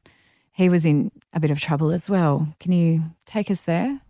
he 0.52 0.68
was 0.68 0.84
in 0.84 1.12
a 1.32 1.40
bit 1.40 1.50
of 1.50 1.60
trouble 1.60 1.90
as 1.90 2.08
well. 2.08 2.48
Can 2.58 2.72
you 2.72 3.02
take 3.26 3.50
us 3.50 3.60
there? 3.60 4.00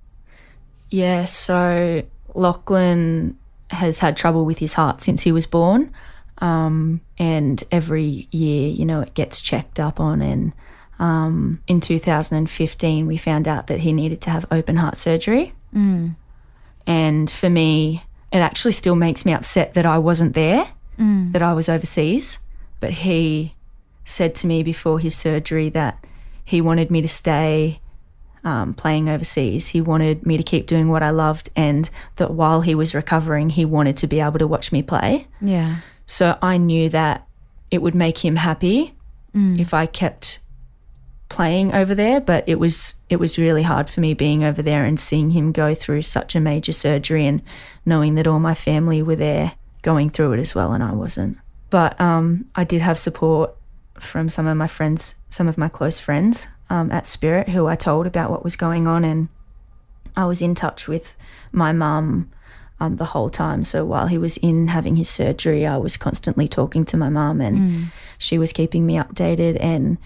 Yeah, 0.89 1.25
so 1.25 2.03
Lachlan 2.35 3.37
has 3.71 3.99
had 3.99 4.17
trouble 4.17 4.45
with 4.45 4.59
his 4.59 4.75
heart 4.75 5.03
since 5.03 5.23
he 5.23 5.33
was 5.33 5.47
born. 5.47 5.93
Um, 6.39 7.01
and 7.19 7.63
every 7.73 8.29
year, 8.31 8.69
you 8.69 8.85
know, 8.85 9.01
it 9.01 9.15
gets 9.15 9.41
checked 9.41 9.81
up 9.81 9.99
on. 9.99 10.23
And 10.23 10.53
um, 10.99 11.61
in 11.67 11.81
2015, 11.81 13.07
we 13.07 13.17
found 13.17 13.47
out 13.47 13.67
that 13.67 13.81
he 13.81 13.93
needed 13.93 14.21
to 14.23 14.31
have 14.31 14.47
open 14.51 14.77
heart 14.77 14.97
surgery. 14.97 15.53
And 16.87 17.31
for 17.31 17.51
me, 17.51 18.03
it 18.33 18.39
actually 18.39 18.73
still 18.73 18.95
makes 18.97 19.25
me 19.25 19.33
upset 19.33 19.75
that 19.75 19.87
I 19.87 19.99
wasn't 19.99 20.35
there, 20.35 20.69
that 21.33 21.43
I 21.43 21.53
was 21.53 21.69
overseas. 21.69 22.39
But 22.81 22.91
he 22.91 23.55
said 24.05 24.35
to 24.37 24.47
me 24.47 24.63
before 24.63 24.99
his 24.99 25.15
surgery 25.17 25.69
that 25.71 26.05
he 26.45 26.61
wanted 26.61 26.91
me 26.91 27.03
to 27.03 27.09
stay 27.09 27.81
um, 28.45 28.73
playing 28.75 29.09
overseas. 29.09 29.69
He 29.69 29.81
wanted 29.81 30.25
me 30.25 30.37
to 30.37 30.43
keep 30.43 30.67
doing 30.67 30.89
what 30.89 31.03
I 31.03 31.11
loved, 31.11 31.51
and 31.57 31.91
that 32.17 32.31
while 32.31 32.61
he 32.61 32.75
was 32.75 32.95
recovering, 32.95 33.51
he 33.51 33.65
wanted 33.65 33.97
to 33.99 34.07
be 34.07 34.21
able 34.21 34.39
to 34.39 34.47
watch 34.47 34.71
me 34.71 34.83
play. 34.83 35.27
Yeah. 35.41 35.79
So 36.07 36.39
I 36.41 36.57
knew 36.57 36.89
that 36.91 37.27
it 37.71 37.83
would 37.83 37.95
make 37.97 38.25
him 38.25 38.37
happy 38.37 38.95
if 39.61 39.75
I 39.75 39.87
kept 39.87 40.39
playing 41.29 41.75
over 41.75 41.95
there, 41.95 42.21
but 42.21 42.45
it 42.47 42.59
was 42.59 42.95
it 43.09 43.17
was 43.17 43.39
really 43.39 43.63
hard 43.63 43.91
for 43.91 44.01
me 44.01 44.15
being 44.15 44.45
over 44.45 44.63
there 44.63 44.85
and 44.85 44.99
seeing 44.99 45.31
him 45.31 45.53
go 45.53 45.75
through 45.75 46.03
such 46.03 46.35
a 46.35 46.41
major 46.41 46.73
surgery 46.73 47.27
and 47.27 47.43
knowing 47.85 48.15
that 48.15 48.27
all 48.27 48.41
my 48.41 48.55
family 48.55 49.03
were 49.03 49.17
there 49.17 49.53
going 49.83 50.11
through 50.11 50.33
it 50.33 50.41
as 50.41 50.55
well, 50.55 50.73
and 50.73 50.83
I 50.83 50.93
wasn't. 50.93 51.39
But 51.71 52.01
um, 52.01 52.47
I 52.55 52.65
did 52.65 52.81
have 52.81 52.99
support 52.99 53.55
from 53.99 54.29
some 54.29 54.47
of 54.47 54.57
my 54.57 54.67
friends, 54.67 55.15
some 55.29 55.49
of 55.49 55.59
my 55.59 55.69
close 55.69 55.99
friends 55.99 56.47
um, 56.71 56.91
at 56.93 57.07
Spirit, 57.07 57.49
who 57.49 57.67
I 57.67 57.77
told 57.77 58.07
about 58.07 58.31
what 58.31 58.45
was 58.45 58.57
going 58.57 58.87
on, 58.87 59.05
and 59.05 59.29
I 60.17 60.27
was 60.27 60.43
in 60.43 60.55
touch 60.55 60.89
with 60.89 61.17
my 61.53 61.73
mum 61.73 62.31
um, 62.79 62.97
the 62.97 63.05
whole 63.07 63.31
time. 63.31 63.65
So 63.65 63.85
while 63.85 64.07
he 64.07 64.19
was 64.19 64.37
in 64.39 64.69
having 64.69 64.97
his 64.97 65.09
surgery, 65.09 65.67
I 65.67 65.77
was 65.77 65.97
constantly 65.97 66.49
talking 66.49 66.85
to 66.87 66.97
my 66.97 67.09
mum, 67.09 67.41
and 67.41 67.59
mm. 67.59 67.85
she 68.19 68.39
was 68.39 68.53
keeping 68.53 68.87
me 68.87 68.95
updated. 68.95 69.57
And 69.61 69.99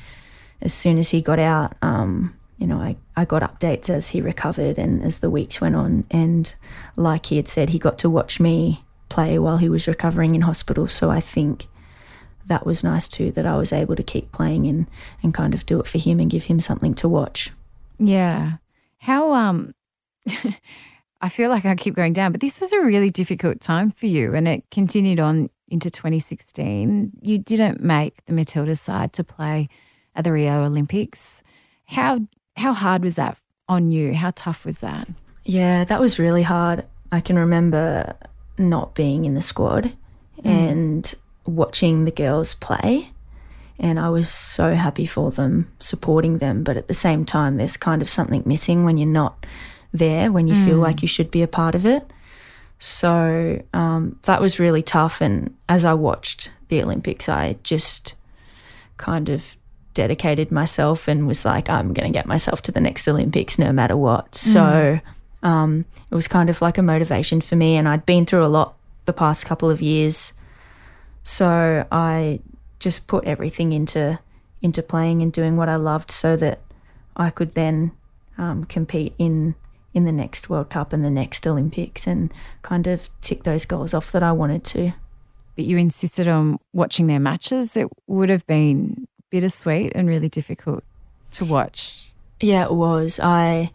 as 0.62 0.74
soon 0.74 0.98
as 0.98 1.10
he 1.10 1.22
got 1.22 1.38
out, 1.38 1.74
um, 1.82 2.34
you 2.58 2.66
know, 2.66 2.78
I, 2.78 2.96
I 3.16 3.24
got 3.24 3.42
updates 3.42 3.88
as 3.88 4.10
he 4.10 4.20
recovered 4.20 4.78
and 4.78 5.02
as 5.02 5.20
the 5.20 5.30
weeks 5.30 5.60
went 5.60 5.74
on. 5.74 6.04
And 6.10 6.54
like 6.96 7.26
he 7.26 7.36
had 7.36 7.48
said, 7.48 7.70
he 7.70 7.78
got 7.78 7.98
to 8.00 8.10
watch 8.10 8.38
me 8.38 8.84
play 9.08 9.38
while 9.38 9.56
he 9.56 9.68
was 9.68 9.88
recovering 9.88 10.34
in 10.34 10.42
hospital. 10.42 10.86
So 10.86 11.10
I 11.10 11.20
think 11.20 11.68
that 12.46 12.66
was 12.66 12.84
nice 12.84 13.08
too, 13.08 13.32
that 13.32 13.46
I 13.46 13.56
was 13.56 13.72
able 13.72 13.96
to 13.96 14.02
keep 14.02 14.30
playing 14.32 14.66
and, 14.66 14.86
and 15.22 15.32
kind 15.32 15.54
of 15.54 15.64
do 15.64 15.80
it 15.80 15.88
for 15.88 15.98
him 15.98 16.20
and 16.20 16.30
give 16.30 16.44
him 16.44 16.60
something 16.60 16.94
to 16.96 17.08
watch. 17.08 17.50
Yeah. 17.98 18.56
How, 18.98 19.32
um, 19.32 19.74
I 21.22 21.28
feel 21.30 21.48
like 21.48 21.64
I 21.64 21.74
keep 21.76 21.94
going 21.94 22.12
down, 22.12 22.32
but 22.32 22.42
this 22.42 22.60
was 22.60 22.72
a 22.72 22.80
really 22.80 23.10
difficult 23.10 23.60
time 23.60 23.90
for 23.90 24.06
you 24.06 24.34
and 24.34 24.46
it 24.46 24.64
continued 24.70 25.20
on 25.20 25.48
into 25.68 25.88
2016. 25.88 27.12
You 27.22 27.38
didn't 27.38 27.80
make 27.80 28.24
the 28.26 28.32
Matilda 28.34 28.76
side 28.76 29.12
to 29.14 29.24
play 29.24 29.68
at 30.14 30.24
the 30.24 30.32
Rio 30.32 30.64
Olympics. 30.64 31.42
How 31.86 32.20
how 32.56 32.72
hard 32.72 33.04
was 33.04 33.14
that 33.16 33.38
on 33.68 33.90
you? 33.90 34.14
How 34.14 34.32
tough 34.34 34.64
was 34.64 34.80
that? 34.80 35.08
Yeah, 35.44 35.84
that 35.84 36.00
was 36.00 36.18
really 36.18 36.42
hard. 36.42 36.84
I 37.12 37.20
can 37.20 37.36
remember 37.36 38.14
not 38.58 38.94
being 38.94 39.24
in 39.24 39.34
the 39.34 39.42
squad 39.42 39.92
mm. 40.38 40.46
and 40.46 41.14
watching 41.46 42.04
the 42.04 42.10
girls 42.10 42.54
play. 42.54 43.10
And 43.78 43.98
I 43.98 44.10
was 44.10 44.28
so 44.28 44.74
happy 44.74 45.06
for 45.06 45.30
them, 45.30 45.72
supporting 45.80 46.38
them. 46.38 46.62
But 46.62 46.76
at 46.76 46.86
the 46.86 46.94
same 46.94 47.24
time, 47.24 47.56
there's 47.56 47.78
kind 47.78 48.02
of 48.02 48.10
something 48.10 48.42
missing 48.44 48.84
when 48.84 48.98
you're 48.98 49.08
not 49.08 49.46
there, 49.92 50.30
when 50.30 50.46
you 50.48 50.54
mm. 50.54 50.64
feel 50.66 50.76
like 50.76 51.00
you 51.00 51.08
should 51.08 51.30
be 51.30 51.42
a 51.42 51.48
part 51.48 51.74
of 51.74 51.86
it. 51.86 52.12
So 52.78 53.62
um, 53.72 54.18
that 54.22 54.40
was 54.40 54.60
really 54.60 54.82
tough. 54.82 55.22
And 55.22 55.56
as 55.68 55.84
I 55.84 55.94
watched 55.94 56.50
the 56.68 56.82
Olympics, 56.82 57.28
I 57.28 57.56
just 57.62 58.14
kind 58.98 59.30
of 59.30 59.56
dedicated 59.94 60.50
myself 60.50 61.08
and 61.08 61.26
was 61.26 61.44
like, 61.44 61.68
I'm 61.68 61.92
going 61.92 62.12
to 62.12 62.16
get 62.16 62.26
myself 62.26 62.62
to 62.62 62.72
the 62.72 62.80
next 62.80 63.06
Olympics 63.08 63.58
no 63.58 63.72
matter 63.72 63.96
what. 63.96 64.32
Mm. 64.32 64.36
So 64.36 65.00
um, 65.42 65.84
it 66.10 66.14
was 66.14 66.28
kind 66.28 66.50
of 66.50 66.62
like 66.62 66.78
a 66.78 66.82
motivation 66.82 67.40
for 67.40 67.56
me. 67.56 67.76
And 67.76 67.88
I'd 67.88 68.06
been 68.06 68.26
through 68.26 68.44
a 68.44 68.48
lot 68.48 68.76
the 69.06 69.12
past 69.12 69.46
couple 69.46 69.70
of 69.70 69.82
years. 69.82 70.32
So 71.22 71.86
I 71.90 72.40
just 72.78 73.06
put 73.06 73.24
everything 73.24 73.72
into 73.72 74.18
into 74.62 74.82
playing 74.82 75.22
and 75.22 75.32
doing 75.32 75.56
what 75.56 75.70
I 75.70 75.76
loved 75.76 76.10
so 76.10 76.36
that 76.36 76.60
I 77.16 77.30
could 77.30 77.52
then 77.52 77.92
um, 78.36 78.64
compete 78.64 79.14
in 79.18 79.54
in 79.92 80.04
the 80.04 80.12
next 80.12 80.48
World 80.48 80.70
Cup 80.70 80.92
and 80.92 81.04
the 81.04 81.10
next 81.10 81.46
Olympics 81.46 82.06
and 82.06 82.32
kind 82.62 82.86
of 82.86 83.10
tick 83.20 83.42
those 83.42 83.64
goals 83.64 83.92
off 83.92 84.12
that 84.12 84.22
I 84.22 84.32
wanted 84.32 84.64
to. 84.64 84.92
But 85.56 85.64
you 85.64 85.76
insisted 85.76 86.28
on 86.28 86.58
watching 86.72 87.06
their 87.06 87.18
matches. 87.18 87.76
It 87.76 87.88
would 88.06 88.28
have 88.28 88.46
been 88.46 89.08
bittersweet 89.30 89.92
and 89.94 90.08
really 90.08 90.28
difficult 90.28 90.84
to 91.32 91.44
watch. 91.44 92.10
Yeah, 92.40 92.64
it 92.64 92.72
was. 92.72 93.20
I 93.22 93.70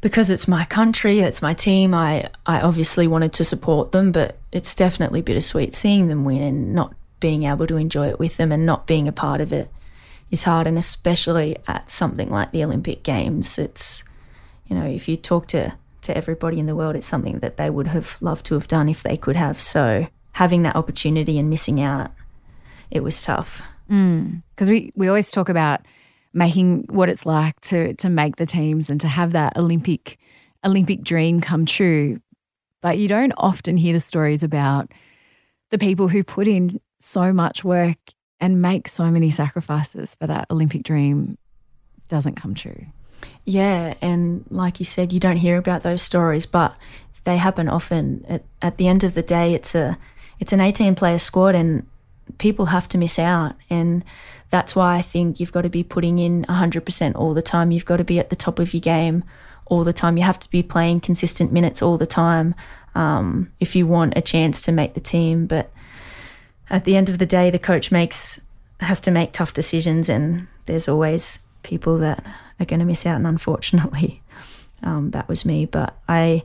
because 0.00 0.30
it's 0.30 0.48
my 0.48 0.64
country, 0.64 1.20
it's 1.20 1.42
my 1.42 1.54
team. 1.54 1.94
I 1.94 2.28
I 2.46 2.60
obviously 2.60 3.06
wanted 3.06 3.32
to 3.34 3.44
support 3.44 3.92
them, 3.92 4.12
but 4.12 4.38
it's 4.50 4.74
definitely 4.74 5.22
bittersweet 5.22 5.74
seeing 5.74 6.08
them 6.08 6.24
win 6.24 6.42
and 6.42 6.74
not 6.74 6.94
being 7.20 7.44
able 7.44 7.66
to 7.68 7.76
enjoy 7.76 8.08
it 8.08 8.18
with 8.18 8.36
them 8.36 8.50
and 8.50 8.66
not 8.66 8.86
being 8.86 9.06
a 9.06 9.12
part 9.12 9.40
of 9.40 9.52
it 9.52 9.70
is 10.30 10.42
hard 10.42 10.66
and 10.66 10.78
especially 10.78 11.56
at 11.68 11.90
something 11.90 12.30
like 12.30 12.50
the 12.50 12.64
Olympic 12.64 13.02
Games. 13.02 13.58
It's 13.58 14.02
you 14.66 14.76
know, 14.76 14.86
if 14.86 15.08
you 15.08 15.16
talk 15.16 15.46
to 15.48 15.74
to 16.02 16.16
everybody 16.16 16.58
in 16.58 16.66
the 16.66 16.74
world, 16.74 16.96
it's 16.96 17.06
something 17.06 17.38
that 17.38 17.56
they 17.56 17.70
would 17.70 17.88
have 17.88 18.18
loved 18.20 18.44
to 18.46 18.54
have 18.54 18.66
done 18.66 18.88
if 18.88 19.02
they 19.02 19.16
could 19.16 19.36
have. 19.36 19.60
So 19.60 20.08
having 20.32 20.62
that 20.62 20.76
opportunity 20.76 21.38
and 21.38 21.48
missing 21.48 21.80
out, 21.80 22.10
it 22.90 23.02
was 23.02 23.22
tough. 23.22 23.62
Because 23.92 24.68
mm. 24.68 24.70
we, 24.70 24.92
we 24.96 25.08
always 25.08 25.30
talk 25.30 25.50
about 25.50 25.82
making 26.32 26.86
what 26.88 27.10
it's 27.10 27.26
like 27.26 27.60
to 27.60 27.94
to 27.94 28.08
make 28.08 28.36
the 28.36 28.46
teams 28.46 28.88
and 28.88 29.00
to 29.02 29.08
have 29.08 29.32
that 29.32 29.56
Olympic 29.56 30.18
Olympic 30.64 31.02
dream 31.02 31.40
come 31.40 31.66
true. 31.66 32.20
But 32.80 32.96
you 32.98 33.06
don't 33.06 33.32
often 33.36 33.76
hear 33.76 33.92
the 33.92 34.00
stories 34.00 34.42
about 34.42 34.90
the 35.70 35.78
people 35.78 36.08
who 36.08 36.24
put 36.24 36.48
in 36.48 36.80
so 37.00 37.32
much 37.32 37.64
work 37.64 37.98
and 38.40 38.62
make 38.62 38.88
so 38.88 39.10
many 39.10 39.30
sacrifices 39.30 40.14
for 40.14 40.26
that 40.26 40.46
Olympic 40.50 40.82
dream 40.82 41.36
doesn't 42.08 42.34
come 42.34 42.54
true. 42.54 42.86
Yeah, 43.44 43.94
and 44.00 44.44
like 44.50 44.80
you 44.80 44.84
said, 44.84 45.12
you 45.12 45.20
don't 45.20 45.36
hear 45.36 45.58
about 45.58 45.82
those 45.82 46.02
stories, 46.02 46.46
but 46.46 46.74
they 47.24 47.36
happen 47.36 47.68
often. 47.68 48.24
At, 48.28 48.44
at 48.60 48.78
the 48.78 48.88
end 48.88 49.04
of 49.04 49.14
the 49.14 49.22
day, 49.22 49.54
it's 49.54 49.74
a 49.74 49.98
it's 50.40 50.52
an 50.52 50.60
18 50.60 50.94
player 50.94 51.18
squad, 51.18 51.54
and 51.54 51.86
people 52.38 52.66
have 52.66 52.88
to 52.88 52.98
miss 52.98 53.18
out. 53.18 53.54
And 53.70 54.04
that's 54.50 54.76
why 54.76 54.96
I 54.96 55.02
think 55.02 55.40
you've 55.40 55.52
got 55.52 55.62
to 55.62 55.70
be 55.70 55.82
putting 55.82 56.18
in 56.18 56.44
100% 56.44 57.14
all 57.14 57.34
the 57.34 57.42
time. 57.42 57.70
You've 57.70 57.84
got 57.84 57.96
to 57.98 58.04
be 58.04 58.18
at 58.18 58.30
the 58.30 58.36
top 58.36 58.58
of 58.58 58.74
your 58.74 58.80
game 58.80 59.24
all 59.66 59.84
the 59.84 59.92
time. 59.92 60.16
You 60.16 60.24
have 60.24 60.40
to 60.40 60.50
be 60.50 60.62
playing 60.62 61.00
consistent 61.00 61.52
minutes 61.52 61.80
all 61.82 61.96
the 61.96 62.06
time 62.06 62.54
um, 62.94 63.52
if 63.60 63.74
you 63.74 63.86
want 63.86 64.16
a 64.16 64.20
chance 64.20 64.60
to 64.62 64.72
make 64.72 64.94
the 64.94 65.00
team. 65.00 65.46
But 65.46 65.70
at 66.70 66.84
the 66.84 66.96
end 66.96 67.08
of 67.08 67.18
the 67.18 67.26
day, 67.26 67.50
the 67.50 67.58
coach 67.58 67.90
makes 67.90 68.40
has 68.80 69.00
to 69.00 69.10
make 69.12 69.32
tough 69.32 69.54
decisions, 69.54 70.08
and 70.08 70.48
there's 70.66 70.88
always 70.88 71.38
people 71.62 71.98
that 71.98 72.24
are 72.58 72.66
going 72.66 72.80
to 72.80 72.86
miss 72.86 73.06
out. 73.06 73.16
And 73.16 73.26
unfortunately, 73.26 74.22
um, 74.82 75.12
that 75.12 75.28
was 75.28 75.44
me. 75.44 75.66
But 75.66 75.96
I 76.08 76.42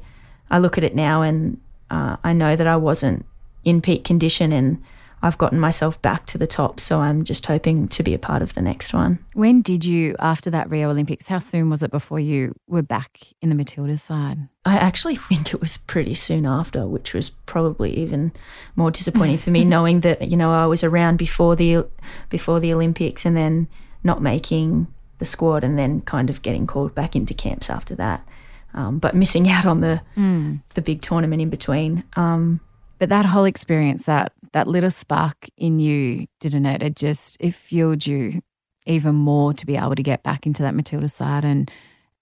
I 0.49 0.59
look 0.59 0.77
at 0.77 0.83
it 0.83 0.95
now, 0.95 1.21
and 1.21 1.59
uh, 1.89 2.17
I 2.23 2.33
know 2.33 2.55
that 2.55 2.67
I 2.67 2.77
wasn't 2.77 3.25
in 3.63 3.81
peak 3.81 4.03
condition, 4.03 4.51
and 4.51 4.83
I've 5.27 5.37
gotten 5.37 5.59
myself 5.59 6.01
back 6.01 6.25
to 6.27 6.37
the 6.37 6.47
top. 6.47 6.79
So 6.79 7.01
I'm 7.01 7.23
just 7.25 7.45
hoping 7.45 7.89
to 7.89 8.01
be 8.01 8.13
a 8.13 8.19
part 8.19 8.41
of 8.41 8.53
the 8.53 8.61
next 8.61 8.93
one. 8.93 9.19
When 9.33 9.61
did 9.61 9.83
you, 9.83 10.15
after 10.19 10.49
that 10.51 10.69
Rio 10.69 10.89
Olympics, 10.89 11.27
how 11.27 11.39
soon 11.39 11.69
was 11.69 11.83
it 11.83 11.91
before 11.91 12.19
you 12.19 12.55
were 12.67 12.81
back 12.81 13.19
in 13.41 13.49
the 13.49 13.55
Matildas 13.55 13.99
side? 13.99 14.47
I 14.65 14.77
actually 14.77 15.15
think 15.29 15.53
it 15.53 15.59
was 15.59 15.77
pretty 15.77 16.15
soon 16.15 16.45
after, 16.45 16.87
which 16.87 17.13
was 17.13 17.29
probably 17.29 17.95
even 17.97 18.31
more 18.77 18.89
disappointing 18.89 19.37
for 19.37 19.51
me, 19.51 19.65
knowing 19.75 19.99
that 20.01 20.31
you 20.31 20.37
know 20.37 20.51
I 20.51 20.65
was 20.65 20.83
around 20.83 21.17
before 21.17 21.55
the 21.55 21.85
before 22.29 22.59
the 22.59 22.73
Olympics 22.73 23.25
and 23.25 23.35
then 23.35 23.67
not 24.03 24.21
making 24.21 24.87
the 25.17 25.25
squad 25.25 25.63
and 25.63 25.77
then 25.77 26.01
kind 26.01 26.29
of 26.29 26.41
getting 26.41 26.67
called 26.67 26.95
back 26.95 27.15
into 27.15 27.33
camps 27.33 27.69
after 27.69 27.95
that. 27.95 28.25
Um, 28.73 28.99
but 28.99 29.15
missing 29.15 29.49
out 29.55 29.65
on 29.65 29.81
the 29.81 30.01
mm. 30.15 30.61
the 30.73 30.81
big 30.81 31.01
tournament 31.01 31.41
in 31.41 31.49
between. 31.49 32.03
Um, 32.15 32.61
but 32.99 33.09
that 33.09 33.25
whole 33.25 33.45
experience, 33.45 34.05
that 34.05 34.33
that 34.53 34.67
little 34.67 34.91
spark 34.91 35.49
in 35.57 35.79
you, 35.79 36.27
didn't 36.39 36.65
it? 36.65 36.81
It 36.81 36.95
just 36.95 37.37
it 37.39 37.53
fueled 37.53 38.05
you 38.05 38.41
even 38.85 39.15
more 39.15 39.53
to 39.53 39.65
be 39.65 39.75
able 39.75 39.95
to 39.95 40.03
get 40.03 40.23
back 40.23 40.45
into 40.45 40.63
that 40.63 40.75
Matilda 40.75 41.09
side 41.09 41.45
and 41.45 41.69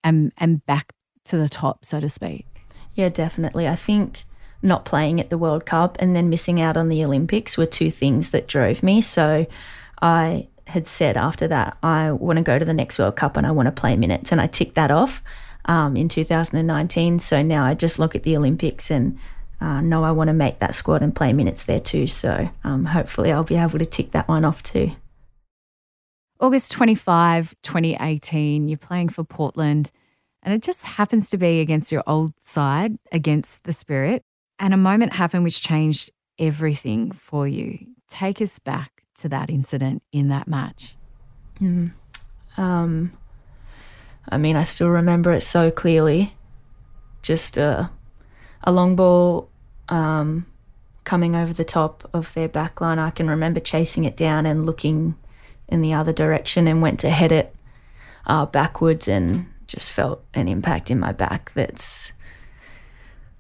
and 0.04 0.32
and 0.38 0.66
back 0.66 0.94
to 1.26 1.38
the 1.38 1.50
top, 1.50 1.86
so 1.86 2.00
to 2.00 2.10
speak. 2.10 2.46
Yeah, 2.94 3.10
definitely. 3.10 3.68
I 3.68 3.76
think 3.76 4.26
not 4.62 4.86
playing 4.86 5.20
at 5.20 5.30
the 5.30 5.38
World 5.38 5.66
Cup 5.66 5.98
and 6.00 6.16
then 6.16 6.30
missing 6.30 6.60
out 6.60 6.78
on 6.78 6.90
the 6.90 7.04
Olympics 7.04 7.58
were 7.58 7.66
two 7.66 7.92
things 7.92 8.32
that 8.32 8.48
drove 8.48 8.84
me. 8.84 9.02
So 9.02 9.46
I 10.02 10.48
had 10.68 10.88
said 10.88 11.18
after 11.18 11.48
that, 11.48 11.78
I 11.84 12.12
want 12.12 12.38
to 12.38 12.44
go 12.44 12.58
to 12.58 12.66
the 12.66 12.74
next 12.74 12.98
World 12.98 13.16
Cup 13.16 13.38
and 13.38 13.46
I 13.46 13.52
want 13.52 13.68
to 13.68 13.72
play 13.72 13.96
minutes. 13.96 14.32
And 14.32 14.42
I 14.42 14.48
ticked 14.48 14.76
that 14.76 14.92
off 14.92 15.24
um, 15.66 15.96
in 15.96 16.10
2019. 16.10 17.20
So 17.20 17.42
now 17.42 17.66
I 17.66 17.74
just 17.76 18.00
look 18.00 18.16
at 18.16 18.24
the 18.24 18.36
Olympics 18.36 18.90
and 18.90 19.20
uh, 19.62 19.82
know 19.82 20.04
I 20.04 20.12
want 20.12 20.28
to 20.30 20.34
make 20.34 20.60
that 20.60 20.74
squad 20.74 21.02
and 21.02 21.16
play 21.16 21.34
minutes 21.34 21.64
there 21.64 21.80
too. 21.80 22.08
So 22.08 22.50
um, 22.64 22.86
hopefully 22.86 23.32
I'll 23.32 23.44
be 23.44 23.56
able 23.56 23.80
to 23.80 23.86
tick 23.86 24.12
that 24.12 24.28
one 24.28 24.46
off 24.46 24.62
too. 24.64 24.92
August 26.40 26.74
25, 26.74 27.56
2018, 27.64 28.68
you're 28.68 28.78
playing 28.78 29.10
for 29.10 29.24
Portland, 29.24 29.90
and 30.44 30.54
it 30.54 30.62
just 30.62 30.82
happens 30.82 31.30
to 31.30 31.38
be 31.38 31.62
against 31.62 31.92
your 31.92 32.04
old 32.06 32.34
side, 32.42 32.98
against 33.12 33.64
the 33.64 33.72
Spirit. 33.72 34.24
And 34.60 34.74
a 34.74 34.78
moment 34.78 35.14
happened 35.14 35.44
which 35.44 35.62
changed 35.62 36.12
everything 36.38 37.12
for 37.12 37.48
you. 37.48 37.80
Take 38.10 38.42
us 38.42 38.60
back 38.60 39.04
to 39.16 39.30
that 39.30 39.50
incident 39.50 40.04
in 40.12 40.28
that 40.28 40.48
match. 40.48 40.96
Mm. 41.62 41.94
Um, 42.58 43.14
I 44.30 44.38
mean, 44.38 44.56
I 44.56 44.64
still 44.64 44.90
remember 44.90 45.32
it 45.32 45.42
so 45.42 45.72
clearly. 45.72 46.36
Just 47.22 47.58
a, 47.58 47.90
a 48.66 48.72
long 48.72 48.96
ball 48.96 49.50
um, 49.90 50.46
coming 51.04 51.36
over 51.36 51.54
the 51.54 51.64
top 51.64 52.10
of 52.14 52.34
their 52.34 52.50
back 52.50 52.82
line. 52.82 53.00
I 53.00 53.12
can 53.12 53.30
remember 53.30 53.60
chasing 53.60 54.04
it 54.04 54.18
down 54.18 54.46
and 54.46 54.66
looking 54.66 55.16
in 55.68 55.82
the 55.82 55.94
other 55.94 56.14
direction 56.14 56.68
and 56.68 56.82
went 56.82 57.00
to 57.02 57.10
head 57.10 57.32
it 57.32 57.56
uh, 58.26 58.46
backwards 58.46 59.08
and 59.08 59.46
just 59.68 59.92
felt 59.92 60.24
an 60.34 60.48
impact 60.48 60.92
in 60.92 61.00
my 61.00 61.12
back 61.12 61.52
that's 61.54 62.12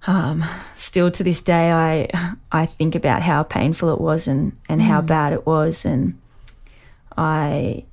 Um, 0.07 0.45
still 0.77 1.09
to 1.09 1.23
this 1.23 1.41
day, 1.41 1.71
I 1.71 2.29
I 2.51 2.67
think 2.67 2.93
about 2.93 3.23
how 3.23 3.41
painful 3.43 3.89
it 3.89 3.99
was 3.99 4.27
and 4.27 4.55
and 4.69 4.81
how 4.81 5.01
bad 5.01 5.33
it 5.33 5.45
was, 5.47 5.83
and 5.85 6.19
I 7.17 7.85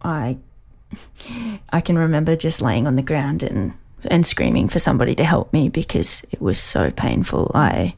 I 0.00 0.38
I 1.70 1.80
can 1.82 1.98
remember 1.98 2.34
just 2.34 2.62
laying 2.62 2.86
on 2.86 2.96
the 2.96 3.02
ground 3.02 3.42
and 3.42 3.74
and 4.10 4.26
screaming 4.26 4.68
for 4.68 4.78
somebody 4.78 5.14
to 5.14 5.24
help 5.24 5.52
me 5.52 5.68
because 5.68 6.22
it 6.30 6.40
was 6.40 6.58
so 6.58 6.90
painful. 6.90 7.50
I 7.54 7.94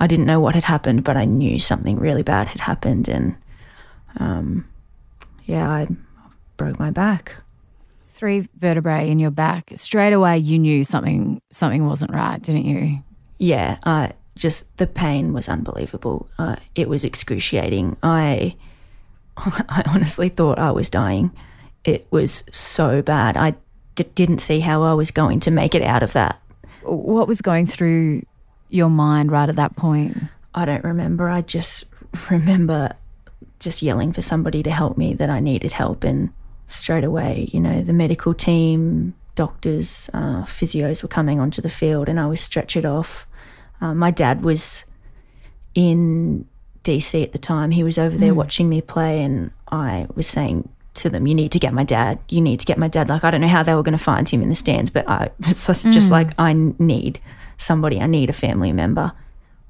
I 0.00 0.06
didn't 0.06 0.26
know 0.26 0.40
what 0.40 0.54
had 0.54 0.64
happened, 0.64 1.04
but 1.04 1.16
I 1.16 1.24
knew 1.24 1.58
something 1.58 1.98
really 1.98 2.22
bad 2.22 2.48
had 2.48 2.60
happened, 2.60 3.08
and 3.08 3.36
um, 4.18 4.68
yeah, 5.44 5.68
I 5.68 5.88
broke 6.56 6.78
my 6.78 6.90
back. 6.90 7.36
Three 8.10 8.48
vertebrae 8.56 9.10
in 9.10 9.18
your 9.18 9.30
back. 9.30 9.70
Straight 9.76 10.12
away, 10.12 10.38
you 10.38 10.58
knew 10.58 10.84
something 10.84 11.40
something 11.50 11.86
wasn't 11.86 12.12
right, 12.12 12.40
didn't 12.40 12.64
you? 12.64 13.02
Yeah, 13.38 13.78
I 13.84 14.12
just 14.36 14.76
the 14.78 14.86
pain 14.86 15.32
was 15.32 15.48
unbelievable. 15.48 16.28
Uh, 16.38 16.56
it 16.74 16.88
was 16.88 17.04
excruciating. 17.04 17.96
I 18.02 18.56
I 19.36 19.82
honestly 19.86 20.28
thought 20.28 20.58
I 20.58 20.70
was 20.70 20.90
dying. 20.90 21.32
It 21.84 22.06
was 22.10 22.44
so 22.52 23.02
bad. 23.02 23.36
I 23.36 23.54
d- 23.98 24.10
didn't 24.14 24.38
see 24.38 24.60
how 24.60 24.82
I 24.82 24.94
was 24.94 25.10
going 25.10 25.40
to 25.40 25.50
make 25.50 25.74
it 25.74 25.82
out 25.82 26.02
of 26.02 26.12
that. 26.12 26.40
What 26.82 27.28
was 27.28 27.40
going 27.40 27.66
through 27.66 28.22
your 28.70 28.88
mind 28.88 29.32
right 29.32 29.48
at 29.48 29.56
that 29.56 29.76
point? 29.76 30.16
I 30.54 30.64
don't 30.64 30.84
remember. 30.84 31.28
I 31.28 31.42
just 31.42 31.84
remember 32.30 32.92
just 33.58 33.82
yelling 33.82 34.12
for 34.12 34.22
somebody 34.22 34.62
to 34.62 34.70
help 34.70 34.96
me 34.96 35.14
that 35.14 35.28
I 35.28 35.40
needed 35.40 35.72
help. 35.72 36.04
And 36.04 36.30
straight 36.68 37.04
away, 37.04 37.48
you 37.52 37.60
know, 37.60 37.82
the 37.82 37.92
medical 37.92 38.34
team, 38.34 39.14
doctors, 39.34 40.08
uh, 40.14 40.42
physios 40.42 41.02
were 41.02 41.08
coming 41.08 41.40
onto 41.40 41.60
the 41.60 41.68
field 41.68 42.08
and 42.08 42.20
I 42.20 42.26
was 42.26 42.40
stretchered 42.40 42.84
off. 42.84 43.26
Uh, 43.80 43.94
my 43.94 44.10
dad 44.10 44.42
was 44.42 44.84
in 45.74 46.46
DC 46.84 47.22
at 47.22 47.32
the 47.32 47.38
time. 47.38 47.72
He 47.72 47.82
was 47.82 47.98
over 47.98 48.16
there 48.16 48.34
watching 48.34 48.68
me 48.68 48.80
play, 48.80 49.22
and 49.22 49.52
I 49.70 50.06
was 50.14 50.26
saying 50.26 50.68
to 50.98 51.10
them, 51.10 51.26
"You 51.26 51.34
need 51.34 51.52
to 51.52 51.58
get 51.58 51.72
my 51.72 51.84
dad. 51.84 52.18
You 52.28 52.40
need 52.40 52.60
to 52.60 52.66
get 52.66 52.78
my 52.78 52.88
dad." 52.88 53.08
Like 53.08 53.24
I 53.24 53.30
don't 53.30 53.40
know 53.40 53.48
how 53.48 53.62
they 53.62 53.74
were 53.74 53.82
going 53.82 53.96
to 53.96 54.04
find 54.04 54.28
him 54.28 54.42
in 54.42 54.48
the 54.48 54.54
stands, 54.54 54.90
but 54.90 55.08
I 55.08 55.30
it's 55.40 55.66
just, 55.66 55.90
just 55.92 56.10
like 56.10 56.30
I 56.38 56.52
need 56.52 57.20
somebody. 57.56 58.00
I 58.00 58.06
need 58.06 58.30
a 58.30 58.34
family 58.34 58.72
member 58.72 59.12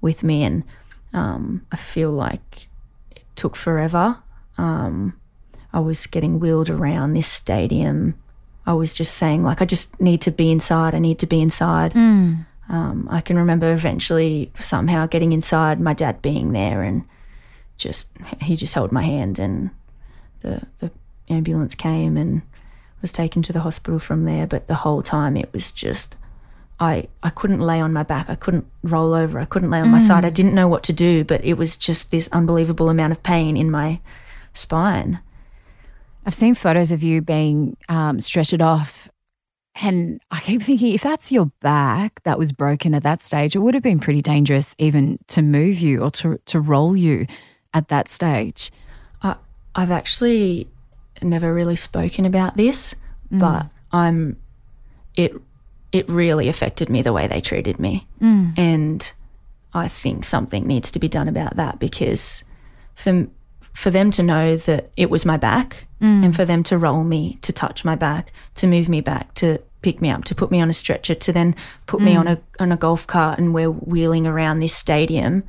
with 0.00 0.22
me, 0.22 0.42
and 0.42 0.64
um, 1.12 1.66
I 1.72 1.76
feel 1.76 2.10
like 2.10 2.68
it 3.14 3.24
took 3.36 3.56
forever. 3.56 4.18
Um, 4.56 5.18
I 5.72 5.80
was 5.80 6.06
getting 6.06 6.40
wheeled 6.40 6.70
around 6.70 7.12
this 7.12 7.28
stadium. 7.28 8.14
I 8.66 8.74
was 8.74 8.92
just 8.92 9.14
saying, 9.16 9.44
like, 9.44 9.62
I 9.62 9.64
just 9.64 9.98
need 10.00 10.20
to 10.22 10.30
be 10.30 10.50
inside. 10.50 10.94
I 10.94 10.98
need 10.98 11.18
to 11.20 11.26
be 11.26 11.40
inside. 11.40 11.94
Um, 12.68 13.08
I 13.10 13.22
can 13.22 13.38
remember 13.38 13.72
eventually 13.72 14.52
somehow 14.58 15.06
getting 15.06 15.32
inside, 15.32 15.80
my 15.80 15.94
dad 15.94 16.20
being 16.20 16.52
there, 16.52 16.82
and 16.82 17.04
just 17.78 18.10
he 18.42 18.56
just 18.56 18.74
held 18.74 18.92
my 18.92 19.02
hand, 19.02 19.38
and 19.38 19.70
the 20.42 20.66
the 20.80 20.90
ambulance 21.30 21.74
came 21.74 22.16
and 22.16 22.42
was 23.00 23.12
taken 23.12 23.42
to 23.42 23.52
the 23.52 23.60
hospital 23.60 23.98
from 23.98 24.24
there. 24.24 24.46
But 24.46 24.66
the 24.66 24.76
whole 24.76 25.02
time 25.02 25.36
it 25.36 25.52
was 25.52 25.72
just 25.72 26.16
I 26.80 27.08
I 27.22 27.30
couldn't 27.30 27.60
lay 27.60 27.80
on 27.80 27.92
my 27.92 28.02
back, 28.02 28.30
I 28.30 28.34
couldn't 28.34 28.66
roll 28.82 29.14
over, 29.14 29.38
I 29.38 29.44
couldn't 29.44 29.70
lay 29.70 29.80
on 29.80 29.88
my 29.88 29.98
side. 29.98 30.24
I 30.24 30.30
didn't 30.30 30.54
know 30.54 30.68
what 30.68 30.82
to 30.84 30.92
do, 30.92 31.24
but 31.24 31.44
it 31.44 31.54
was 31.54 31.76
just 31.76 32.10
this 32.10 32.28
unbelievable 32.32 32.88
amount 32.88 33.12
of 33.12 33.22
pain 33.22 33.56
in 33.56 33.70
my 33.70 34.00
spine. 34.54 35.20
I've 36.24 36.34
seen 36.34 36.54
photos 36.54 36.92
of 36.92 37.02
you 37.02 37.22
being 37.22 37.76
um, 37.88 38.18
stretchered 38.18 38.62
off, 38.62 39.08
and 39.74 40.20
I 40.30 40.40
keep 40.40 40.62
thinking 40.62 40.94
if 40.94 41.02
that's 41.02 41.32
your 41.32 41.46
back 41.60 42.22
that 42.24 42.38
was 42.38 42.52
broken 42.52 42.94
at 42.94 43.02
that 43.02 43.22
stage, 43.22 43.56
it 43.56 43.60
would 43.60 43.74
have 43.74 43.82
been 43.82 43.98
pretty 43.98 44.22
dangerous 44.22 44.74
even 44.78 45.18
to 45.28 45.42
move 45.42 45.78
you 45.78 46.02
or 46.02 46.10
to 46.12 46.38
to 46.46 46.60
roll 46.60 46.96
you 46.96 47.26
at 47.74 47.88
that 47.88 48.08
stage. 48.08 48.70
I, 49.22 49.36
I've 49.74 49.90
actually 49.90 50.68
never 51.22 51.52
really 51.52 51.76
spoken 51.76 52.24
about 52.24 52.56
this, 52.56 52.94
mm. 53.32 53.40
but 53.40 53.66
I'm 53.92 54.36
it 55.14 55.34
it 55.90 56.08
really 56.08 56.48
affected 56.48 56.88
me 56.88 57.02
the 57.02 57.12
way 57.12 57.26
they 57.26 57.40
treated 57.40 57.78
me, 57.78 58.06
mm. 58.20 58.56
and 58.58 59.12
I 59.74 59.88
think 59.88 60.24
something 60.24 60.66
needs 60.66 60.90
to 60.92 60.98
be 60.98 61.08
done 61.08 61.28
about 61.28 61.56
that 61.56 61.78
because 61.78 62.44
for 62.94 63.26
for 63.72 63.90
them 63.90 64.10
to 64.10 64.22
know 64.22 64.56
that 64.56 64.90
it 64.96 65.08
was 65.08 65.24
my 65.24 65.36
back 65.36 65.86
mm. 66.00 66.24
and 66.24 66.34
for 66.34 66.44
them 66.44 66.64
to 66.64 66.76
roll 66.76 67.04
me, 67.04 67.38
to 67.42 67.52
touch 67.52 67.84
my 67.84 67.94
back, 67.94 68.32
to 68.56 68.66
move 68.66 68.88
me 68.88 69.00
back, 69.00 69.32
to 69.34 69.60
pick 69.82 70.00
me 70.00 70.10
up, 70.10 70.24
to 70.24 70.34
put 70.34 70.50
me 70.50 70.60
on 70.60 70.68
a 70.68 70.72
stretcher, 70.72 71.14
to 71.14 71.32
then 71.32 71.54
put 71.86 72.00
me 72.00 72.16
on 72.16 72.26
a 72.26 72.40
on 72.58 72.72
a 72.72 72.76
golf 72.76 73.06
cart 73.06 73.38
and 73.38 73.54
we're 73.54 73.70
wheeling 73.70 74.26
around 74.26 74.60
this 74.60 74.74
stadium 74.74 75.44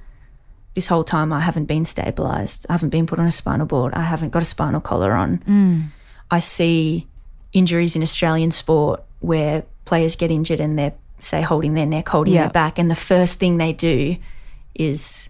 this 0.76 0.88
whole 0.88 1.04
time 1.04 1.34
I 1.34 1.40
haven't 1.42 1.66
been 1.66 1.86
stabilized. 1.86 2.66
I 2.70 2.74
haven't 2.74 2.90
been 2.90 3.08
put 3.08 3.20
on 3.20 3.26
a 3.26 3.32
spinal 3.32 3.66
board. 3.66 3.94
I 3.94 4.02
haven't 4.04 4.30
got 4.30 4.42
a 4.42 4.46
spinal 4.46 4.82
collar 4.82 5.14
on. 5.14 5.92
I 6.32 6.40
see 6.40 7.08
injuries 7.54 7.96
in 7.96 8.04
Australian 8.04 8.52
sport 8.52 9.04
where 9.20 9.64
players 9.86 10.16
get 10.16 10.30
injured 10.32 10.60
and 10.60 10.78
they're, 10.78 10.94
say, 11.20 11.42
holding 11.42 11.74
their 11.74 11.86
neck, 11.88 12.08
holding 12.10 12.36
Yeah. 12.36 12.44
their 12.44 12.52
back, 12.52 12.78
and 12.80 12.90
the 12.90 12.96
first 12.96 13.40
thing 13.40 13.58
they 13.58 13.74
do 13.74 14.18
is, 14.76 15.30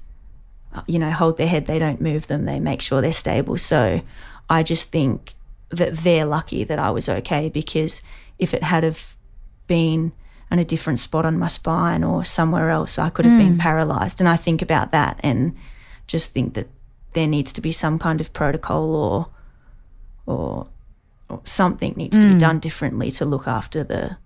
uh, 0.76 0.82
you 0.88 1.00
know, 1.00 1.10
hold 1.12 1.38
their 1.38 1.48
head. 1.48 1.66
They 1.66 1.80
don't 1.80 2.02
move 2.02 2.28
them. 2.28 2.46
They 2.46 2.60
make 2.60 2.82
sure 2.82 3.02
they're 3.02 3.14
stable. 3.14 3.58
So 3.58 4.02
I 4.50 4.62
just 4.64 4.92
think 4.92 5.34
that 5.70 5.96
they're 5.98 6.26
lucky 6.26 6.64
that 6.66 6.80
I 6.80 6.92
was 6.92 7.08
okay 7.08 7.48
because 7.50 8.02
if 8.38 8.54
it 8.54 8.64
had 8.64 8.84
have 8.84 9.16
been 9.68 10.12
on 10.52 10.60
a 10.60 10.66
different 10.66 11.00
spot 11.00 11.26
on 11.26 11.38
my 11.38 11.48
spine 11.48 12.04
or 12.04 12.24
somewhere 12.24 12.70
else, 12.70 12.98
I 12.98 13.10
could 13.10 13.26
have 13.26 13.38
been 13.38 13.56
mm. 13.56 13.60
paralyzed. 13.60 14.20
And 14.20 14.28
I 14.28 14.36
think 14.36 14.62
about 14.62 14.92
that 14.92 15.20
and 15.24 15.56
just 16.08 16.32
think 16.32 16.56
that 16.56 16.68
there 17.14 17.28
needs 17.28 17.54
to 17.54 17.62
be 17.62 17.72
some 17.72 18.00
kind 18.00 18.20
of 18.22 18.34
protocol 18.34 18.96
or 18.96 19.28
or, 20.26 20.68
or 21.28 21.42
something 21.44 21.94
needs 21.96 22.18
to 22.20 22.26
be 22.26 22.34
mm. 22.34 22.40
done 22.40 22.60
differently 22.60 23.10
to 23.12 23.26
look 23.26 23.48
after 23.48 23.84
the 23.84 24.18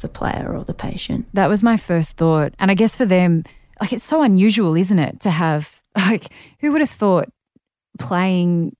the 0.00 0.08
player 0.08 0.54
or 0.54 0.64
the 0.64 0.74
patient. 0.74 1.26
That 1.34 1.48
was 1.48 1.62
my 1.62 1.76
first 1.76 2.12
thought. 2.12 2.54
And 2.58 2.70
I 2.70 2.74
guess 2.74 2.96
for 2.96 3.04
them, 3.04 3.44
like 3.80 3.92
it's 3.92 4.04
so 4.04 4.22
unusual, 4.22 4.76
isn't 4.76 4.98
it, 4.98 5.20
to 5.20 5.30
have 5.30 5.82
like 5.96 6.26
who 6.60 6.72
would 6.72 6.80
have 6.80 6.90
thought 6.90 7.28
playing 7.98 8.76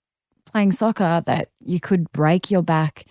playing 0.46 0.72
soccer 0.72 1.22
that 1.26 1.48
you 1.60 1.78
could 1.78 2.10
break 2.12 2.50
your 2.50 2.62
back 2.62 3.04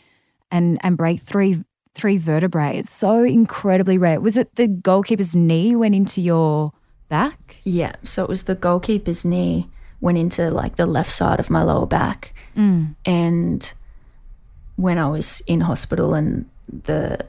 and 0.51 0.79
and 0.83 0.97
break 0.97 1.21
three 1.21 1.63
three 1.99 2.17
vertebrae. 2.17 2.77
It's 2.77 2.91
so 2.91 3.23
incredibly 3.23 3.97
rare. 3.97 4.19
Was 4.21 4.37
it 4.37 4.55
the 4.55 4.67
goalkeeper's 4.67 5.35
knee 5.35 5.75
went 5.75 5.95
into 5.95 6.21
your 6.21 6.71
back? 7.09 7.57
Yeah, 7.63 7.95
so 8.03 8.23
it 8.23 8.29
was 8.29 8.43
the 8.43 8.55
goalkeeper's 8.55 9.25
knee 9.25 9.69
went 10.01 10.17
into 10.17 10.49
like 10.49 10.77
the 10.77 10.85
left 10.85 11.11
side 11.11 11.39
of 11.39 11.49
my 11.49 11.61
lower 11.61 11.85
back. 11.85 12.33
And 13.05 13.73
when 14.77 14.97
I 14.97 15.07
was 15.07 15.41
in 15.45 15.61
hospital 15.61 16.13
and 16.13 16.45
the 16.67 17.25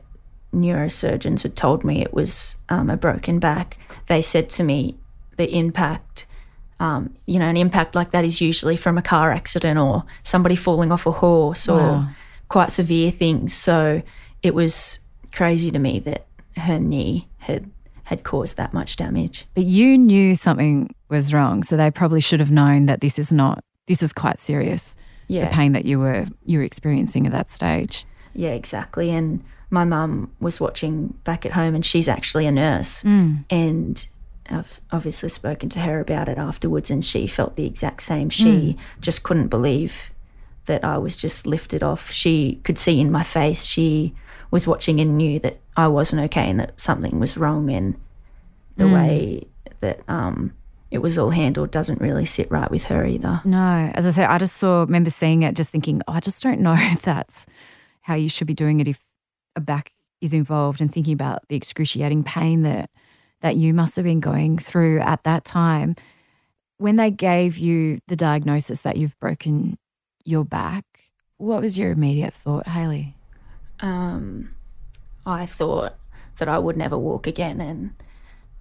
neurosurgeons 0.54 1.42
had 1.42 1.56
told 1.56 1.82
me 1.84 2.00
it 2.00 2.14
was 2.14 2.56
um, 2.68 2.90
a 2.90 2.96
broken 2.96 3.40
back, 3.40 3.76
they 4.06 4.22
said 4.22 4.48
to 4.50 4.62
me 4.62 4.96
the 5.36 5.50
impact, 5.52 6.26
um, 6.78 7.14
you 7.26 7.38
know, 7.38 7.48
an 7.48 7.56
impact 7.56 7.94
like 7.94 8.12
that 8.12 8.24
is 8.24 8.40
usually 8.40 8.76
from 8.76 8.98
a 8.98 9.02
car 9.02 9.32
accident 9.32 9.78
or 9.78 10.04
somebody 10.22 10.54
falling 10.54 10.92
off 10.92 11.06
a 11.06 11.12
horse 11.12 11.68
or 11.68 12.08
quite 12.48 12.70
severe 12.70 13.10
things. 13.10 13.52
So 13.52 14.02
it 14.42 14.54
was 14.54 15.00
crazy 15.32 15.70
to 15.70 15.78
me 15.78 15.98
that 16.00 16.26
her 16.56 16.78
knee 16.78 17.28
had 17.38 17.70
had 18.04 18.24
caused 18.24 18.56
that 18.56 18.74
much 18.74 18.96
damage. 18.96 19.46
But 19.54 19.64
you 19.64 19.96
knew 19.96 20.34
something 20.34 20.92
was 21.08 21.32
wrong, 21.32 21.62
so 21.62 21.76
they 21.76 21.92
probably 21.92 22.20
should 22.20 22.40
have 22.40 22.50
known 22.50 22.86
that 22.86 23.00
this 23.00 23.18
is 23.18 23.32
not 23.32 23.62
this 23.86 24.02
is 24.02 24.12
quite 24.12 24.38
serious. 24.38 24.96
Yeah. 25.28 25.48
The 25.48 25.54
pain 25.54 25.72
that 25.72 25.84
you 25.84 26.00
were 26.00 26.26
you 26.44 26.58
were 26.58 26.64
experiencing 26.64 27.26
at 27.26 27.32
that 27.32 27.50
stage. 27.50 28.06
Yeah, 28.34 28.50
exactly. 28.50 29.10
And 29.10 29.44
my 29.70 29.84
mum 29.84 30.32
was 30.40 30.60
watching 30.60 31.14
back 31.24 31.46
at 31.46 31.52
home, 31.52 31.74
and 31.74 31.84
she's 31.84 32.08
actually 32.08 32.46
a 32.46 32.52
nurse. 32.52 33.02
Hmm. 33.02 33.36
And 33.48 34.06
I've 34.48 34.80
obviously 34.90 35.28
spoken 35.28 35.68
to 35.70 35.80
her 35.80 36.00
about 36.00 36.28
it 36.28 36.38
afterwards, 36.38 36.90
and 36.90 37.04
she 37.04 37.26
felt 37.26 37.56
the 37.56 37.66
exact 37.66 38.02
same. 38.02 38.30
She 38.30 38.72
hmm. 38.72 38.80
just 39.00 39.22
couldn't 39.22 39.48
believe 39.48 40.10
that 40.66 40.84
I 40.84 40.98
was 40.98 41.16
just 41.16 41.46
lifted 41.46 41.82
off. 41.82 42.10
She 42.10 42.60
could 42.64 42.78
see 42.78 43.00
in 43.00 43.10
my 43.10 43.22
face. 43.22 43.64
She 43.64 44.14
was 44.50 44.66
watching 44.66 45.00
and 45.00 45.16
knew 45.16 45.38
that 45.40 45.60
I 45.76 45.88
wasn't 45.88 46.22
okay 46.24 46.48
and 46.48 46.60
that 46.60 46.78
something 46.80 47.18
was 47.18 47.36
wrong. 47.36 47.70
And 47.70 47.98
the 48.76 48.88
way 48.88 49.46
that 49.80 50.00
um, 50.08 50.54
it 50.90 50.98
was 50.98 51.18
all 51.18 51.30
handled 51.30 51.70
doesn't 51.70 52.00
really 52.00 52.26
sit 52.26 52.50
right 52.50 52.70
with 52.70 52.84
her 52.84 53.04
either. 53.04 53.40
No, 53.44 53.90
as 53.94 54.06
I 54.06 54.10
say, 54.10 54.24
I 54.24 54.38
just 54.38 54.56
saw, 54.56 54.80
remember 54.80 55.10
seeing 55.10 55.42
it, 55.42 55.54
just 55.54 55.70
thinking, 55.70 56.02
oh, 56.08 56.14
I 56.14 56.20
just 56.20 56.42
don't 56.42 56.60
know 56.60 56.74
if 56.76 57.02
that's 57.02 57.46
how 58.02 58.14
you 58.14 58.28
should 58.28 58.46
be 58.46 58.54
doing 58.54 58.80
it 58.80 58.88
if 58.88 59.04
a 59.54 59.60
back 59.60 59.92
is 60.20 60.34
involved, 60.34 60.80
and 60.80 60.92
thinking 60.92 61.14
about 61.14 61.48
the 61.48 61.56
excruciating 61.56 62.22
pain 62.24 62.62
that 62.62 62.90
that 63.40 63.56
you 63.56 63.72
must 63.72 63.96
have 63.96 64.04
been 64.04 64.20
going 64.20 64.58
through 64.58 65.00
at 65.00 65.24
that 65.24 65.46
time. 65.46 65.96
When 66.76 66.96
they 66.96 67.10
gave 67.10 67.56
you 67.56 67.98
the 68.06 68.16
diagnosis 68.16 68.82
that 68.82 68.98
you've 68.98 69.18
broken 69.18 69.78
your 70.24 70.44
back, 70.44 70.84
what 71.38 71.62
was 71.62 71.78
your 71.78 71.90
immediate 71.90 72.34
thought, 72.34 72.68
Hayley? 72.68 73.16
Um, 73.80 74.54
I 75.26 75.46
thought 75.46 75.94
that 76.38 76.48
I 76.48 76.58
would 76.58 76.76
never 76.76 76.98
walk 76.98 77.26
again 77.26 77.60
and 77.60 77.94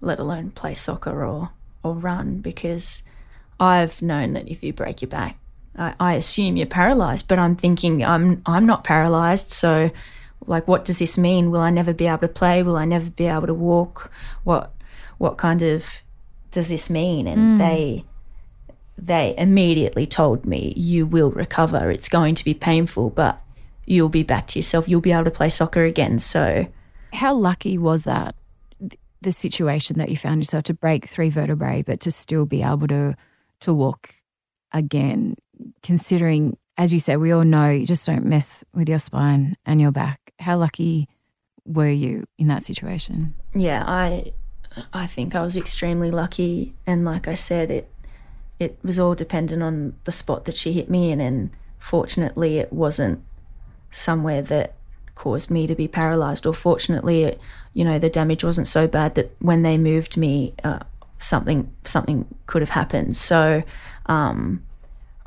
let 0.02 0.20
alone 0.20 0.52
play 0.52 0.76
soccer 0.76 1.26
or 1.26 1.52
or 1.82 1.94
run 1.94 2.40
because 2.40 3.04
I've 3.60 4.02
known 4.02 4.34
that 4.34 4.50
if 4.50 4.64
you 4.64 4.74
break 4.74 5.02
your 5.02 5.10
back, 5.10 5.38
I, 5.78 5.94
I 6.00 6.14
assume 6.16 6.58
you're 6.58 6.68
paralyzed. 6.68 7.28
But 7.28 7.40
I'm 7.40 7.56
thinking 7.56 8.04
I'm 8.04 8.42
I'm 8.46 8.66
not 8.66 8.84
paralyzed, 8.84 9.50
so 9.50 9.92
like 10.46 10.68
what 10.68 10.86
does 10.86 11.00
this 11.00 11.18
mean? 11.18 11.52
Will 11.52 11.62
I 11.62 11.70
never 11.70 11.94
be 11.94 12.08
able 12.08 12.20
to 12.20 12.28
play? 12.28 12.64
Will 12.64 12.78
I 12.78 12.86
never 12.86 13.10
be 13.10 13.26
able 13.26 13.48
to 13.48 13.54
walk? 13.54 14.12
What 14.44 14.74
what 15.18 15.38
kind 15.38 15.64
of 15.64 16.02
does 16.52 16.70
this 16.70 16.90
mean? 16.90 17.28
And 17.28 17.60
they 17.60 18.06
they 18.98 19.36
immediately 19.38 20.06
told 20.06 20.46
me 20.46 20.74
you 20.76 21.06
will 21.06 21.32
recover. 21.32 21.92
It's 21.92 22.10
going 22.10 22.36
to 22.36 22.46
be 22.46 22.54
painful, 22.54 23.10
but 23.12 23.42
you'll 23.90 24.08
be 24.10 24.24
back 24.24 24.48
to 24.48 24.60
yourself. 24.60 24.88
You'll 24.88 25.02
be 25.02 25.12
able 25.12 25.26
to 25.26 25.32
play 25.32 25.50
soccer 25.50 25.84
again. 25.84 26.20
So 26.20 26.68
How 27.14 27.34
lucky 27.34 27.78
was 27.78 28.04
that? 28.04 28.36
The 29.22 29.32
situation 29.32 29.98
that 29.98 30.10
you 30.10 30.16
found 30.16 30.40
yourself 30.40 30.64
to 30.66 30.74
break 30.74 31.06
three 31.06 31.30
vertebrae, 31.30 31.82
but 31.82 32.00
to 32.02 32.12
still 32.12 32.46
be 32.46 32.64
able 32.64 32.88
to 32.88 33.16
to 33.62 33.74
walk 33.74 34.16
again. 34.72 35.36
Considering, 35.84 36.58
as 36.78 36.94
you 36.94 37.00
said, 37.00 37.18
we 37.18 37.32
all 37.32 37.44
know 37.44 37.70
you 37.70 37.86
just 37.86 38.06
don't 38.06 38.24
mess 38.24 38.64
with 38.74 38.88
your 38.88 39.00
spine 39.00 39.58
and 39.66 39.82
your 39.82 39.92
back. 39.92 40.32
How 40.40 40.58
lucky 40.58 41.10
were 41.66 41.90
you 41.90 42.26
in 42.38 42.48
that 42.48 42.64
situation? 42.64 43.34
yeah, 43.54 43.84
I 43.86 44.32
I 44.94 45.08
think 45.08 45.36
I 45.36 45.42
was 45.42 45.58
extremely 45.58 46.12
lucky 46.12 46.76
and 46.86 47.04
like 47.04 47.28
I 47.28 47.34
said 47.34 47.72
it 47.72 47.90
it 48.60 48.78
was 48.84 49.00
all 49.00 49.16
dependent 49.16 49.64
on 49.64 49.96
the 50.04 50.12
spot 50.12 50.46
that 50.46 50.56
she 50.56 50.74
hit 50.74 50.90
me 50.90 51.12
in 51.12 51.20
and 51.20 51.50
fortunately 51.80 52.60
it 52.60 52.72
wasn't 52.72 53.24
somewhere 53.92 54.42
that 54.42 54.76
caused 55.16 55.52
me 55.52 55.68
to 55.68 55.76
be 55.76 55.88
paralyzed 55.88 56.46
or 56.46 56.54
fortunately 56.54 57.24
it, 57.24 57.42
you 57.74 57.84
know 57.84 58.00
the 58.00 58.10
damage 58.10 58.44
wasn't 58.44 58.68
so 58.68 58.88
bad 58.88 59.16
that 59.16 59.36
when 59.40 59.64
they 59.64 59.78
moved 59.78 60.16
me 60.16 60.54
uh, 60.64 60.80
something 61.18 61.70
something 61.84 62.26
could 62.46 62.62
have 62.62 62.70
happened 62.70 63.18
so 63.18 63.62
um, 64.06 64.64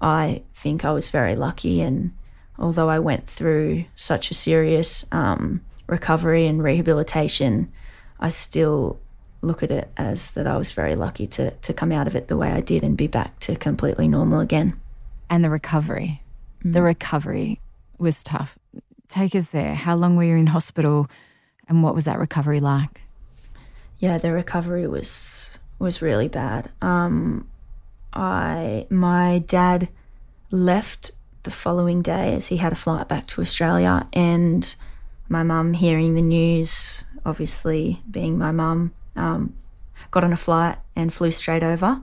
I 0.00 0.42
think 0.54 0.84
I 0.84 0.92
was 0.92 1.10
very 1.10 1.36
lucky 1.36 1.82
and 1.82 2.12
although 2.58 2.88
I 2.88 2.98
went 2.98 3.26
through 3.26 3.84
such 3.94 4.30
a 4.30 4.34
serious 4.34 5.04
um, 5.12 5.60
recovery 5.86 6.46
and 6.46 6.62
rehabilitation 6.62 7.70
I 8.18 8.30
still 8.30 8.98
look 9.42 9.62
at 9.62 9.70
it 9.70 9.90
as 9.96 10.30
that 10.30 10.46
I 10.46 10.56
was 10.56 10.72
very 10.72 10.94
lucky 10.94 11.26
to 11.26 11.50
to 11.50 11.74
come 11.74 11.92
out 11.92 12.06
of 12.06 12.16
it 12.16 12.28
the 12.28 12.36
way 12.36 12.50
I 12.50 12.60
did 12.60 12.82
and 12.82 12.96
be 12.96 13.08
back 13.08 13.38
to 13.40 13.56
completely 13.56 14.08
normal 14.08 14.40
again. 14.40 14.80
And 15.28 15.44
the 15.44 15.50
recovery. 15.50 16.22
The 16.64 16.82
recovery 16.82 17.60
was 18.02 18.22
tough. 18.22 18.58
Take 19.08 19.34
us 19.34 19.48
there. 19.48 19.74
How 19.74 19.94
long 19.94 20.16
were 20.16 20.24
you 20.24 20.36
in 20.36 20.48
hospital 20.48 21.08
and 21.68 21.82
what 21.82 21.94
was 21.94 22.04
that 22.04 22.18
recovery 22.18 22.60
like? 22.60 23.00
Yeah, 23.98 24.18
the 24.18 24.32
recovery 24.32 24.86
was 24.88 25.50
was 25.78 26.02
really 26.02 26.28
bad. 26.28 26.70
Um, 26.82 27.48
I 28.12 28.86
my 28.90 29.42
dad 29.46 29.88
left 30.50 31.12
the 31.44 31.50
following 31.50 32.02
day 32.02 32.34
as 32.34 32.48
he 32.48 32.56
had 32.58 32.72
a 32.72 32.76
flight 32.76 33.08
back 33.08 33.26
to 33.28 33.40
Australia, 33.40 34.06
and 34.12 34.74
my 35.28 35.42
mum, 35.42 35.72
hearing 35.72 36.14
the 36.14 36.22
news, 36.22 37.04
obviously 37.24 38.02
being 38.10 38.38
my 38.38 38.50
mum, 38.52 38.92
um, 39.16 39.54
got 40.10 40.24
on 40.24 40.32
a 40.32 40.36
flight 40.36 40.78
and 40.94 41.12
flew 41.12 41.30
straight 41.30 41.62
over 41.62 42.00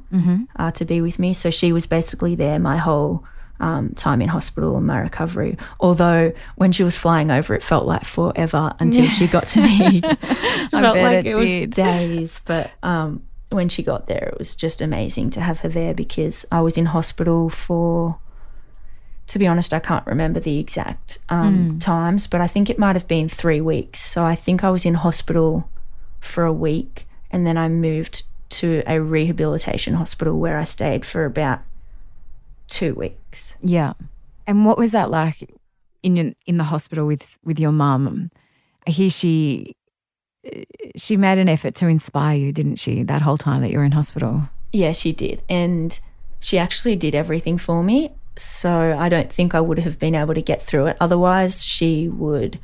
uh, 0.56 0.72
to 0.72 0.86
be 0.86 1.02
with 1.02 1.20
me. 1.20 1.34
So 1.34 1.50
she 1.50 1.72
was 1.72 1.86
basically 1.86 2.36
there 2.36 2.60
my 2.60 2.78
whole 2.78 3.24
um, 3.60 3.90
time 3.96 4.22
in 4.22 4.30
hospital 4.30 4.78
and 4.78 4.88
my 4.88 5.00
recovery. 5.00 5.58
Although 5.80 6.34
when 6.56 6.72
she 6.72 6.84
was 6.84 6.98
flying 6.98 7.32
over, 7.32 7.54
it 7.54 7.64
felt 7.64 7.86
like 7.86 8.06
forever 8.06 8.74
until 8.80 9.08
she 9.08 9.28
got 9.28 9.48
to 9.48 9.62
me. 9.62 10.02
it 10.04 10.70
felt 10.72 10.96
bet 10.96 11.04
like 11.04 11.26
it 11.26 11.36
it, 11.36 11.36
was 11.36 11.76
days. 11.76 12.42
But 12.46 12.72
um, 12.84 13.24
when 13.50 13.70
she 13.70 13.84
got 13.84 14.08
there, 14.08 14.30
it 14.34 14.38
was 14.38 14.56
just 14.56 14.82
amazing 14.82 15.30
to 15.32 15.42
have 15.42 15.60
her 15.62 15.70
there 15.70 15.94
because 15.94 16.46
I 16.52 16.62
was 16.62 16.78
in 16.78 16.88
hospital 16.88 17.50
for. 17.50 18.20
To 19.28 19.38
be 19.38 19.46
honest, 19.46 19.76
I 19.76 19.80
can't 19.80 20.08
remember 20.08 20.40
the 20.40 20.58
exact 20.58 21.20
um, 21.30 21.78
times, 21.78 22.26
but 22.26 22.42
I 22.42 22.48
think 22.48 22.68
it 22.68 22.80
might 22.80 22.96
have 22.96 23.08
been 23.08 23.30
three 23.30 23.62
weeks. 23.62 24.00
So 24.00 24.26
I 24.26 24.34
think 24.34 24.64
I 24.64 24.72
was 24.72 24.86
in 24.86 24.96
hospital 24.96 25.70
for 26.20 26.46
a 26.46 26.52
week 26.52 27.08
and 27.30 27.46
then 27.46 27.56
I 27.56 27.70
moved 27.70 28.24
to 28.50 28.82
a 28.88 29.00
rehabilitation 29.00 29.94
hospital 29.94 30.40
where 30.40 30.58
I 30.58 30.64
stayed 30.64 31.06
for 31.06 31.26
about 31.26 31.62
two 32.70 32.94
weeks. 32.94 33.58
Yeah. 33.62 33.94
And 34.48 34.66
what 34.66 34.78
was 34.78 34.92
that 34.92 35.10
like 35.10 35.50
in 36.04 36.36
in 36.46 36.58
the 36.58 36.64
hospital 36.64 37.06
with 37.06 37.38
with 37.44 37.60
your 37.60 37.72
mum? 37.72 38.32
I 38.88 38.92
hear 38.92 39.10
she 39.10 39.76
she 40.96 41.18
made 41.18 41.38
an 41.38 41.50
effort 41.50 41.76
to 41.76 41.88
inspire 41.88 42.38
you, 42.38 42.52
didn't 42.52 42.78
she? 42.78 43.04
That 43.04 43.22
whole 43.22 43.38
time 43.38 43.62
that 43.62 43.72
you 43.72 43.78
were 43.78 43.84
in 43.84 43.92
hospital. 43.92 44.44
Yeah, 44.72 44.94
she 44.94 45.12
did. 45.12 45.42
And 45.50 46.00
she 46.40 46.58
actually 46.58 46.96
did 46.96 47.16
everything 47.16 47.58
for 47.58 47.84
me. 47.84 48.12
So 48.38 48.98
I 48.98 49.10
don't 49.10 49.32
think 49.32 49.54
I 49.54 49.60
would 49.60 49.80
have 49.80 50.00
been 50.00 50.16
able 50.16 50.34
to 50.34 50.42
get 50.42 50.62
through 50.62 50.88
it. 50.88 50.98
Otherwise, 51.00 51.64
she 51.64 52.08
would, 52.08 52.60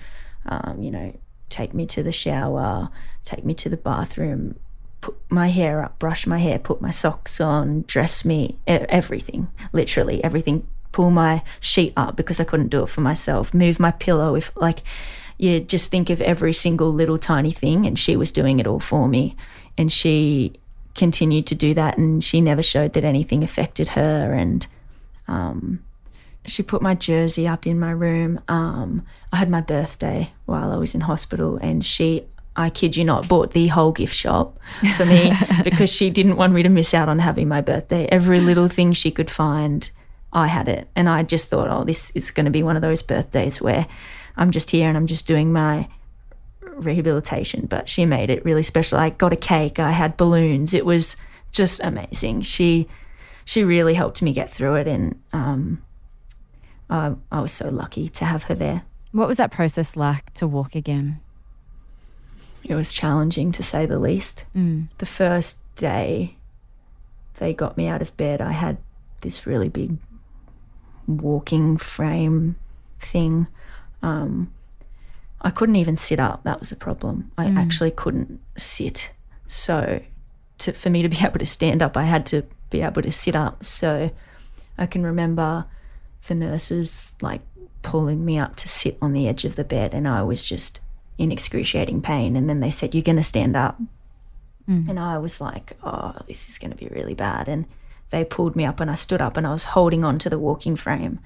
um, 0.46 0.82
you 0.82 0.90
know, 0.90 1.18
take 1.50 1.74
me 1.74 1.86
to 1.88 2.02
the 2.02 2.14
shower, 2.14 2.90
take 3.24 3.44
me 3.44 3.54
to 3.56 3.70
the 3.70 3.78
bathroom, 3.78 4.58
put 5.06 5.16
my 5.30 5.50
hair 5.50 5.84
up, 5.84 6.00
brush 6.00 6.26
my 6.26 6.40
hair, 6.40 6.58
put 6.58 6.82
my 6.82 6.90
socks 6.90 7.40
on, 7.40 7.84
dress 7.86 8.26
me, 8.26 8.58
everything, 8.66 9.48
literally 9.72 10.24
everything. 10.24 10.66
Pull 10.94 11.12
my 11.12 11.44
sheet 11.60 11.94
up 11.96 12.16
because 12.16 12.40
I 12.40 12.44
couldn't 12.44 12.70
do 12.70 12.82
it 12.82 12.90
for 12.90 13.02
myself, 13.02 13.54
move 13.54 13.80
my 13.80 13.92
pillow 13.92 14.34
if, 14.34 14.52
like, 14.56 14.82
you 15.38 15.60
just 15.60 15.92
think 15.92 16.10
of 16.10 16.22
every 16.22 16.54
single 16.54 16.92
little 16.92 17.20
tiny 17.20 17.52
thing, 17.52 17.86
and 17.86 18.00
she 18.00 18.16
was 18.16 18.32
doing 18.32 18.60
it 18.60 18.66
all 18.66 18.80
for 18.80 19.08
me. 19.08 19.36
And 19.78 19.92
she 19.92 20.54
continued 20.96 21.46
to 21.48 21.56
do 21.56 21.76
that, 21.76 22.00
and 22.00 22.24
she 22.24 22.42
never 22.42 22.64
showed 22.64 22.94
that 22.94 23.04
anything 23.04 23.44
affected 23.44 23.90
her. 23.90 24.34
And 24.34 24.66
um, 25.28 25.84
she 26.46 26.64
put 26.64 26.82
my 26.82 26.96
jersey 26.96 27.48
up 27.48 27.68
in 27.68 27.80
my 27.80 27.92
room. 27.92 28.40
Um, 28.48 29.06
I 29.32 29.36
had 29.36 29.52
my 29.52 29.62
birthday 29.62 30.32
while 30.46 30.72
I 30.72 30.78
was 30.78 30.96
in 30.96 31.02
hospital, 31.02 31.58
and 31.58 31.86
she, 31.86 32.24
I 32.56 32.70
kid 32.70 32.96
you 32.96 33.04
not, 33.04 33.28
bought 33.28 33.52
the 33.52 33.68
whole 33.68 33.92
gift 33.92 34.16
shop 34.16 34.58
for 34.96 35.06
me 35.06 35.34
because 35.64 35.90
she 35.90 36.10
didn't 36.10 36.38
want 36.38 36.54
me 36.54 36.64
to 36.64 36.70
miss 36.70 36.94
out 36.94 37.10
on 37.10 37.20
having 37.20 37.48
my 37.48 37.62
birthday. 37.62 38.08
Every 38.08 38.40
little 38.40 38.68
thing 38.68 38.94
she 38.94 39.12
could 39.12 39.30
find, 39.30 39.90
I 40.32 40.48
had 40.48 40.68
it. 40.68 40.88
And 40.96 41.10
I 41.10 41.24
just 41.24 41.50
thought, 41.50 41.70
oh, 41.70 41.84
this 41.84 42.12
is 42.12 42.32
going 42.32 42.46
to 42.46 42.52
be 42.52 42.64
one 42.64 42.76
of 42.76 42.82
those 42.82 43.04
birthdays 43.04 43.62
where 43.62 43.88
I'm 44.38 44.52
just 44.52 44.72
here 44.72 44.88
and 44.88 44.98
I'm 44.98 45.08
just 45.08 45.28
doing 45.28 45.52
my 45.52 45.90
rehabilitation. 46.62 47.66
But 47.66 47.90
she 47.90 48.06
made 48.06 48.30
it 48.30 48.46
really 48.46 48.64
special. 48.64 49.00
I 49.00 49.10
got 49.10 49.34
a 49.34 49.38
cake, 49.38 49.80
I 49.80 49.92
had 49.92 50.16
balloons. 50.16 50.74
It 50.74 50.86
was 50.86 51.18
just 51.52 51.82
amazing. 51.82 52.42
She, 52.42 52.88
she 53.44 53.64
really 53.64 53.94
helped 53.94 54.22
me 54.22 54.34
get 54.34 54.50
through 54.50 54.76
it, 54.76 54.88
and 54.88 55.22
um, 55.32 55.82
I, 56.90 57.14
I 57.32 57.42
was 57.42 57.52
so 57.52 57.70
lucky 57.70 58.10
to 58.10 58.26
have 58.26 58.44
her 58.44 58.56
there. 58.56 58.84
What 59.12 59.28
was 59.28 59.38
that 59.38 59.52
process 59.52 59.96
like 59.96 60.34
to 60.34 60.48
walk 60.48 60.76
again? 60.76 61.22
It 62.68 62.76
was 62.76 62.92
challenging 62.92 63.52
to 63.54 63.64
say 63.64 63.86
the 63.86 64.00
least. 64.00 64.46
The 64.98 65.06
first 65.06 65.60
day 65.76 66.36
they 67.36 67.54
got 67.54 67.78
me 67.78 67.88
out 67.88 68.02
of 68.02 68.16
bed, 68.18 68.42
I 68.42 68.52
had 68.52 68.78
this 69.22 69.46
really 69.46 69.70
big 69.70 69.98
walking 71.08 71.78
frame 71.78 72.56
thing. 73.00 73.48
Um, 74.02 74.52
I 75.42 75.52
couldn't 75.52 75.76
even 75.76 75.96
sit 75.96 76.20
up. 76.20 76.44
That 76.44 76.60
was 76.60 76.72
a 76.72 76.76
problem. 76.76 77.32
I 77.38 77.46
actually 77.62 77.92
couldn't 77.92 78.40
sit. 78.58 79.12
So, 79.48 80.02
to, 80.60 80.74
for 80.74 80.90
me 80.90 81.04
to 81.04 81.10
be 81.10 81.18
able 81.22 81.40
to 81.40 81.46
stand 81.46 81.84
up, 81.84 81.96
I 81.96 82.04
had 82.04 82.26
to 82.28 82.44
be 82.72 82.82
able 82.82 83.04
to 83.04 83.12
sit 83.12 83.36
up. 83.36 83.64
So, 83.64 84.10
I 84.78 84.86
can 84.88 85.04
remember 85.04 85.66
the 86.28 86.36
nurses 86.36 87.14
like 87.22 87.42
pulling 87.84 88.26
me 88.26 88.40
up 88.40 88.56
to 88.56 88.68
sit 88.68 88.98
on 89.02 89.14
the 89.14 89.28
edge 89.28 89.46
of 89.46 89.56
the 89.56 89.64
bed, 89.64 89.94
and 89.94 90.08
I 90.08 90.24
was 90.24 90.44
just 90.44 90.80
in 91.18 91.32
excruciating 91.32 92.02
pain. 92.02 92.36
And 92.36 92.50
then 92.50 92.60
they 92.60 92.72
said, 92.72 92.94
You're 92.94 93.04
going 93.04 93.18
to 93.18 93.24
stand 93.24 93.56
up. 93.56 93.80
Mm. 94.70 94.90
And 94.90 95.00
I 95.00 95.18
was 95.18 95.40
like, 95.40 95.74
Oh, 95.84 96.16
this 96.28 96.50
is 96.50 96.58
going 96.58 96.72
to 96.72 96.78
be 96.78 96.88
really 96.88 97.14
bad. 97.14 97.48
And 97.48 97.66
they 98.10 98.24
pulled 98.24 98.56
me 98.56 98.66
up, 98.66 98.80
and 98.80 98.90
I 98.90 98.96
stood 98.96 99.22
up, 99.22 99.38
and 99.38 99.48
I 99.48 99.54
was 99.54 99.64
holding 99.64 100.04
on 100.04 100.20
to 100.20 100.30
the 100.30 100.40
walking 100.40 100.76
frame. 100.76 101.20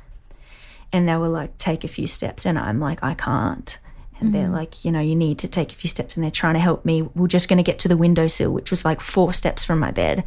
And 0.92 1.08
they 1.08 1.16
were 1.18 1.28
like, 1.28 1.58
Take 1.58 1.84
a 1.84 1.90
few 1.90 2.08
steps. 2.08 2.46
And 2.46 2.58
I'm 2.58 2.80
like, 2.80 3.04
I 3.04 3.14
can't. 3.14 3.78
And 4.20 4.34
they're 4.36 4.48
mm. 4.48 4.54
like, 4.54 4.84
you 4.84 4.92
know, 4.92 5.00
you 5.00 5.16
need 5.16 5.40
to 5.40 5.48
take 5.48 5.72
a 5.72 5.76
few 5.76 5.90
steps. 5.90 6.16
And 6.16 6.24
they're 6.24 6.32
trying 6.32 6.56
to 6.56 6.60
help 6.60 6.84
me. 6.84 7.04
We're 7.04 7.28
just 7.28 7.48
going 7.48 7.58
to 7.58 7.64
get 7.64 7.80
to 7.80 7.88
the 7.88 7.98
windowsill, 7.98 8.52
which 8.52 8.70
was 8.70 8.84
like 8.84 9.02
four 9.02 9.34
steps 9.34 9.64
from 9.64 9.80
my 9.80 9.92
bed. 9.92 10.26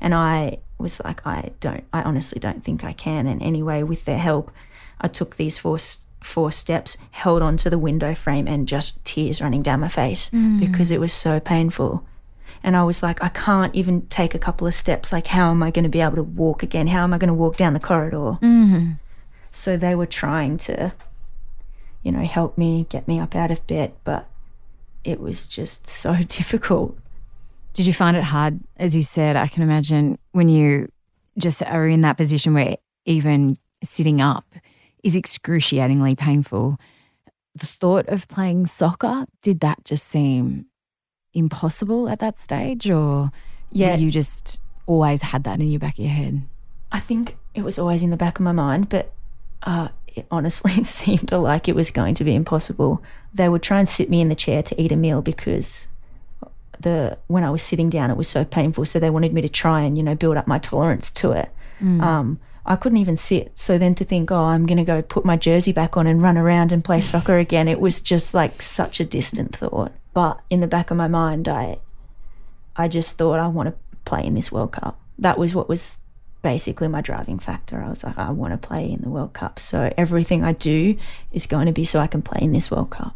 And 0.00 0.14
I 0.14 0.58
was 0.78 1.02
like, 1.02 1.26
I 1.26 1.50
don't, 1.60 1.84
I 1.92 2.02
honestly 2.02 2.38
don't 2.38 2.62
think 2.62 2.84
I 2.84 2.92
can. 2.92 3.26
And 3.26 3.42
anyway, 3.42 3.82
with 3.82 4.04
their 4.04 4.18
help, 4.18 4.52
I 5.00 5.08
took 5.08 5.36
these 5.36 5.58
four, 5.58 5.76
s- 5.76 6.06
four 6.24 6.50
steps, 6.50 6.96
held 7.10 7.42
onto 7.42 7.68
the 7.68 7.78
window 7.78 8.14
frame, 8.14 8.48
and 8.48 8.66
just 8.66 9.04
tears 9.04 9.40
running 9.40 9.62
down 9.62 9.80
my 9.80 9.88
face 9.88 10.30
mm. 10.30 10.58
because 10.58 10.90
it 10.90 11.00
was 11.00 11.12
so 11.12 11.38
painful. 11.38 12.04
And 12.62 12.76
I 12.76 12.84
was 12.84 13.02
like, 13.02 13.22
I 13.22 13.28
can't 13.28 13.74
even 13.74 14.06
take 14.06 14.34
a 14.34 14.38
couple 14.38 14.66
of 14.66 14.74
steps. 14.74 15.12
Like, 15.12 15.26
how 15.26 15.50
am 15.50 15.62
I 15.62 15.70
going 15.70 15.82
to 15.82 15.90
be 15.90 16.00
able 16.00 16.16
to 16.16 16.22
walk 16.22 16.62
again? 16.62 16.86
How 16.86 17.04
am 17.04 17.12
I 17.12 17.18
going 17.18 17.28
to 17.28 17.34
walk 17.34 17.56
down 17.56 17.74
the 17.74 17.80
corridor? 17.80 18.38
Mm-hmm. 18.40 18.92
So 19.52 19.76
they 19.76 19.94
were 19.94 20.06
trying 20.06 20.56
to, 20.58 20.94
you 22.02 22.10
know, 22.10 22.24
help 22.24 22.56
me 22.56 22.86
get 22.88 23.06
me 23.06 23.20
up 23.20 23.36
out 23.36 23.50
of 23.50 23.66
bed, 23.66 23.92
but 24.02 24.26
it 25.04 25.20
was 25.20 25.46
just 25.46 25.86
so 25.86 26.14
difficult. 26.28 26.96
Did 27.74 27.86
you 27.86 27.92
find 27.92 28.16
it 28.16 28.24
hard, 28.24 28.60
as 28.78 28.96
you 28.96 29.02
said? 29.02 29.36
I 29.36 29.46
can 29.46 29.62
imagine 29.62 30.18
when 30.32 30.48
you 30.48 30.88
just 31.36 31.62
are 31.62 31.86
in 31.86 32.00
that 32.00 32.16
position 32.16 32.54
where 32.54 32.76
even 33.04 33.58
sitting 33.82 34.20
up 34.20 34.46
is 35.04 35.14
excruciatingly 35.14 36.16
painful. 36.16 36.78
The 37.54 37.66
thought 37.66 38.08
of 38.08 38.26
playing 38.26 38.66
soccer, 38.66 39.26
did 39.42 39.60
that 39.60 39.84
just 39.84 40.08
seem 40.08 40.66
impossible 41.32 42.08
at 42.08 42.18
that 42.18 42.40
stage? 42.40 42.90
Or 42.90 43.30
yeah. 43.70 43.96
you 43.96 44.10
just 44.10 44.60
always 44.86 45.22
had 45.22 45.44
that 45.44 45.60
in 45.60 45.70
your 45.70 45.78
back 45.78 45.94
of 45.94 46.04
your 46.04 46.12
head? 46.12 46.42
I 46.90 46.98
think 46.98 47.36
it 47.54 47.62
was 47.62 47.78
always 47.78 48.02
in 48.02 48.10
the 48.10 48.16
back 48.16 48.38
of 48.38 48.44
my 48.44 48.52
mind, 48.52 48.88
but 48.88 49.12
uh, 49.62 49.88
it 50.08 50.26
honestly 50.30 50.72
seemed 50.82 51.30
like 51.30 51.68
it 51.68 51.76
was 51.76 51.90
going 51.90 52.14
to 52.16 52.24
be 52.24 52.34
impossible. 52.34 53.02
They 53.32 53.48
would 53.48 53.62
try 53.62 53.78
and 53.78 53.88
sit 53.88 54.10
me 54.10 54.20
in 54.20 54.30
the 54.30 54.34
chair 54.34 54.62
to 54.62 54.80
eat 54.80 54.90
a 54.90 54.96
meal 54.96 55.22
because 55.22 55.86
the 56.80 57.18
when 57.28 57.44
I 57.44 57.50
was 57.50 57.62
sitting 57.62 57.88
down, 57.88 58.10
it 58.10 58.16
was 58.16 58.28
so 58.28 58.44
painful. 58.44 58.84
So 58.86 58.98
they 58.98 59.10
wanted 59.10 59.32
me 59.32 59.42
to 59.42 59.48
try 59.48 59.82
and 59.82 59.96
you 59.96 60.02
know 60.02 60.14
build 60.14 60.36
up 60.36 60.46
my 60.46 60.58
tolerance 60.58 61.10
to 61.10 61.32
it. 61.32 61.50
Mm. 61.80 62.00
Um, 62.00 62.40
I 62.66 62.76
couldn't 62.76 62.98
even 62.98 63.16
sit. 63.16 63.58
So 63.58 63.76
then 63.76 63.94
to 63.96 64.04
think, 64.04 64.30
oh, 64.30 64.36
I'm 64.36 64.66
going 64.66 64.78
to 64.78 64.84
go 64.84 65.02
put 65.02 65.24
my 65.24 65.36
jersey 65.36 65.72
back 65.72 65.96
on 65.96 66.06
and 66.06 66.22
run 66.22 66.38
around 66.38 66.72
and 66.72 66.84
play 66.84 67.00
soccer 67.00 67.38
again, 67.38 67.68
it 67.68 67.80
was 67.80 68.00
just 68.00 68.32
like 68.32 68.62
such 68.62 69.00
a 69.00 69.04
distant 69.04 69.54
thought. 69.54 69.92
But 70.14 70.40
in 70.48 70.60
the 70.60 70.66
back 70.66 70.90
of 70.90 70.96
my 70.96 71.08
mind, 71.08 71.48
I, 71.48 71.78
I 72.76 72.88
just 72.88 73.18
thought 73.18 73.38
I 73.38 73.48
want 73.48 73.68
to 73.68 73.74
play 74.04 74.24
in 74.24 74.34
this 74.34 74.50
World 74.50 74.72
Cup. 74.72 74.98
That 75.18 75.38
was 75.38 75.54
what 75.54 75.68
was 75.68 75.98
basically 76.42 76.88
my 76.88 77.00
driving 77.00 77.38
factor. 77.38 77.82
I 77.82 77.88
was 77.88 78.04
like, 78.04 78.18
I 78.18 78.30
want 78.30 78.52
to 78.52 78.68
play 78.68 78.90
in 78.90 79.02
the 79.02 79.10
World 79.10 79.32
Cup. 79.32 79.58
So 79.58 79.92
everything 79.98 80.44
I 80.44 80.52
do 80.52 80.96
is 81.32 81.46
going 81.46 81.66
to 81.66 81.72
be 81.72 81.84
so 81.84 82.00
I 82.00 82.06
can 82.06 82.22
play 82.22 82.40
in 82.40 82.52
this 82.52 82.70
World 82.70 82.90
Cup. 82.90 83.14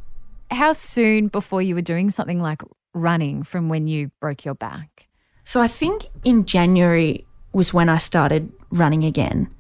How 0.50 0.72
soon 0.72 1.28
before 1.28 1.62
you 1.62 1.74
were 1.74 1.82
doing 1.82 2.10
something 2.10 2.40
like 2.40 2.62
running 2.94 3.42
from 3.42 3.68
when 3.68 3.86
you 3.86 4.10
broke 4.20 4.44
your 4.44 4.54
back? 4.54 5.06
So 5.44 5.62
I 5.62 5.68
think 5.68 6.06
in 6.24 6.44
January 6.44 7.26
was 7.58 7.74
when 7.74 7.88
I 7.88 7.98
started 7.98 8.52
running 8.70 9.02
again. 9.02 9.50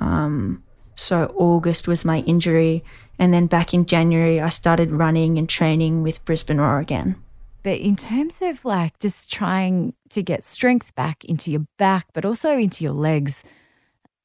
Um, 0.00 0.62
so 0.96 1.32
August 1.36 1.86
was 1.86 2.04
my 2.04 2.18
injury, 2.26 2.82
and 3.16 3.32
then 3.32 3.46
back 3.46 3.72
in 3.72 3.86
January 3.86 4.40
I 4.40 4.48
started 4.48 4.90
running 4.90 5.38
and 5.38 5.48
training 5.48 6.02
with 6.02 6.24
Brisbane 6.24 6.58
Roar 6.58 6.80
again. 6.80 7.14
But 7.62 7.78
in 7.78 7.94
terms 7.94 8.42
of 8.42 8.64
like 8.64 8.98
just 8.98 9.32
trying 9.32 9.94
to 10.10 10.20
get 10.20 10.44
strength 10.44 10.94
back 10.96 11.24
into 11.24 11.52
your 11.52 11.64
back, 11.78 12.08
but 12.12 12.24
also 12.24 12.50
into 12.58 12.82
your 12.82 12.92
legs, 12.92 13.44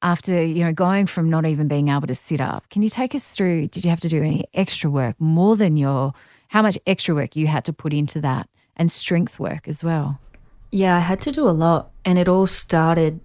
after 0.02 0.44
you 0.44 0.64
know 0.64 0.72
going 0.72 1.06
from 1.06 1.30
not 1.30 1.46
even 1.46 1.68
being 1.68 1.88
able 1.88 2.08
to 2.08 2.14
sit 2.16 2.40
up, 2.40 2.68
can 2.68 2.82
you 2.82 2.88
take 2.88 3.14
us 3.14 3.24
through? 3.24 3.68
Did 3.68 3.84
you 3.84 3.90
have 3.90 4.00
to 4.00 4.08
do 4.08 4.22
any 4.22 4.44
extra 4.54 4.90
work 4.90 5.14
more 5.20 5.56
than 5.56 5.76
your? 5.76 6.12
How 6.48 6.62
much 6.62 6.76
extra 6.84 7.14
work 7.14 7.36
you 7.36 7.46
had 7.46 7.64
to 7.66 7.72
put 7.72 7.92
into 7.92 8.20
that, 8.22 8.48
and 8.76 8.90
strength 8.90 9.38
work 9.38 9.68
as 9.68 9.84
well? 9.84 10.18
Yeah, 10.70 10.96
I 10.96 11.00
had 11.00 11.20
to 11.20 11.32
do 11.32 11.48
a 11.48 11.50
lot, 11.50 11.90
and 12.04 12.18
it 12.18 12.28
all 12.28 12.46
started 12.46 13.20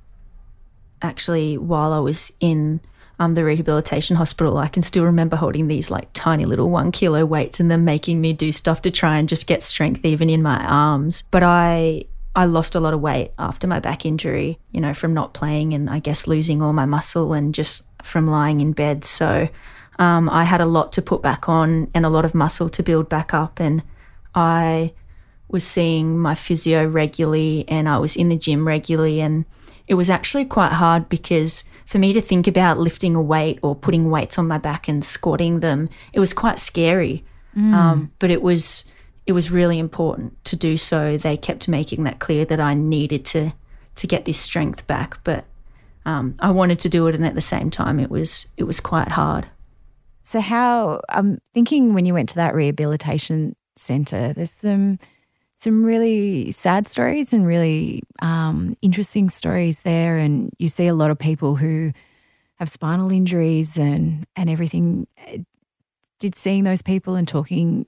actually 1.01 1.57
while 1.57 1.93
I 1.93 1.99
was 1.99 2.31
in 2.39 2.81
um, 3.19 3.35
the 3.35 3.43
rehabilitation 3.43 4.15
hospital. 4.15 4.57
I 4.57 4.67
can 4.67 4.81
still 4.81 5.03
remember 5.05 5.35
holding 5.35 5.67
these 5.67 5.91
like 5.91 6.09
tiny 6.13 6.45
little 6.45 6.69
one 6.69 6.91
kilo 6.91 7.25
weights 7.25 7.59
and 7.59 7.69
them 7.69 7.85
making 7.85 8.19
me 8.19 8.33
do 8.33 8.51
stuff 8.51 8.81
to 8.83 8.91
try 8.91 9.17
and 9.17 9.29
just 9.29 9.47
get 9.47 9.63
strength 9.63 10.05
even 10.05 10.29
in 10.29 10.41
my 10.41 10.65
arms. 10.65 11.23
But 11.31 11.43
I 11.43 12.05
I 12.35 12.45
lost 12.45 12.75
a 12.75 12.79
lot 12.79 12.93
of 12.93 12.99
weight 12.99 13.31
after 13.39 13.67
my 13.67 13.79
back 13.79 14.05
injury, 14.05 14.59
you 14.71 14.81
know, 14.81 14.93
from 14.93 15.13
not 15.13 15.33
playing 15.33 15.73
and 15.73 15.89
I 15.89 15.99
guess 15.99 16.27
losing 16.27 16.61
all 16.61 16.73
my 16.73 16.85
muscle 16.85 17.33
and 17.33 17.55
just 17.55 17.83
from 18.03 18.27
lying 18.27 18.59
in 18.59 18.73
bed. 18.73 19.05
So 19.05 19.47
um, 19.99 20.29
I 20.29 20.43
had 20.43 20.59
a 20.59 20.65
lot 20.65 20.91
to 20.93 21.01
put 21.01 21.21
back 21.21 21.47
on 21.47 21.89
and 21.93 22.05
a 22.05 22.09
lot 22.09 22.25
of 22.25 22.35
muscle 22.35 22.69
to 22.69 22.83
build 22.83 23.07
back 23.07 23.33
up. 23.33 23.61
And 23.61 23.83
I 24.33 24.93
was 25.47 25.63
seeing 25.63 26.17
my 26.17 26.35
physio 26.35 26.85
regularly 26.85 27.65
and 27.67 27.87
I 27.87 27.97
was 27.97 28.15
in 28.15 28.29
the 28.29 28.35
gym 28.35 28.67
regularly. 28.67 29.21
And 29.21 29.45
it 29.87 29.93
was 29.93 30.09
actually 30.09 30.45
quite 30.45 30.73
hard 30.73 31.07
because 31.09 31.63
for 31.85 31.99
me 31.99 32.13
to 32.13 32.21
think 32.21 32.47
about 32.47 32.79
lifting 32.79 33.15
a 33.15 33.21
weight 33.21 33.59
or 33.61 33.75
putting 33.75 34.09
weights 34.09 34.39
on 34.39 34.47
my 34.47 34.57
back 34.57 34.87
and 34.87 35.03
squatting 35.03 35.59
them, 35.59 35.89
it 36.13 36.19
was 36.19 36.33
quite 36.33 36.59
scary. 36.59 37.23
Mm. 37.55 37.73
Um, 37.73 38.11
but 38.19 38.31
it 38.31 38.41
was 38.41 38.85
it 39.25 39.31
was 39.31 39.49
really 39.49 39.79
important 39.79 40.43
to 40.45 40.55
do 40.55 40.77
so. 40.77 41.17
They 41.17 41.37
kept 41.37 41.67
making 41.67 42.03
that 42.03 42.19
clear 42.19 42.45
that 42.45 42.59
I 42.59 42.73
needed 42.73 43.25
to 43.25 43.53
to 43.95 44.07
get 44.07 44.25
this 44.25 44.37
strength 44.37 44.85
back, 44.87 45.19
but 45.23 45.45
um, 46.05 46.35
I 46.41 46.51
wanted 46.51 46.79
to 46.79 46.89
do 46.89 47.07
it, 47.07 47.15
and 47.15 47.25
at 47.25 47.33
the 47.33 47.41
same 47.41 47.71
time, 47.71 47.99
it 47.99 48.11
was 48.11 48.45
it 48.57 48.63
was 48.63 48.79
quite 48.79 49.09
hard. 49.09 49.47
So, 50.21 50.39
how 50.39 51.01
I'm 51.09 51.39
thinking 51.53 51.93
when 51.93 52.05
you 52.05 52.13
went 52.13 52.29
to 52.29 52.35
that 52.35 52.55
rehabilitation 52.55 53.55
centre, 53.75 54.33
there's 54.33 54.51
some 54.51 54.99
some 55.65 55.83
really 55.83 56.51
sad 56.51 56.87
stories 56.87 57.33
and 57.33 57.47
really 57.47 58.03
um, 58.21 58.77
interesting 58.83 59.31
stories 59.31 59.79
there. 59.79 60.15
And 60.15 60.53
you 60.59 60.69
see 60.69 60.85
a 60.85 60.93
lot 60.93 61.09
of 61.09 61.17
people 61.17 61.55
who 61.55 61.91
have 62.59 62.69
spinal 62.69 63.11
injuries 63.11 63.75
and, 63.75 64.27
and 64.35 64.47
everything. 64.47 65.07
Did 66.19 66.35
seeing 66.35 66.65
those 66.65 66.83
people 66.83 67.15
and 67.15 67.27
talking 67.27 67.87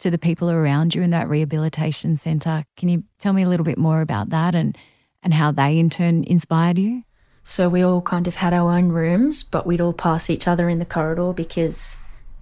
to 0.00 0.10
the 0.10 0.18
people 0.18 0.50
around 0.50 0.96
you 0.96 1.02
in 1.02 1.10
that 1.10 1.28
rehabilitation 1.28 2.16
centre, 2.16 2.64
can 2.76 2.88
you 2.88 3.04
tell 3.20 3.32
me 3.32 3.44
a 3.44 3.48
little 3.48 3.64
bit 3.64 3.78
more 3.78 4.00
about 4.00 4.30
that 4.30 4.56
and, 4.56 4.76
and 5.22 5.32
how 5.32 5.52
they 5.52 5.78
in 5.78 5.90
turn 5.90 6.24
inspired 6.24 6.76
you? 6.76 7.04
So 7.44 7.68
we 7.68 7.84
all 7.84 8.02
kind 8.02 8.26
of 8.26 8.34
had 8.34 8.52
our 8.52 8.72
own 8.72 8.88
rooms, 8.88 9.44
but 9.44 9.64
we'd 9.64 9.80
all 9.80 9.92
pass 9.92 10.28
each 10.28 10.48
other 10.48 10.68
in 10.68 10.80
the 10.80 10.84
corridor 10.84 11.32
because 11.32 11.96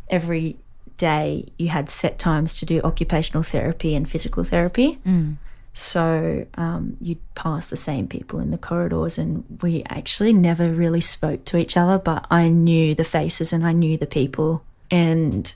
every 0.08 0.56
day 1.00 1.46
you 1.58 1.68
had 1.68 1.90
set 1.90 2.18
times 2.18 2.52
to 2.60 2.66
do 2.66 2.80
occupational 2.82 3.42
therapy 3.42 3.94
and 3.96 4.08
physical 4.08 4.44
therapy. 4.44 4.98
Mm. 5.06 5.36
So 5.72 6.46
um, 6.54 6.96
you'd 7.00 7.34
pass 7.34 7.70
the 7.70 7.76
same 7.76 8.08
people 8.08 8.40
in 8.40 8.50
the 8.50 8.58
corridors, 8.58 9.18
and 9.18 9.44
we 9.62 9.84
actually 9.88 10.32
never 10.32 10.68
really 10.72 11.00
spoke 11.00 11.44
to 11.46 11.56
each 11.56 11.76
other, 11.76 11.98
but 11.98 12.26
I 12.30 12.48
knew 12.48 12.94
the 12.94 13.04
faces 13.04 13.52
and 13.52 13.64
I 13.64 13.72
knew 13.72 13.96
the 13.96 14.06
people. 14.06 14.62
And 14.90 15.54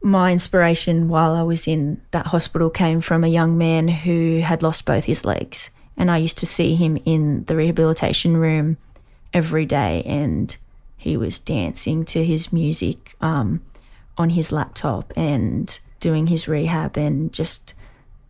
my 0.00 0.32
inspiration 0.32 1.08
while 1.08 1.34
I 1.34 1.42
was 1.42 1.66
in 1.66 2.00
that 2.12 2.26
hospital 2.26 2.70
came 2.70 3.00
from 3.00 3.24
a 3.24 3.28
young 3.38 3.58
man 3.58 3.88
who 3.88 4.40
had 4.40 4.62
lost 4.62 4.84
both 4.84 5.04
his 5.04 5.24
legs. 5.24 5.70
And 5.96 6.10
I 6.10 6.18
used 6.18 6.38
to 6.38 6.46
see 6.46 6.74
him 6.74 6.96
in 7.04 7.44
the 7.44 7.56
rehabilitation 7.56 8.36
room 8.36 8.76
every 9.34 9.66
day, 9.66 10.02
and 10.06 10.56
he 10.96 11.16
was 11.16 11.38
dancing 11.38 12.04
to 12.04 12.24
his 12.24 12.52
music. 12.52 13.14
Um, 13.20 13.60
on 14.18 14.30
his 14.30 14.52
laptop 14.52 15.12
and 15.16 15.78
doing 16.00 16.26
his 16.26 16.48
rehab 16.48 16.96
and 16.96 17.32
just 17.32 17.74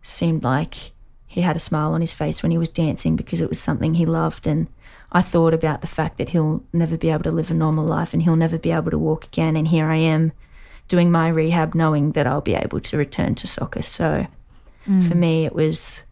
seemed 0.01 0.43
like 0.43 0.91
he 1.25 1.41
had 1.41 1.55
a 1.55 1.59
smile 1.59 1.93
on 1.93 2.01
his 2.01 2.13
face 2.13 2.43
when 2.43 2.51
he 2.51 2.57
was 2.57 2.69
dancing 2.69 3.15
because 3.15 3.41
it 3.41 3.49
was 3.49 3.59
something 3.59 3.95
he 3.95 4.05
loved. 4.05 4.45
And 4.45 4.67
I 5.11 5.21
thought 5.21 5.53
about 5.53 5.81
the 5.81 5.87
fact 5.87 6.17
that 6.17 6.29
he'll 6.29 6.63
never 6.71 6.97
be 6.97 7.09
able 7.09 7.23
to 7.23 7.31
live 7.31 7.49
a 7.49 7.55
normal 7.55 7.85
life 7.85 8.13
and 8.13 8.21
he'll 8.21 8.35
never 8.35 8.59
be 8.59 8.71
able 8.71 8.91
to 8.91 8.99
walk 8.99 9.25
again. 9.25 9.55
And 9.55 9.67
here 9.67 9.89
I 9.89 9.97
am 9.97 10.31
doing 10.87 11.11
my 11.11 11.27
rehab 11.27 11.73
knowing 11.73 12.11
that 12.11 12.27
I'll 12.27 12.41
be 12.41 12.55
able 12.55 12.79
to 12.81 12.97
return 12.97 13.35
to 13.35 13.47
soccer. 13.47 13.81
So 13.81 14.27
mm. 14.87 15.07
for 15.07 15.15
me 15.15 15.45
it 15.45 15.55
was 15.55 16.03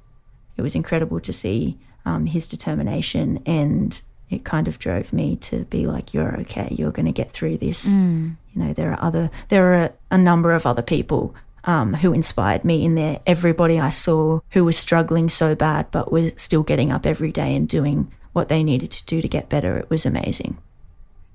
it 0.58 0.62
was 0.62 0.76
incredible 0.76 1.20
to 1.20 1.34
see 1.34 1.78
um, 2.06 2.26
his 2.26 2.48
determination 2.48 3.42
and 3.46 4.02
it 4.32 4.46
kind 4.46 4.68
of 4.68 4.80
drove 4.80 5.14
me 5.14 5.36
to 5.36 5.66
be 5.66 5.86
like, 5.86 6.14
you're 6.14 6.40
okay, 6.42 6.70
you're 6.72 6.92
going 6.92 7.06
to 7.06 7.12
get 7.12 7.32
through 7.32 7.58
this. 7.58 7.90
Mm. 7.90 8.38
You 8.54 8.64
know, 8.64 8.74
there 8.74 8.92
are 8.92 9.02
other, 9.02 9.30
there 9.50 9.74
are 9.76 9.94
a 10.10 10.18
number 10.18 10.54
of 10.54 10.66
other 10.66 10.82
people 10.82 11.36
um, 11.66 11.94
who 11.94 12.14
inspired 12.14 12.66
me 12.66 12.84
in 12.86 12.96
there. 12.96 13.20
Everybody 13.28 13.80
I 13.80 13.90
saw 13.90 14.40
who 14.52 14.66
was 14.66 14.78
struggling 14.78 15.30
so 15.30 15.54
bad, 15.54 15.92
but 15.92 16.12
was 16.12 16.32
still 16.38 16.64
getting 16.64 16.92
up 16.92 17.06
every 17.06 17.32
day 17.32 17.56
and 17.56 17.68
doing 17.68 18.12
what 18.34 18.48
they 18.48 18.64
needed 18.64 18.92
to 18.92 19.06
do 19.06 19.22
to 19.22 19.28
get 19.28 19.50
better. 19.50 19.78
It 19.78 19.90
was 19.90 20.06
amazing. 20.06 20.58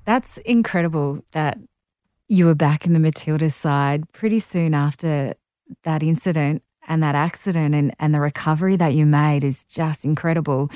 That's 0.05 0.39
incredible 0.39 1.23
that 1.33 1.59
you 2.29 2.47
were 2.47 2.55
back 2.55 2.87
in 2.87 2.93
the 2.93 2.99
Matildas 2.99 3.53
side 3.53 4.11
pretty 4.13 4.39
soon 4.39 4.75
after 4.75 5.35
that 5.85 6.03
incident 6.03 6.63
and 6.89 7.03
that 7.03 7.15
accident 7.15 7.75
and, 7.75 7.95
and 7.99 8.15
the 8.15 8.21
recovery 8.21 8.77
that 8.77 8.95
you 8.95 9.05
made 9.05 9.45
is 9.45 9.65
just 9.65 10.05
incredible. 10.05 10.71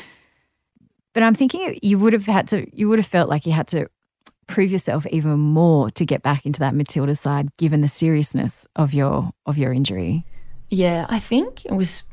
But 1.13 1.23
I'm 1.23 1.35
thinking 1.35 1.79
you 1.83 1.99
would 1.99 2.13
have 2.13 2.27
had 2.27 2.49
to, 2.49 2.67
you 2.77 2.89
would 2.89 2.99
have 2.99 3.07
felt 3.07 3.29
like 3.29 3.47
you 3.47 3.53
had 3.53 3.67
to 3.69 3.89
prove 4.47 4.71
yourself 4.71 5.07
even 5.07 5.39
more 5.39 5.91
to 5.93 6.05
get 6.05 6.23
back 6.23 6.45
into 6.45 6.61
that 6.61 6.75
Matilda 6.75 7.15
side, 7.15 7.49
given 7.57 7.81
the 7.81 7.89
seriousness 7.89 8.67
of 8.77 8.93
your 8.93 9.31
of 9.47 9.57
your 9.57 9.73
injury. 9.73 10.25
Yeah, 10.69 11.07
I 11.09 11.19
think 11.19 11.65
it 11.65 11.73
was 11.73 12.05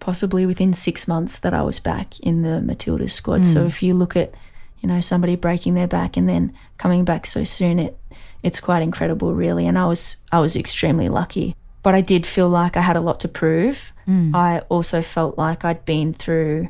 possibly 0.00 0.46
within 0.46 0.72
six 0.72 1.08
months 1.08 1.38
that 1.40 1.54
I 1.54 1.62
was 1.62 1.80
back 1.80 2.18
in 2.20 2.42
the 2.42 2.60
Matilda 2.60 3.08
squad. 3.08 3.42
Mm. 3.42 3.52
So 3.52 3.66
if 3.66 3.82
you 3.82 3.94
look 3.94 4.16
at, 4.16 4.34
you 4.80 4.88
know, 4.88 5.00
somebody 5.00 5.36
breaking 5.36 5.74
their 5.74 5.86
back 5.86 6.16
and 6.16 6.28
then 6.28 6.54
coming 6.78 7.04
back 7.04 7.26
so 7.26 7.44
soon, 7.44 7.78
it 7.78 7.98
it's 8.42 8.60
quite 8.60 8.82
incredible, 8.82 9.34
really. 9.34 9.66
And 9.66 9.78
I 9.78 9.86
was 9.86 10.16
I 10.32 10.40
was 10.40 10.56
extremely 10.56 11.08
lucky. 11.08 11.54
But 11.82 11.94
I 11.94 12.00
did 12.00 12.26
feel 12.26 12.48
like 12.48 12.76
I 12.76 12.80
had 12.80 12.96
a 12.96 13.00
lot 13.00 13.20
to 13.20 13.28
prove. 13.28 13.92
Mm. 14.08 14.34
I 14.34 14.60
also 14.68 15.02
felt 15.02 15.38
like 15.38 15.64
I'd 15.64 15.84
been 15.84 16.12
through 16.12 16.68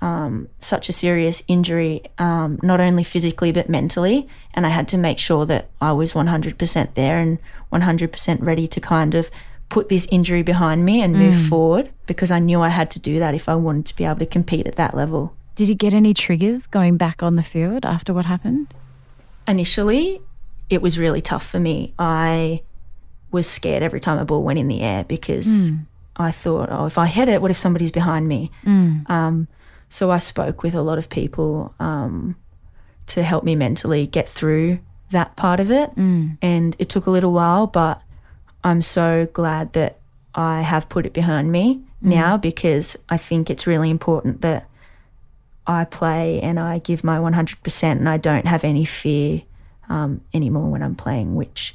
um, 0.00 0.48
such 0.58 0.88
a 0.88 0.92
serious 0.92 1.42
injury, 1.48 2.02
um, 2.18 2.58
not 2.62 2.80
only 2.80 3.04
physically 3.04 3.52
but 3.52 3.68
mentally. 3.68 4.26
And 4.54 4.66
I 4.66 4.70
had 4.70 4.88
to 4.88 4.98
make 4.98 5.18
sure 5.18 5.44
that 5.46 5.68
I 5.80 5.92
was 5.92 6.12
100% 6.12 6.94
there 6.94 7.18
and 7.18 7.38
100% 7.72 8.38
ready 8.42 8.66
to 8.68 8.80
kind 8.80 9.14
of 9.14 9.30
put 9.68 9.88
this 9.88 10.08
injury 10.10 10.42
behind 10.42 10.84
me 10.84 11.00
and 11.00 11.14
move 11.14 11.40
forward 11.48 11.90
because 12.06 12.30
I 12.30 12.40
knew 12.40 12.60
I 12.60 12.70
had 12.70 12.90
to 12.92 12.98
do 12.98 13.18
that 13.20 13.34
if 13.34 13.48
I 13.48 13.54
wanted 13.54 13.86
to 13.86 13.96
be 13.96 14.04
able 14.04 14.18
to 14.18 14.26
compete 14.26 14.66
at 14.66 14.76
that 14.76 14.94
level. 14.94 15.34
Did 15.54 15.68
you 15.68 15.74
get 15.74 15.92
any 15.94 16.12
triggers 16.14 16.66
going 16.66 16.96
back 16.96 17.22
on 17.22 17.36
the 17.36 17.42
field 17.42 17.84
after 17.84 18.12
what 18.12 18.24
happened? 18.24 18.74
Initially, 19.46 20.20
it 20.70 20.82
was 20.82 20.98
really 20.98 21.20
tough 21.20 21.46
for 21.46 21.60
me. 21.60 21.92
I 21.98 22.62
was 23.30 23.48
scared 23.48 23.82
every 23.82 24.00
time 24.00 24.18
a 24.18 24.24
ball 24.24 24.42
went 24.42 24.58
in 24.58 24.66
the 24.68 24.80
air 24.82 25.04
because 25.04 25.70
I 26.16 26.30
thought, 26.32 26.68
oh, 26.72 26.86
if 26.86 26.98
I 26.98 27.06
hit 27.06 27.28
it, 27.28 27.40
what 27.40 27.50
if 27.50 27.56
somebody's 27.56 27.92
behind 27.92 28.26
me? 28.26 28.50
Um, 29.06 29.46
so 29.90 30.10
I 30.10 30.18
spoke 30.18 30.62
with 30.62 30.74
a 30.74 30.82
lot 30.82 30.96
of 30.96 31.10
people 31.10 31.74
um, 31.78 32.36
to 33.06 33.22
help 33.22 33.44
me 33.44 33.56
mentally 33.56 34.06
get 34.06 34.28
through 34.28 34.78
that 35.10 35.36
part 35.36 35.60
of 35.60 35.70
it. 35.70 35.90
And 36.40 36.76
it 36.78 36.88
took 36.88 37.06
a 37.06 37.10
little 37.10 37.32
while, 37.32 37.66
but 37.66 38.00
I'm 38.64 38.80
so 38.80 39.28
glad 39.32 39.72
that 39.74 39.98
I 40.34 40.62
have 40.62 40.88
put 40.88 41.06
it 41.06 41.12
behind 41.12 41.50
me 41.50 41.82
now 42.00 42.36
because 42.36 42.96
I 43.08 43.16
think 43.16 43.50
it's 43.50 43.66
really 43.66 43.90
important 43.90 44.40
that 44.42 44.68
I 45.66 45.84
play 45.84 46.40
and 46.40 46.58
I 46.58 46.78
give 46.78 47.04
my 47.04 47.18
100% 47.18 47.82
and 47.82 48.08
I 48.08 48.16
don't 48.16 48.46
have 48.46 48.64
any 48.64 48.84
fear 48.84 49.42
um, 49.88 50.20
anymore 50.32 50.70
when 50.70 50.82
I'm 50.82 50.94
playing, 50.94 51.34
which 51.34 51.74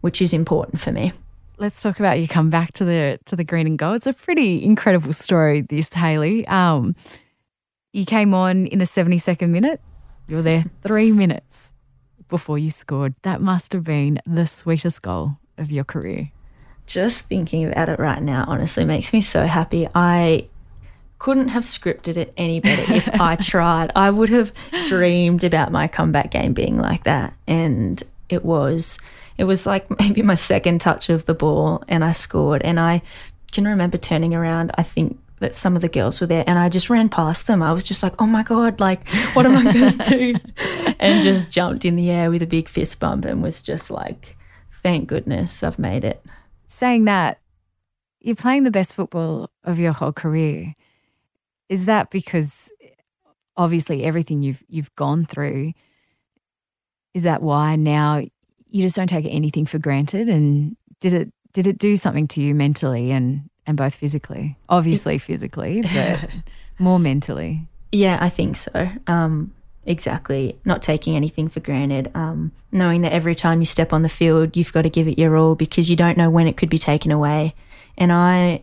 which 0.00 0.20
is 0.20 0.34
important 0.34 0.78
for 0.80 0.92
me. 0.92 1.12
Let's 1.56 1.80
talk 1.80 1.98
about 1.98 2.20
you 2.20 2.28
come 2.28 2.50
back 2.50 2.72
to 2.74 2.84
the 2.84 3.18
to 3.26 3.36
the 3.36 3.44
green 3.44 3.66
and 3.66 3.78
gold. 3.78 3.96
It's 3.96 4.06
a 4.06 4.12
pretty 4.12 4.62
incredible 4.62 5.12
story, 5.12 5.62
this 5.62 5.92
Hayley. 5.92 6.46
Um, 6.48 6.94
you 7.94 8.04
came 8.04 8.34
on 8.34 8.66
in 8.66 8.80
the 8.80 8.84
72nd 8.84 9.48
minute. 9.50 9.80
You 10.26 10.36
were 10.36 10.42
there 10.42 10.64
three 10.82 11.12
minutes 11.12 11.70
before 12.28 12.58
you 12.58 12.70
scored. 12.70 13.14
That 13.22 13.40
must 13.40 13.72
have 13.72 13.84
been 13.84 14.20
the 14.26 14.46
sweetest 14.46 15.00
goal 15.00 15.36
of 15.56 15.70
your 15.70 15.84
career. 15.84 16.32
Just 16.86 17.26
thinking 17.26 17.64
about 17.64 17.88
it 17.88 18.00
right 18.00 18.20
now 18.20 18.44
honestly 18.48 18.84
makes 18.84 19.12
me 19.12 19.20
so 19.20 19.46
happy. 19.46 19.86
I 19.94 20.48
couldn't 21.20 21.48
have 21.48 21.62
scripted 21.62 22.16
it 22.16 22.34
any 22.36 22.58
better 22.58 22.82
if 22.94 23.08
I 23.20 23.36
tried. 23.36 23.92
I 23.94 24.10
would 24.10 24.28
have 24.30 24.52
dreamed 24.88 25.44
about 25.44 25.70
my 25.70 25.86
comeback 25.86 26.32
game 26.32 26.52
being 26.52 26.76
like 26.76 27.04
that. 27.04 27.32
And 27.46 28.02
it 28.28 28.44
was 28.44 28.98
it 29.38 29.44
was 29.44 29.66
like 29.66 29.88
maybe 30.00 30.22
my 30.22 30.34
second 30.34 30.80
touch 30.80 31.10
of 31.10 31.26
the 31.26 31.34
ball 31.34 31.84
and 31.86 32.04
I 32.04 32.10
scored 32.10 32.62
and 32.62 32.80
I 32.80 33.02
can 33.52 33.68
remember 33.68 33.98
turning 33.98 34.34
around. 34.34 34.72
I 34.74 34.82
think 34.82 35.18
that 35.44 35.54
some 35.54 35.76
of 35.76 35.82
the 35.82 35.90
girls 35.90 36.22
were 36.22 36.26
there 36.26 36.42
and 36.46 36.58
I 36.58 36.70
just 36.70 36.88
ran 36.88 37.10
past 37.10 37.46
them. 37.46 37.62
I 37.62 37.74
was 37.74 37.84
just 37.84 38.02
like, 38.02 38.14
"Oh 38.18 38.26
my 38.26 38.42
god, 38.42 38.80
like 38.80 39.06
what 39.34 39.44
am 39.44 39.54
I 39.54 39.72
going 39.72 39.90
to 39.98 40.08
do?" 40.08 40.34
and 40.98 41.22
just 41.22 41.50
jumped 41.50 41.84
in 41.84 41.96
the 41.96 42.10
air 42.10 42.30
with 42.30 42.40
a 42.40 42.46
big 42.46 42.66
fist 42.66 42.98
bump 42.98 43.26
and 43.26 43.42
was 43.42 43.60
just 43.60 43.90
like, 43.90 44.38
"Thank 44.82 45.06
goodness 45.06 45.62
I've 45.62 45.78
made 45.78 46.02
it." 46.02 46.24
Saying 46.66 47.04
that, 47.04 47.40
you're 48.20 48.36
playing 48.36 48.64
the 48.64 48.70
best 48.70 48.94
football 48.94 49.50
of 49.64 49.78
your 49.78 49.92
whole 49.92 50.14
career. 50.14 50.74
Is 51.68 51.84
that 51.84 52.10
because 52.10 52.70
obviously 53.54 54.02
everything 54.02 54.40
you've 54.40 54.64
you've 54.66 54.94
gone 54.96 55.26
through? 55.26 55.74
Is 57.12 57.24
that 57.24 57.42
why 57.42 57.76
now 57.76 58.22
you 58.68 58.82
just 58.82 58.96
don't 58.96 59.08
take 59.08 59.26
anything 59.28 59.66
for 59.66 59.78
granted? 59.78 60.30
And 60.30 60.74
did 61.00 61.12
it 61.12 61.32
did 61.52 61.66
it 61.66 61.76
do 61.76 61.98
something 61.98 62.28
to 62.28 62.40
you 62.40 62.54
mentally 62.54 63.12
and 63.12 63.50
and 63.66 63.76
both 63.76 63.94
physically? 63.94 64.56
Obviously 64.68 65.18
physically, 65.18 65.82
but 65.94 66.30
more 66.78 66.98
mentally. 66.98 67.66
Yeah, 67.92 68.18
I 68.20 68.28
think 68.28 68.56
so. 68.56 68.90
Um, 69.06 69.52
exactly. 69.86 70.58
Not 70.64 70.82
taking 70.82 71.16
anything 71.16 71.48
for 71.48 71.60
granted. 71.60 72.10
Um, 72.14 72.52
knowing 72.72 73.02
that 73.02 73.12
every 73.12 73.34
time 73.34 73.60
you 73.60 73.66
step 73.66 73.92
on 73.92 74.02
the 74.02 74.08
field, 74.08 74.56
you've 74.56 74.72
got 74.72 74.82
to 74.82 74.90
give 74.90 75.06
it 75.06 75.18
your 75.18 75.36
all 75.36 75.54
because 75.54 75.88
you 75.88 75.96
don't 75.96 76.18
know 76.18 76.30
when 76.30 76.46
it 76.46 76.56
could 76.56 76.70
be 76.70 76.78
taken 76.78 77.12
away. 77.12 77.54
And 77.96 78.12
I, 78.12 78.62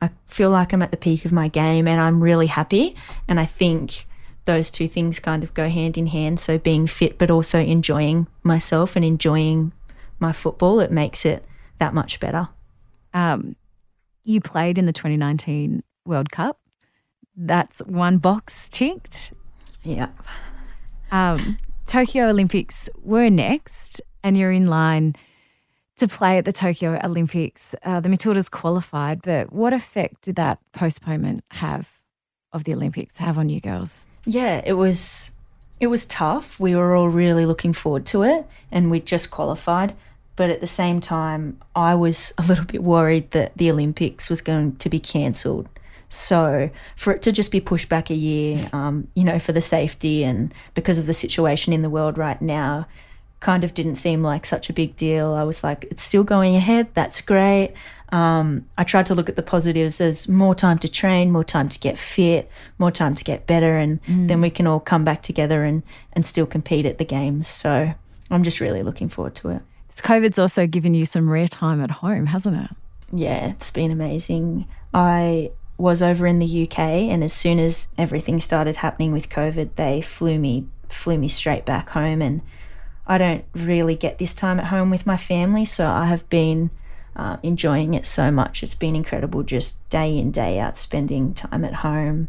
I 0.00 0.10
feel 0.26 0.50
like 0.50 0.72
I'm 0.72 0.82
at 0.82 0.90
the 0.90 0.96
peak 0.96 1.24
of 1.24 1.32
my 1.32 1.48
game, 1.48 1.86
and 1.86 2.00
I'm 2.00 2.22
really 2.22 2.46
happy. 2.46 2.96
And 3.26 3.38
I 3.38 3.44
think 3.44 4.06
those 4.46 4.70
two 4.70 4.88
things 4.88 5.18
kind 5.18 5.42
of 5.42 5.52
go 5.52 5.68
hand 5.68 5.98
in 5.98 6.06
hand. 6.06 6.40
So 6.40 6.56
being 6.56 6.86
fit, 6.86 7.18
but 7.18 7.30
also 7.30 7.58
enjoying 7.60 8.26
myself 8.42 8.96
and 8.96 9.04
enjoying 9.04 9.72
my 10.18 10.32
football, 10.32 10.80
it 10.80 10.90
makes 10.90 11.26
it 11.26 11.44
that 11.78 11.92
much 11.92 12.18
better. 12.18 12.48
Um, 13.12 13.56
you 14.28 14.40
played 14.40 14.76
in 14.76 14.86
the 14.86 14.92
2019 14.92 15.82
World 16.04 16.30
Cup. 16.30 16.60
That's 17.34 17.78
one 17.80 18.18
box 18.18 18.68
ticked. 18.68 19.32
Yeah. 19.82 20.08
Um, 21.10 21.56
Tokyo 21.86 22.28
Olympics 22.28 22.88
were 23.02 23.30
next, 23.30 24.02
and 24.22 24.36
you're 24.36 24.52
in 24.52 24.66
line 24.66 25.16
to 25.96 26.06
play 26.06 26.36
at 26.36 26.44
the 26.44 26.52
Tokyo 26.52 27.00
Olympics. 27.02 27.74
Uh, 27.82 28.00
the 28.00 28.08
Matildas 28.08 28.50
qualified, 28.50 29.22
but 29.22 29.52
what 29.52 29.72
effect 29.72 30.22
did 30.22 30.36
that 30.36 30.58
postponement 30.72 31.42
have 31.50 31.88
of 32.52 32.64
the 32.64 32.74
Olympics 32.74 33.16
have 33.16 33.38
on 33.38 33.48
you 33.48 33.60
girls? 33.60 34.06
Yeah, 34.26 34.60
it 34.64 34.74
was 34.74 35.30
it 35.80 35.86
was 35.86 36.06
tough. 36.06 36.60
We 36.60 36.74
were 36.74 36.94
all 36.94 37.08
really 37.08 37.46
looking 37.46 37.72
forward 37.72 38.04
to 38.06 38.24
it 38.24 38.46
and 38.70 38.90
we 38.90 39.00
just 39.00 39.30
qualified, 39.30 39.94
but 40.38 40.50
at 40.50 40.60
the 40.60 40.68
same 40.68 41.00
time 41.00 41.58
I 41.74 41.96
was 41.96 42.32
a 42.38 42.42
little 42.42 42.64
bit 42.64 42.84
worried 42.84 43.32
that 43.32 43.56
the 43.56 43.70
Olympics 43.72 44.30
was 44.30 44.40
going 44.40 44.76
to 44.76 44.88
be 44.88 45.00
cancelled. 45.00 45.68
So 46.10 46.70
for 46.94 47.12
it 47.12 47.22
to 47.22 47.32
just 47.32 47.50
be 47.50 47.60
pushed 47.60 47.88
back 47.88 48.08
a 48.08 48.14
year, 48.14 48.70
um, 48.72 49.08
you 49.14 49.24
know, 49.24 49.40
for 49.40 49.52
the 49.52 49.60
safety 49.60 50.22
and 50.22 50.54
because 50.74 50.96
of 50.96 51.06
the 51.06 51.12
situation 51.12 51.72
in 51.72 51.82
the 51.82 51.90
world 51.90 52.16
right 52.16 52.40
now, 52.40 52.86
kind 53.40 53.64
of 53.64 53.74
didn't 53.74 53.96
seem 53.96 54.22
like 54.22 54.46
such 54.46 54.70
a 54.70 54.72
big 54.72 54.94
deal. 54.94 55.34
I 55.34 55.42
was 55.42 55.64
like, 55.64 55.88
it's 55.90 56.04
still 56.04 56.22
going 56.22 56.54
ahead. 56.54 56.86
That's 56.94 57.20
great. 57.20 57.74
Um, 58.10 58.66
I 58.78 58.84
tried 58.84 59.06
to 59.06 59.16
look 59.16 59.28
at 59.28 59.34
the 59.34 59.42
positives 59.42 60.00
as 60.00 60.28
more 60.28 60.54
time 60.54 60.78
to 60.78 60.88
train, 60.88 61.32
more 61.32 61.44
time 61.44 61.68
to 61.68 61.78
get 61.80 61.98
fit, 61.98 62.48
more 62.78 62.92
time 62.92 63.16
to 63.16 63.24
get 63.24 63.46
better, 63.46 63.76
and 63.76 64.00
then 64.28 64.40
we 64.40 64.50
can 64.50 64.68
all 64.68 64.80
come 64.80 65.04
back 65.04 65.22
together 65.22 65.64
and, 65.64 65.82
and 66.12 66.24
still 66.24 66.46
compete 66.46 66.86
at 66.86 66.98
the 66.98 67.04
games. 67.04 67.48
So 67.48 67.92
I'm 68.30 68.44
just 68.44 68.60
really 68.60 68.84
looking 68.84 69.08
forward 69.08 69.34
to 69.36 69.50
it. 69.50 69.62
COVID's 69.96 70.38
also 70.38 70.66
given 70.66 70.94
you 70.94 71.04
some 71.04 71.28
rare 71.28 71.48
time 71.48 71.80
at 71.80 71.90
home, 71.90 72.26
hasn't 72.26 72.56
it? 72.56 72.70
Yeah, 73.12 73.48
it's 73.48 73.70
been 73.70 73.90
amazing. 73.90 74.66
I 74.92 75.50
was 75.78 76.02
over 76.02 76.26
in 76.26 76.38
the 76.38 76.62
UK, 76.62 76.78
and 76.78 77.22
as 77.24 77.32
soon 77.32 77.58
as 77.58 77.88
everything 77.96 78.40
started 78.40 78.76
happening 78.76 79.12
with 79.12 79.28
COVID, 79.28 79.70
they 79.76 80.00
flew 80.00 80.38
me 80.38 80.66
flew 80.88 81.18
me 81.18 81.28
straight 81.28 81.66
back 81.66 81.90
home, 81.90 82.22
and 82.22 82.40
I 83.06 83.18
don't 83.18 83.44
really 83.54 83.94
get 83.94 84.18
this 84.18 84.34
time 84.34 84.58
at 84.58 84.66
home 84.66 84.90
with 84.90 85.06
my 85.06 85.16
family, 85.16 85.64
so 85.64 85.86
I 85.86 86.06
have 86.06 86.28
been 86.28 86.70
uh, 87.14 87.36
enjoying 87.42 87.94
it 87.94 88.06
so 88.06 88.30
much. 88.30 88.62
It's 88.62 88.74
been 88.74 88.96
incredible, 88.96 89.42
just 89.42 89.86
day 89.90 90.16
in 90.16 90.30
day 90.30 90.58
out, 90.58 90.76
spending 90.76 91.34
time 91.34 91.64
at 91.64 91.74
home 91.74 92.28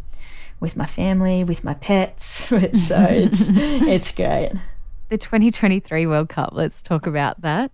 with 0.59 0.75
my 0.75 0.85
family, 0.85 1.43
with 1.43 1.63
my 1.63 1.73
pets. 1.73 2.25
so 2.47 2.57
it's 2.57 2.89
it's 2.99 4.11
great. 4.11 4.51
The 5.09 5.17
2023 5.17 6.05
World 6.05 6.29
Cup, 6.29 6.51
let's 6.53 6.83
talk 6.83 7.07
about 7.07 7.41
that. 7.41 7.71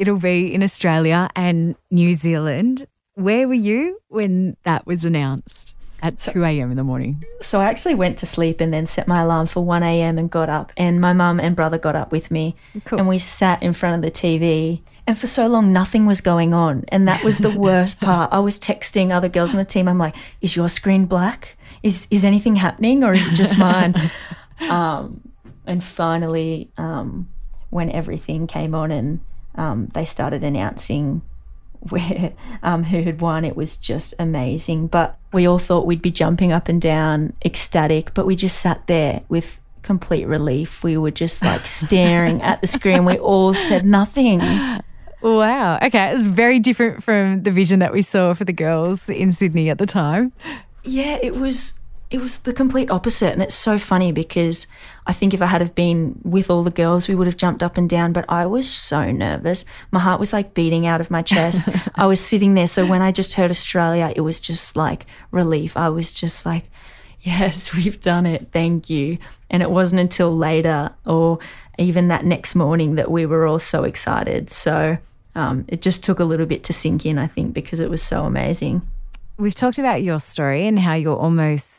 It'll 0.00 0.18
be 0.18 0.52
in 0.52 0.64
Australia 0.64 1.30
and 1.36 1.76
New 1.92 2.12
Zealand. 2.12 2.88
Where 3.14 3.46
were 3.46 3.54
you 3.54 4.00
when 4.08 4.56
that 4.64 4.84
was 4.84 5.04
announced 5.04 5.74
at 6.02 6.18
2 6.18 6.42
a.m. 6.42 6.72
in 6.72 6.76
the 6.76 6.82
morning? 6.82 7.24
So 7.40 7.60
I 7.60 7.66
actually 7.66 7.94
went 7.94 8.18
to 8.18 8.26
sleep 8.26 8.60
and 8.60 8.74
then 8.74 8.86
set 8.86 9.06
my 9.06 9.20
alarm 9.20 9.46
for 9.46 9.64
1 9.64 9.84
a.m. 9.84 10.18
and 10.18 10.28
got 10.28 10.48
up. 10.48 10.72
And 10.76 11.00
my 11.00 11.12
mum 11.12 11.38
and 11.38 11.54
brother 11.54 11.78
got 11.78 11.94
up 11.94 12.10
with 12.10 12.32
me. 12.32 12.56
Cool. 12.84 12.98
And 12.98 13.06
we 13.06 13.18
sat 13.18 13.62
in 13.62 13.74
front 13.74 13.94
of 13.94 14.02
the 14.02 14.10
TV. 14.10 14.80
And 15.06 15.16
for 15.16 15.28
so 15.28 15.46
long, 15.46 15.72
nothing 15.72 16.04
was 16.04 16.20
going 16.20 16.52
on. 16.52 16.84
And 16.88 17.06
that 17.06 17.22
was 17.22 17.38
the 17.38 17.50
worst 17.56 18.00
part. 18.00 18.32
I 18.32 18.40
was 18.40 18.58
texting 18.58 19.12
other 19.12 19.28
girls 19.28 19.52
on 19.52 19.58
the 19.58 19.64
team. 19.64 19.86
I'm 19.86 19.98
like, 19.98 20.16
is 20.40 20.56
your 20.56 20.68
screen 20.68 21.06
black? 21.06 21.56
Is, 21.84 22.08
is 22.10 22.24
anything 22.24 22.56
happening 22.56 23.04
or 23.04 23.14
is 23.14 23.28
it 23.28 23.34
just 23.34 23.56
mine? 23.56 24.10
um, 24.68 25.31
and 25.66 25.82
finally, 25.82 26.70
um, 26.76 27.28
when 27.70 27.90
everything 27.90 28.46
came 28.46 28.74
on 28.74 28.90
and 28.90 29.20
um, 29.54 29.88
they 29.94 30.04
started 30.04 30.44
announcing 30.44 31.22
where 31.88 32.32
um, 32.62 32.84
who 32.84 33.02
had 33.02 33.20
won. 33.20 33.44
It 33.44 33.56
was 33.56 33.76
just 33.76 34.14
amazing. 34.18 34.86
But 34.88 35.18
we 35.32 35.46
all 35.46 35.58
thought 35.58 35.86
we'd 35.86 36.02
be 36.02 36.10
jumping 36.10 36.52
up 36.52 36.68
and 36.68 36.80
down, 36.80 37.32
ecstatic, 37.44 38.14
but 38.14 38.26
we 38.26 38.36
just 38.36 38.58
sat 38.58 38.86
there 38.86 39.22
with 39.28 39.58
complete 39.82 40.26
relief. 40.26 40.84
We 40.84 40.96
were 40.96 41.10
just 41.10 41.42
like 41.42 41.66
staring 41.66 42.40
at 42.42 42.60
the 42.60 42.66
screen. 42.66 43.04
We 43.04 43.18
all 43.18 43.54
said 43.54 43.84
nothing. 43.84 44.40
Wow. 45.22 45.78
Okay. 45.82 46.10
It 46.10 46.14
was 46.14 46.26
very 46.26 46.58
different 46.58 47.02
from 47.02 47.42
the 47.42 47.50
vision 47.50 47.78
that 47.80 47.92
we 47.92 48.02
saw 48.02 48.34
for 48.34 48.44
the 48.44 48.52
girls 48.52 49.08
in 49.08 49.32
Sydney 49.32 49.70
at 49.70 49.78
the 49.78 49.86
time. 49.86 50.32
Yeah, 50.84 51.18
it 51.22 51.36
was 51.36 51.78
it 52.12 52.20
was 52.20 52.40
the 52.40 52.52
complete 52.52 52.90
opposite 52.90 53.32
and 53.32 53.42
it's 53.42 53.54
so 53.54 53.78
funny 53.78 54.12
because 54.12 54.66
I 55.06 55.14
think 55.14 55.32
if 55.32 55.40
I 55.40 55.46
had 55.46 55.62
have 55.62 55.74
been 55.74 56.20
with 56.22 56.50
all 56.50 56.62
the 56.62 56.70
girls 56.70 57.08
we 57.08 57.14
would 57.14 57.26
have 57.26 57.38
jumped 57.38 57.62
up 57.62 57.78
and 57.78 57.88
down 57.88 58.12
but 58.12 58.26
I 58.28 58.44
was 58.44 58.70
so 58.70 59.10
nervous. 59.10 59.64
My 59.90 59.98
heart 59.98 60.20
was 60.20 60.32
like 60.32 60.52
beating 60.52 60.86
out 60.86 61.00
of 61.00 61.10
my 61.10 61.22
chest. 61.22 61.70
I 61.94 62.04
was 62.04 62.20
sitting 62.20 62.52
there 62.52 62.68
so 62.68 62.84
when 62.84 63.00
I 63.00 63.12
just 63.12 63.34
heard 63.34 63.50
Australia 63.50 64.12
it 64.14 64.20
was 64.20 64.40
just 64.40 64.76
like 64.76 65.06
relief. 65.30 65.74
I 65.74 65.88
was 65.88 66.12
just 66.12 66.44
like 66.44 66.66
yes, 67.22 67.74
we've 67.74 68.00
done 68.00 68.26
it. 68.26 68.48
Thank 68.52 68.90
you. 68.90 69.16
And 69.48 69.62
it 69.62 69.70
wasn't 69.70 70.02
until 70.02 70.36
later 70.36 70.90
or 71.06 71.38
even 71.78 72.08
that 72.08 72.26
next 72.26 72.54
morning 72.54 72.96
that 72.96 73.10
we 73.10 73.24
were 73.24 73.46
all 73.46 73.58
so 73.58 73.84
excited. 73.84 74.50
So 74.50 74.98
um, 75.34 75.64
it 75.66 75.80
just 75.80 76.04
took 76.04 76.20
a 76.20 76.24
little 76.24 76.46
bit 76.46 76.62
to 76.64 76.74
sink 76.74 77.06
in, 77.06 77.18
I 77.18 77.26
think, 77.26 77.54
because 77.54 77.80
it 77.80 77.88
was 77.88 78.02
so 78.02 78.24
amazing. 78.24 78.82
We've 79.38 79.54
talked 79.54 79.78
about 79.78 80.02
your 80.02 80.20
story 80.20 80.66
and 80.66 80.78
how 80.78 80.92
you're 80.92 81.16
almost 81.16 81.71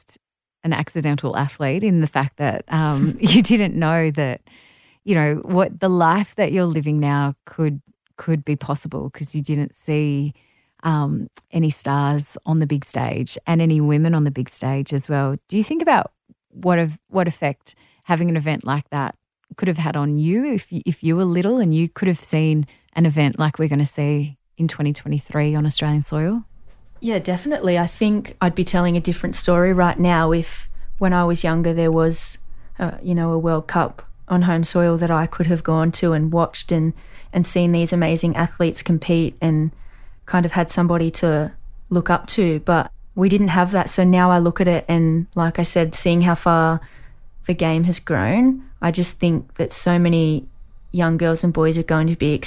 an 0.63 0.73
accidental 0.73 1.35
athlete 1.35 1.83
in 1.83 2.01
the 2.01 2.07
fact 2.07 2.37
that 2.37 2.63
um, 2.69 3.15
you 3.19 3.41
didn't 3.41 3.75
know 3.75 4.11
that, 4.11 4.41
you 5.03 5.15
know, 5.15 5.35
what 5.43 5.79
the 5.79 5.89
life 5.89 6.35
that 6.35 6.51
you're 6.51 6.65
living 6.65 6.99
now 6.99 7.35
could 7.45 7.81
could 8.15 8.45
be 8.45 8.55
possible 8.55 9.09
because 9.09 9.33
you 9.33 9.41
didn't 9.41 9.75
see 9.75 10.33
um, 10.83 11.27
any 11.51 11.69
stars 11.69 12.37
on 12.45 12.59
the 12.59 12.67
big 12.67 12.85
stage 12.85 13.37
and 13.47 13.61
any 13.61 13.81
women 13.81 14.13
on 14.13 14.23
the 14.23 14.31
big 14.31 14.49
stage 14.49 14.93
as 14.93 15.09
well. 15.09 15.35
Do 15.47 15.57
you 15.57 15.63
think 15.63 15.81
about 15.81 16.11
what 16.49 16.77
of 16.79 16.97
what 17.09 17.27
effect 17.27 17.75
having 18.03 18.29
an 18.29 18.37
event 18.37 18.63
like 18.63 18.89
that 18.91 19.15
could 19.55 19.67
have 19.67 19.77
had 19.77 19.95
on 19.95 20.17
you 20.17 20.45
if 20.45 20.71
you, 20.71 20.81
if 20.85 21.03
you 21.03 21.15
were 21.15 21.25
little 21.25 21.59
and 21.59 21.73
you 21.73 21.87
could 21.87 22.07
have 22.07 22.23
seen 22.23 22.67
an 22.93 23.05
event 23.05 23.39
like 23.39 23.57
we're 23.57 23.69
going 23.69 23.79
to 23.79 23.85
see 23.85 24.37
in 24.57 24.67
2023 24.67 25.55
on 25.55 25.65
Australian 25.65 26.03
soil? 26.03 26.43
Yeah, 27.03 27.19
definitely. 27.19 27.77
I 27.77 27.85
think 27.85 28.37
I'd 28.39 28.55
be 28.55 28.63
telling 28.63 28.95
a 28.95 29.01
different 29.01 29.35
story 29.35 29.73
right 29.73 29.99
now 29.99 30.31
if 30.31 30.69
when 30.99 31.11
I 31.11 31.25
was 31.25 31.43
younger 31.43 31.73
there 31.73 31.91
was, 31.91 32.37
uh, 32.79 32.91
you 33.03 33.13
know, 33.13 33.33
a 33.33 33.37
World 33.37 33.67
Cup 33.67 34.07
on 34.29 34.43
home 34.43 34.63
soil 34.63 34.95
that 34.95 35.11
I 35.11 35.25
could 35.27 35.47
have 35.47 35.63
gone 35.65 35.91
to 35.99 36.13
and 36.13 36.31
watched 36.31 36.71
and 36.71 36.93
and 37.33 37.45
seen 37.45 37.73
these 37.73 37.91
amazing 37.91 38.37
athletes 38.37 38.81
compete 38.81 39.35
and 39.41 39.71
kind 40.27 40.45
of 40.45 40.53
had 40.53 40.71
somebody 40.71 41.11
to 41.11 41.51
look 41.89 42.09
up 42.09 42.27
to. 42.27 42.61
But 42.61 42.89
we 43.15 43.27
didn't 43.27 43.49
have 43.49 43.71
that. 43.71 43.89
So 43.89 44.05
now 44.05 44.31
I 44.31 44.39
look 44.39 44.61
at 44.61 44.69
it 44.69 44.85
and, 44.87 45.27
like 45.35 45.59
I 45.59 45.63
said, 45.63 45.95
seeing 45.95 46.21
how 46.21 46.35
far 46.35 46.79
the 47.47 47.53
game 47.53 47.83
has 47.83 47.99
grown, 47.99 48.63
I 48.81 48.91
just 48.91 49.19
think 49.19 49.55
that 49.55 49.73
so 49.73 49.99
many 49.99 50.47
young 50.93 51.17
girls 51.17 51.43
and 51.43 51.51
boys 51.51 51.77
are 51.77 51.83
going 51.83 52.07
to 52.07 52.15
be 52.15 52.41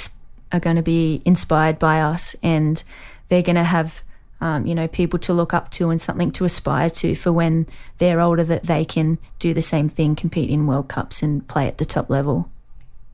are 0.51 0.59
going 0.59 0.77
to 0.77 0.81
be 0.81 1.21
inspired 1.25 1.77
by 1.77 2.01
us, 2.01 2.35
and 2.41 2.83
they're 3.27 3.43
going 3.43 3.55
to 3.55 3.63
have 3.63 4.01
um, 4.41 4.65
you 4.65 4.75
know 4.75 4.87
people 4.87 5.19
to 5.19 5.33
look 5.33 5.53
up 5.53 5.71
to 5.71 5.89
and 5.89 6.01
something 6.01 6.31
to 6.31 6.45
aspire 6.45 6.89
to 6.91 7.15
for 7.15 7.31
when 7.31 7.67
they're 7.97 8.21
older 8.21 8.43
that 8.43 8.65
they 8.65 8.85
can 8.85 9.17
do 9.39 9.53
the 9.53 9.61
same 9.61 9.89
thing, 9.89 10.15
compete 10.15 10.49
in 10.49 10.67
World 10.67 10.89
Cups 10.89 11.21
and 11.23 11.47
play 11.47 11.67
at 11.67 11.77
the 11.77 11.85
top 11.85 12.09
level. 12.09 12.49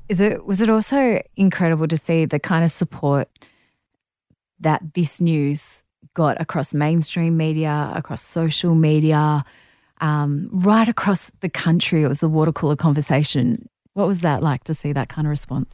Is 0.09 0.19
it 0.19 0.45
was 0.45 0.61
it 0.61 0.69
also 0.69 1.21
incredible 1.35 1.87
to 1.87 1.97
see 1.97 2.25
the 2.25 2.39
kind 2.39 2.65
of 2.65 2.71
support 2.71 3.29
that 4.59 4.93
this 4.93 5.21
news 5.21 5.83
got 6.13 6.39
across 6.39 6.73
mainstream 6.73 7.37
media, 7.37 7.91
across 7.95 8.21
social 8.21 8.75
media, 8.75 9.43
um, 10.01 10.49
right 10.51 10.87
across 10.87 11.31
the 11.39 11.49
country. 11.49 12.03
It 12.03 12.07
was 12.07 12.23
a 12.23 12.29
water 12.29 12.51
cooler 12.51 12.75
conversation. 12.75 13.69
What 13.93 14.07
was 14.07 14.21
that 14.21 14.43
like 14.43 14.63
to 14.65 14.73
see 14.73 14.91
that 14.93 15.09
kind 15.09 15.27
of 15.27 15.29
response? 15.29 15.73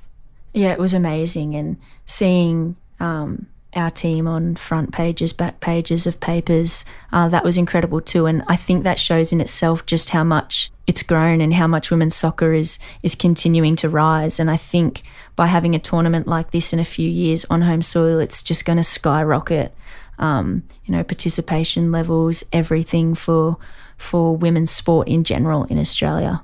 Yeah, 0.54 0.72
it 0.72 0.80
was 0.80 0.94
amazing. 0.94 1.56
And 1.56 1.78
seeing 2.06 2.76
um, 3.00 3.48
our 3.76 3.92
team 3.92 4.28
on 4.28 4.56
front 4.56 4.92
pages, 4.92 5.34
back 5.34 5.60
pages 5.60 6.08
of 6.08 6.20
papers, 6.20 6.86
uh, 7.12 7.30
that 7.30 7.44
was 7.44 7.58
incredible 7.58 8.02
too. 8.02 8.26
And 8.26 8.44
I 8.48 8.56
think 8.56 8.84
that 8.84 9.00
shows 9.00 9.32
in 9.32 9.42
itself 9.42 9.86
just 9.86 10.10
how 10.10 10.24
much 10.24 10.72
it's 10.88 11.04
grown 11.04 11.40
and 11.40 11.54
how 11.54 11.68
much 11.68 11.92
women's 11.92 12.16
soccer 12.16 12.54
is 12.54 12.80
is 13.04 13.14
continuing 13.14 13.76
to 13.76 13.90
rise. 13.90 14.40
And 14.40 14.50
I 14.50 14.58
think 14.58 15.04
by 15.36 15.48
having 15.48 15.76
a 15.76 15.80
tournament 15.80 16.28
like 16.28 16.52
this 16.52 16.74
in 16.74 16.80
a 16.80 16.86
few 16.86 17.08
years 17.08 17.46
on 17.50 17.62
home 17.62 17.84
soil, 17.84 18.20
it's 18.20 18.42
just 18.42 18.66
going 18.66 18.78
to 18.78 18.84
skyrocket. 18.84 19.74
Um, 20.18 20.64
you 20.84 20.92
know, 20.94 21.04
participation 21.04 21.92
levels, 21.92 22.44
everything 22.52 23.16
for 23.16 23.58
for 23.98 24.36
women's 24.36 24.72
sport 24.72 25.08
in 25.08 25.24
general 25.24 25.66
in 25.66 25.78
Australia. 25.78 26.42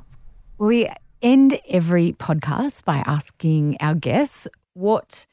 We 0.57 0.87
end 1.21 1.59
every 1.67 2.13
podcast 2.13 2.85
by 2.85 3.03
asking 3.07 3.77
our 3.79 3.95
guests 3.95 4.47
what 4.73 5.25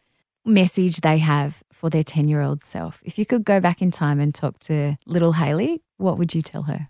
message 0.45 1.03
they 1.03 1.18
have 1.18 1.62
for 1.83 1.91
their 1.91 2.05
10 2.05 2.28
year 2.28 2.41
old 2.41 2.62
self. 2.62 3.03
If 3.05 3.18
you 3.18 3.26
could 3.26 3.45
go 3.45 3.59
back 3.59 3.83
in 3.83 3.91
time 3.91 4.20
and 4.20 4.33
talk 4.33 4.61
to 4.61 4.97
little 5.05 5.33
Hayley, 5.33 5.83
what 5.97 6.16
would 6.16 6.33
you 6.33 6.41
tell 6.41 6.62
her? 6.62 6.89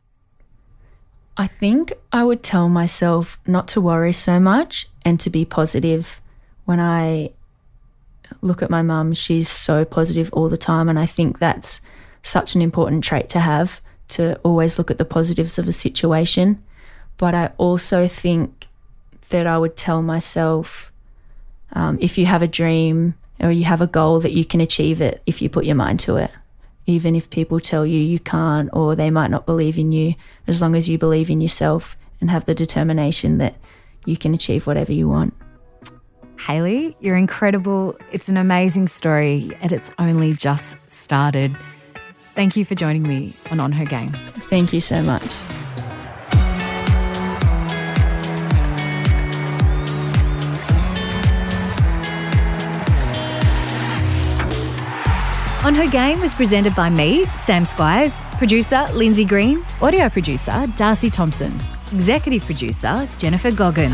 I 1.38 1.46
think 1.46 1.94
I 2.12 2.24
would 2.24 2.42
tell 2.42 2.68
myself 2.68 3.40
not 3.46 3.68
to 3.68 3.80
worry 3.80 4.12
so 4.12 4.38
much 4.38 4.86
and 5.02 5.18
to 5.20 5.30
be 5.30 5.46
positive. 5.46 6.20
When 6.66 6.78
I 6.78 7.30
look 8.42 8.60
at 8.60 8.68
my 8.68 8.82
mum, 8.82 9.14
she's 9.14 9.48
so 9.48 9.86
positive 9.86 10.30
all 10.34 10.50
the 10.50 10.58
time. 10.58 10.90
And 10.90 10.98
I 10.98 11.06
think 11.06 11.38
that's 11.38 11.80
such 12.22 12.54
an 12.54 12.60
important 12.60 13.02
trait 13.02 13.30
to 13.30 13.40
have 13.40 13.80
to 14.08 14.36
always 14.44 14.76
look 14.76 14.90
at 14.90 14.98
the 14.98 15.06
positives 15.06 15.58
of 15.58 15.66
a 15.66 15.72
situation. 15.72 16.62
But 17.16 17.34
I 17.34 17.52
also 17.56 18.06
think 18.06 18.66
that 19.30 19.46
I 19.46 19.56
would 19.56 19.74
tell 19.74 20.02
myself 20.02 20.92
um, 21.72 21.96
if 21.98 22.18
you 22.18 22.26
have 22.26 22.42
a 22.42 22.46
dream 22.46 23.14
or 23.42 23.50
you 23.50 23.64
have 23.64 23.80
a 23.80 23.86
goal, 23.86 24.20
that 24.20 24.32
you 24.32 24.44
can 24.44 24.60
achieve 24.60 25.00
it 25.00 25.22
if 25.26 25.42
you 25.42 25.48
put 25.48 25.64
your 25.64 25.76
mind 25.76 26.00
to 26.00 26.16
it 26.16 26.30
even 26.86 27.14
if 27.14 27.30
people 27.30 27.60
tell 27.60 27.86
you 27.86 27.98
you 27.98 28.18
can't 28.18 28.68
or 28.72 28.96
they 28.96 29.10
might 29.10 29.30
not 29.30 29.46
believe 29.46 29.78
in 29.78 29.92
you, 29.92 30.14
as 30.46 30.60
long 30.60 30.74
as 30.74 30.88
you 30.88 30.98
believe 30.98 31.30
in 31.30 31.40
yourself 31.40 31.96
and 32.20 32.30
have 32.30 32.44
the 32.44 32.54
determination 32.54 33.38
that 33.38 33.54
you 34.04 34.16
can 34.16 34.34
achieve 34.34 34.66
whatever 34.66 34.92
you 34.92 35.08
want. 35.08 35.34
Hayley, 36.38 36.96
you're 37.00 37.16
incredible. 37.16 37.96
It's 38.10 38.28
an 38.28 38.36
amazing 38.36 38.88
story 38.88 39.52
and 39.60 39.70
it's 39.70 39.90
only 39.98 40.32
just 40.32 40.90
started. 40.90 41.56
Thank 42.20 42.56
you 42.56 42.64
for 42.64 42.74
joining 42.74 43.06
me 43.06 43.32
on 43.50 43.60
On 43.60 43.70
Her 43.70 43.84
Game. 43.84 44.08
Thank 44.08 44.72
you 44.72 44.80
so 44.80 45.02
much. 45.02 45.22
On 55.64 55.76
Her 55.76 55.88
Game 55.88 56.18
was 56.18 56.34
presented 56.34 56.74
by 56.74 56.90
me, 56.90 57.24
Sam 57.36 57.64
Squires, 57.64 58.18
producer 58.36 58.84
Lindsay 58.94 59.24
Green, 59.24 59.64
audio 59.80 60.08
producer 60.08 60.66
Darcy 60.74 61.08
Thompson, 61.08 61.54
executive 61.92 62.44
producer 62.44 63.08
Jennifer 63.16 63.52
Goggin. 63.52 63.92